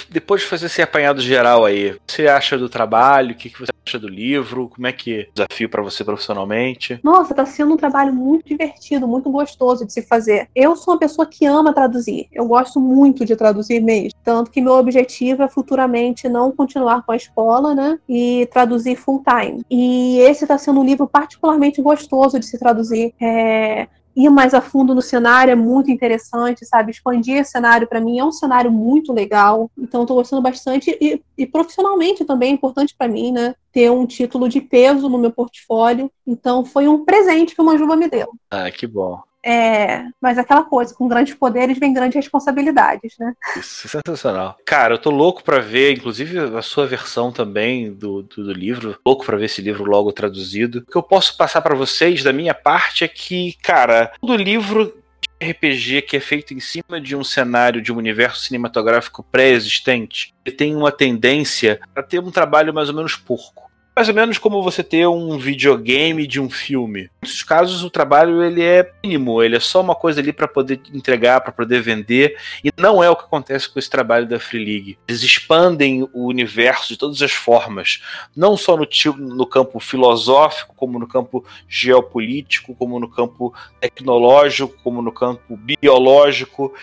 depois 0.09 0.41
de 0.41 0.47
fazer 0.47 0.65
esse 0.65 0.81
apanhado 0.81 1.21
geral 1.21 1.65
aí, 1.65 1.91
o 1.91 2.01
que 2.05 2.13
você 2.13 2.27
acha 2.27 2.57
do 2.57 2.69
trabalho? 2.69 3.31
O 3.31 3.35
que 3.35 3.49
você 3.59 3.71
acha 3.85 3.99
do 3.99 4.07
livro? 4.07 4.69
Como 4.69 4.87
é 4.87 4.91
que 4.91 5.13
é 5.13 5.21
o 5.29 5.33
desafio 5.33 5.69
para 5.69 5.83
você 5.83 6.03
profissionalmente? 6.03 6.99
Nossa, 7.03 7.33
tá 7.33 7.45
sendo 7.45 7.73
um 7.73 7.77
trabalho 7.77 8.13
muito 8.13 8.47
divertido, 8.47 9.07
muito 9.07 9.29
gostoso 9.29 9.85
de 9.85 9.93
se 9.93 10.01
fazer. 10.01 10.47
Eu 10.55 10.75
sou 10.75 10.93
uma 10.93 10.99
pessoa 10.99 11.27
que 11.27 11.45
ama 11.45 11.73
traduzir. 11.73 12.27
Eu 12.31 12.47
gosto 12.47 12.79
muito 12.79 13.25
de 13.25 13.35
traduzir 13.35 13.79
mesmo. 13.79 14.17
Tanto 14.23 14.49
que 14.49 14.61
meu 14.61 14.73
objetivo 14.73 15.43
é 15.43 15.47
futuramente 15.47 16.27
não 16.27 16.51
continuar 16.51 17.03
com 17.03 17.11
a 17.11 17.15
escola, 17.15 17.75
né? 17.75 17.99
E 18.07 18.47
traduzir 18.51 18.95
full 18.95 19.21
time. 19.23 19.63
E 19.69 20.19
esse 20.19 20.45
tá 20.45 20.57
sendo 20.57 20.81
um 20.81 20.85
livro 20.85 21.07
particularmente 21.07 21.81
gostoso 21.81 22.39
de 22.39 22.45
se 22.45 22.59
traduzir. 22.59 23.13
É, 23.19 23.87
ir 24.15 24.29
mais 24.29 24.53
a 24.53 24.61
fundo 24.61 24.93
no 24.93 25.01
cenário 25.01 25.51
é 25.51 25.55
muito 25.55 25.89
interessante, 25.89 26.65
sabe? 26.65 26.91
Expandir 26.91 27.37
esse 27.37 27.51
cenário 27.51 27.87
para 27.87 27.99
mim 27.99 28.19
é 28.19 28.25
um 28.25 28.31
cenário 28.31 28.71
muito 28.71 29.11
legal. 29.11 29.69
Então 29.77 30.01
estou 30.01 30.17
gostando 30.17 30.41
bastante 30.41 30.95
e, 31.01 31.21
e 31.37 31.45
profissionalmente 31.45 32.23
também 32.23 32.51
é 32.51 32.53
importante 32.53 32.95
para 32.97 33.07
mim, 33.07 33.31
né? 33.31 33.55
Ter 33.71 33.89
um 33.89 34.05
título 34.05 34.47
de 34.47 34.61
peso 34.61 35.09
no 35.09 35.17
meu 35.17 35.31
portfólio. 35.31 36.11
Então 36.25 36.63
foi 36.63 36.87
um 36.87 37.03
presente 37.03 37.55
que 37.55 37.61
o 37.61 37.65
Manjuba 37.65 37.95
me 37.95 38.07
deu. 38.07 38.29
Ah, 38.51 38.69
que 38.69 38.85
bom. 38.85 39.19
É, 39.45 40.05
mas 40.21 40.37
aquela 40.37 40.63
coisa, 40.63 40.95
com 40.95 41.07
grandes 41.07 41.33
poderes 41.33 41.77
vem 41.77 41.93
grandes 41.93 42.15
responsabilidades, 42.15 43.15
né? 43.19 43.33
Isso, 43.57 43.89
sensacional. 43.89 44.57
Cara, 44.65 44.93
eu 44.93 44.97
tô 44.97 45.09
louco 45.09 45.43
para 45.43 45.59
ver, 45.59 45.91
inclusive 45.91 46.39
a 46.39 46.61
sua 46.61 46.87
versão 46.87 47.31
também 47.31 47.93
do, 47.93 48.23
do, 48.23 48.45
do 48.45 48.53
livro, 48.53 48.97
louco 49.05 49.25
para 49.25 49.37
ver 49.37 49.45
esse 49.45 49.61
livro 49.61 49.83
logo 49.83 50.13
traduzido. 50.13 50.79
O 50.79 50.85
que 50.85 50.95
eu 50.95 51.03
posso 51.03 51.35
passar 51.35 51.61
para 51.61 51.75
vocês 51.75 52.23
da 52.23 52.31
minha 52.31 52.53
parte 52.53 53.03
é 53.03 53.07
que, 53.07 53.57
cara, 53.61 54.13
todo 54.21 54.35
livro 54.37 55.03
RPG 55.41 56.03
que 56.03 56.15
é 56.15 56.19
feito 56.21 56.53
em 56.53 56.59
cima 56.61 57.01
de 57.01 57.15
um 57.15 57.23
cenário 57.23 57.81
de 57.81 57.91
um 57.91 57.97
universo 57.97 58.41
cinematográfico 58.41 59.23
pré-existente, 59.23 60.33
ele 60.45 60.55
tem 60.55 60.73
uma 60.73 60.91
tendência 60.91 61.81
a 61.93 62.01
ter 62.01 62.19
um 62.19 62.31
trabalho 62.31 62.73
mais 62.73 62.87
ou 62.87 62.95
menos 62.95 63.15
porco 63.17 63.72
mais 63.95 64.09
ou 64.09 64.15
menos 64.15 64.37
como 64.37 64.63
você 64.63 64.83
ter 64.83 65.07
um 65.07 65.37
videogame 65.37 66.25
de 66.25 66.39
um 66.39 66.49
filme. 66.49 67.09
Muitos 67.21 67.43
casos 67.43 67.83
o 67.83 67.89
trabalho 67.89 68.43
ele 68.43 68.63
é 68.63 68.91
mínimo, 69.03 69.41
ele 69.41 69.55
é 69.55 69.59
só 69.59 69.81
uma 69.81 69.93
coisa 69.93 70.19
ali 70.19 70.33
para 70.33 70.47
poder 70.47 70.81
entregar, 70.91 71.41
para 71.41 71.51
poder 71.51 71.81
vender, 71.81 72.35
e 72.63 72.71
não 72.75 73.03
é 73.03 73.09
o 73.09 73.15
que 73.15 73.23
acontece 73.23 73.69
com 73.69 73.77
esse 73.77 73.89
trabalho 73.89 74.27
da 74.27 74.39
Free 74.39 74.65
League. 74.65 74.97
Eles 75.07 75.21
expandem 75.21 76.07
o 76.11 76.27
universo 76.27 76.89
de 76.89 76.97
todas 76.97 77.21
as 77.21 77.31
formas, 77.31 78.01
não 78.35 78.57
só 78.57 78.75
no, 78.75 78.87
no 79.17 79.45
campo 79.45 79.79
filosófico, 79.79 80.73
como 80.75 80.97
no 80.97 81.07
campo 81.07 81.45
geopolítico, 81.67 82.73
como 82.75 82.99
no 82.99 83.07
campo 83.07 83.53
tecnológico, 83.79 84.75
como 84.83 85.01
no 85.01 85.11
campo 85.11 85.55
biológico. 85.55 86.73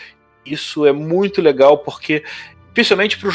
Isso 0.46 0.86
é 0.86 0.92
muito 0.92 1.42
legal 1.42 1.78
porque 1.78 2.24
Principalmente 2.72 3.18
para 3.18 3.28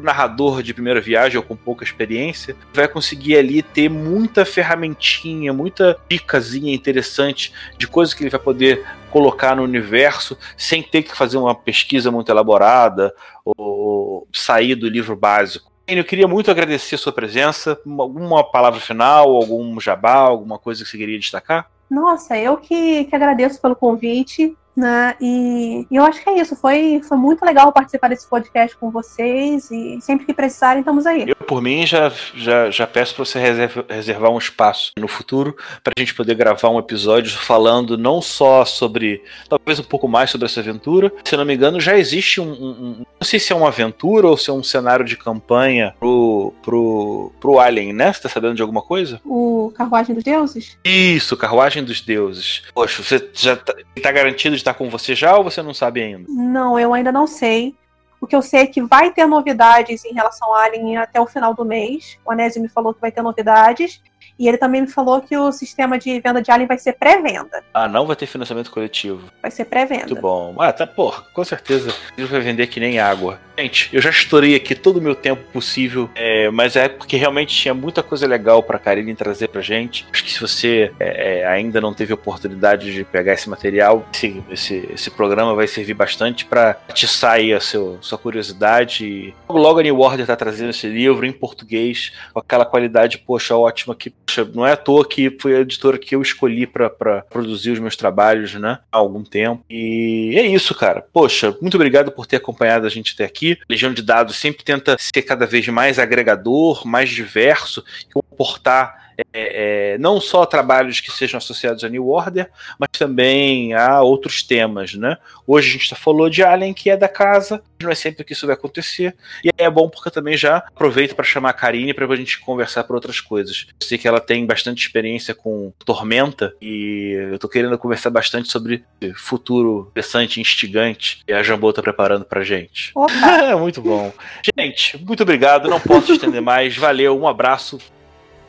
o 0.00 0.02
narrador 0.02 0.62
de 0.62 0.74
primeira 0.74 1.00
viagem 1.00 1.36
ou 1.36 1.42
com 1.42 1.56
pouca 1.56 1.84
experiência, 1.84 2.56
vai 2.72 2.88
conseguir 2.88 3.36
ali 3.36 3.62
ter 3.62 3.88
muita 3.88 4.44
ferramentinha, 4.44 5.52
muita 5.52 5.98
dicasinha 6.08 6.74
interessante 6.74 7.52
de 7.78 7.86
coisas 7.86 8.12
que 8.12 8.22
ele 8.22 8.30
vai 8.30 8.40
poder 8.40 8.84
colocar 9.10 9.54
no 9.54 9.62
universo 9.62 10.36
sem 10.56 10.82
ter 10.82 11.02
que 11.02 11.16
fazer 11.16 11.36
uma 11.36 11.54
pesquisa 11.54 12.10
muito 12.10 12.30
elaborada 12.30 13.14
ou 13.44 14.26
sair 14.32 14.74
do 14.74 14.88
livro 14.88 15.14
básico. 15.14 15.70
Eu 15.86 16.04
queria 16.04 16.26
muito 16.26 16.50
agradecer 16.50 16.94
a 16.94 16.98
sua 16.98 17.12
presença. 17.12 17.78
Alguma 17.86 18.42
palavra 18.42 18.80
final, 18.80 19.28
algum 19.28 19.78
jabá, 19.80 20.14
alguma 20.14 20.58
coisa 20.58 20.82
que 20.82 20.90
você 20.90 20.96
queria 20.96 21.18
destacar? 21.18 21.70
Nossa, 21.90 22.38
eu 22.38 22.56
que, 22.56 23.04
que 23.04 23.14
agradeço 23.14 23.60
pelo 23.60 23.76
convite. 23.76 24.56
Né? 24.74 25.14
E, 25.20 25.86
e, 25.90 25.96
eu 25.96 26.04
acho 26.04 26.22
que 26.22 26.30
é 26.30 26.40
isso. 26.40 26.56
Foi, 26.56 27.00
foi 27.06 27.16
muito 27.16 27.44
legal 27.44 27.70
participar 27.72 28.08
desse 28.08 28.26
podcast 28.26 28.76
com 28.76 28.90
vocês. 28.90 29.70
E 29.70 30.00
sempre 30.00 30.24
que 30.24 30.32
precisarem, 30.32 30.80
estamos 30.80 31.06
aí. 31.06 31.28
Eu, 31.28 31.36
por 31.36 31.60
mim, 31.60 31.86
já, 31.86 32.10
já, 32.34 32.70
já 32.70 32.86
peço 32.86 33.14
para 33.14 33.24
você 33.24 33.38
reserva, 33.38 33.84
reservar 33.88 34.30
um 34.30 34.38
espaço 34.38 34.92
no 34.98 35.08
futuro 35.08 35.54
para 35.84 35.92
a 35.96 36.00
gente 36.00 36.14
poder 36.14 36.34
gravar 36.34 36.70
um 36.70 36.78
episódio 36.78 37.30
falando 37.32 37.98
não 37.98 38.22
só 38.22 38.64
sobre, 38.64 39.22
talvez 39.48 39.78
um 39.78 39.84
pouco 39.84 40.08
mais 40.08 40.30
sobre 40.30 40.46
essa 40.46 40.60
aventura. 40.60 41.12
Se 41.24 41.36
não 41.36 41.44
me 41.44 41.54
engano, 41.54 41.78
já 41.78 41.96
existe 41.98 42.40
um. 42.40 42.52
um, 42.52 43.06
não 43.20 43.26
sei 43.26 43.38
se 43.38 43.52
é 43.52 43.56
uma 43.56 43.68
aventura 43.68 44.26
ou 44.26 44.36
se 44.36 44.48
é 44.48 44.52
um 44.52 44.62
cenário 44.62 45.04
de 45.04 45.16
campanha 45.16 45.94
pro, 46.00 46.54
pro, 46.62 47.32
pro 47.38 47.58
Alien, 47.58 47.92
né? 47.92 48.12
Você 48.12 48.22
tá 48.22 48.28
sabendo 48.28 48.54
de 48.54 48.62
alguma 48.62 48.82
coisa? 48.82 49.20
O 49.24 49.72
Carruagem 49.76 50.14
dos 50.14 50.24
Deuses? 50.24 50.78
Isso, 50.84 51.36
Carruagem 51.36 51.84
dos 51.84 52.00
Deuses. 52.00 52.62
Poxa, 52.74 53.02
você 53.02 53.30
já 53.34 53.56
tá, 53.56 53.74
tá 54.02 54.12
garantido 54.12 54.61
está 54.62 54.74
com 54.74 54.88
você 54.88 55.14
já 55.14 55.36
ou 55.36 55.44
você 55.44 55.62
não 55.62 55.74
sabe 55.74 56.02
ainda? 56.02 56.24
Não, 56.28 56.78
eu 56.78 56.94
ainda 56.94 57.12
não 57.12 57.26
sei. 57.26 57.74
O 58.20 58.26
que 58.26 58.36
eu 58.36 58.42
sei 58.42 58.60
é 58.60 58.66
que 58.66 58.80
vai 58.80 59.10
ter 59.10 59.26
novidades 59.26 60.04
em 60.04 60.14
relação 60.14 60.54
a 60.54 60.62
Alien 60.62 60.96
até 60.96 61.20
o 61.20 61.26
final 61.26 61.54
do 61.54 61.64
mês. 61.64 62.18
O 62.24 62.30
Anésio 62.30 62.62
me 62.62 62.68
falou 62.68 62.94
que 62.94 63.00
vai 63.00 63.10
ter 63.10 63.20
novidades. 63.20 64.00
E 64.42 64.48
ele 64.48 64.58
também 64.58 64.80
me 64.80 64.88
falou 64.88 65.20
que 65.20 65.36
o 65.36 65.52
sistema 65.52 65.96
de 65.96 66.18
venda 66.18 66.42
de 66.42 66.50
Alien 66.50 66.66
vai 66.66 66.76
ser 66.76 66.94
pré-venda. 66.94 67.62
Ah, 67.72 67.86
não 67.86 68.08
vai 68.08 68.16
ter 68.16 68.26
financiamento 68.26 68.72
coletivo. 68.72 69.28
Vai 69.40 69.52
ser 69.52 69.66
pré-venda. 69.66 70.06
Muito 70.06 70.20
bom. 70.20 70.56
Ah, 70.58 70.72
tá, 70.72 70.84
porra, 70.84 71.22
com 71.32 71.44
certeza. 71.44 71.94
Ele 72.18 72.26
vai 72.26 72.40
vender 72.40 72.66
que 72.66 72.80
nem 72.80 72.98
água. 72.98 73.38
Gente, 73.56 73.90
eu 73.92 74.00
já 74.00 74.10
estourei 74.10 74.54
aqui 74.54 74.74
todo 74.74 74.96
o 74.96 75.00
meu 75.00 75.14
tempo 75.14 75.42
possível, 75.52 76.08
é, 76.14 76.50
mas 76.50 76.74
é 76.74 76.88
porque 76.88 77.16
realmente 77.16 77.54
tinha 77.54 77.74
muita 77.74 78.02
coisa 78.02 78.26
legal 78.26 78.62
pra 78.62 78.78
Karine 78.78 79.14
trazer 79.14 79.48
pra 79.48 79.60
gente. 79.60 80.06
Acho 80.10 80.24
que 80.24 80.32
se 80.32 80.40
você 80.40 80.90
é, 80.98 81.40
é, 81.40 81.46
ainda 81.46 81.80
não 81.80 81.92
teve 81.92 82.14
oportunidade 82.14 82.92
de 82.92 83.04
pegar 83.04 83.34
esse 83.34 83.48
material, 83.50 84.08
esse, 84.12 84.42
esse, 84.50 84.88
esse 84.94 85.10
programa 85.10 85.54
vai 85.54 85.66
servir 85.66 85.94
bastante 85.94 86.46
para 86.46 86.78
atiçar 86.88 87.32
aí 87.32 87.52
a 87.52 87.60
seu, 87.60 87.98
sua 88.00 88.16
curiosidade. 88.16 89.34
Logo, 89.48 89.60
logo 89.60 89.80
a 89.80 89.82
New 89.82 90.00
Order 90.00 90.26
tá 90.26 90.34
trazendo 90.34 90.70
esse 90.70 90.88
livro 90.88 91.26
em 91.26 91.32
português, 91.32 92.12
com 92.32 92.40
aquela 92.40 92.64
qualidade, 92.64 93.18
poxa, 93.18 93.54
ótima 93.54 93.94
que 93.94 94.10
não 94.54 94.66
é 94.66 94.72
à 94.72 94.76
toa 94.76 95.06
que 95.06 95.36
foi 95.40 95.56
a 95.56 95.60
editora 95.60 95.98
que 95.98 96.14
eu 96.14 96.22
escolhi 96.22 96.66
para 96.66 97.22
produzir 97.30 97.70
os 97.70 97.78
meus 97.78 97.96
trabalhos, 97.96 98.54
né? 98.54 98.78
Há 98.90 98.98
algum 98.98 99.22
tempo. 99.22 99.64
E 99.68 100.34
é 100.36 100.46
isso, 100.46 100.74
cara. 100.74 101.04
Poxa, 101.12 101.56
muito 101.60 101.74
obrigado 101.74 102.10
por 102.10 102.26
ter 102.26 102.36
acompanhado 102.36 102.86
a 102.86 102.90
gente 102.90 103.14
até 103.14 103.24
aqui. 103.24 103.58
Legião 103.68 103.92
de 103.92 104.02
Dados 104.02 104.36
sempre 104.36 104.64
tenta 104.64 104.96
ser 104.98 105.22
cada 105.22 105.46
vez 105.46 105.66
mais 105.68 105.98
agregador, 105.98 106.86
mais 106.86 107.10
diverso, 107.10 107.84
comportar 108.12 109.11
é, 109.32 109.94
é, 109.94 109.98
não 109.98 110.20
só 110.20 110.44
trabalhos 110.44 111.00
que 111.00 111.10
sejam 111.10 111.38
associados 111.38 111.84
a 111.84 111.88
New 111.88 112.08
Order, 112.08 112.50
mas 112.78 112.88
também 112.98 113.74
a 113.74 114.02
outros 114.02 114.42
temas, 114.42 114.94
né? 114.94 115.16
Hoje 115.46 115.68
a 115.68 115.72
gente 115.72 115.90
já 115.90 115.96
falou 115.96 116.28
de 116.28 116.42
Alien, 116.42 116.74
que 116.74 116.90
é 116.90 116.96
da 116.96 117.08
casa, 117.08 117.62
não 117.80 117.90
é 117.90 117.94
sempre 117.94 118.24
que 118.24 118.32
isso 118.32 118.46
vai 118.46 118.54
acontecer, 118.54 119.14
e 119.44 119.50
é 119.56 119.70
bom 119.70 119.88
porque 119.88 120.08
eu 120.08 120.12
também 120.12 120.36
já 120.36 120.58
aproveito 120.58 121.14
para 121.14 121.24
chamar 121.24 121.50
a 121.50 121.54
Karine 121.54 121.94
para 121.94 122.06
a 122.06 122.16
gente 122.16 122.40
conversar 122.40 122.84
por 122.84 122.94
outras 122.94 123.20
coisas. 123.20 123.66
Eu 123.80 123.86
sei 123.86 123.98
que 123.98 124.06
ela 124.06 124.20
tem 124.20 124.44
bastante 124.46 124.86
experiência 124.86 125.34
com 125.34 125.72
Tormenta, 125.84 126.54
e 126.60 127.28
eu 127.32 127.38
tô 127.38 127.48
querendo 127.48 127.76
conversar 127.78 128.10
bastante 128.10 128.50
sobre 128.50 128.84
futuro 129.16 129.88
interessante, 129.90 130.40
instigante, 130.40 131.22
e 131.26 131.32
a 131.32 131.42
Jambô 131.42 131.72
tá 131.72 131.82
preparando 131.82 132.24
pra 132.24 132.44
gente. 132.44 132.92
muito 133.58 133.80
bom. 133.80 134.12
Gente, 134.56 134.98
muito 135.04 135.22
obrigado, 135.22 135.68
não 135.68 135.80
posso 135.80 136.12
estender 136.12 136.42
mais, 136.42 136.76
valeu, 136.76 137.18
um 137.18 137.26
abraço. 137.26 137.78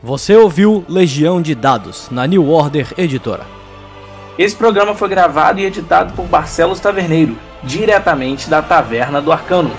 Você 0.04 0.36
ouviu 0.36 0.84
Legião 0.86 1.40
de 1.40 1.54
Dados, 1.54 2.08
na 2.10 2.26
New 2.26 2.50
Order 2.50 2.92
Editora. 2.98 3.46
Esse 4.38 4.54
programa 4.54 4.94
foi 4.94 5.08
gravado 5.08 5.58
e 5.58 5.64
editado 5.64 6.12
por 6.12 6.26
Barcelos 6.26 6.78
Taverneiro, 6.78 7.38
diretamente 7.62 8.50
da 8.50 8.60
Taverna 8.60 9.22
do 9.22 9.32
Arcano. 9.32 9.70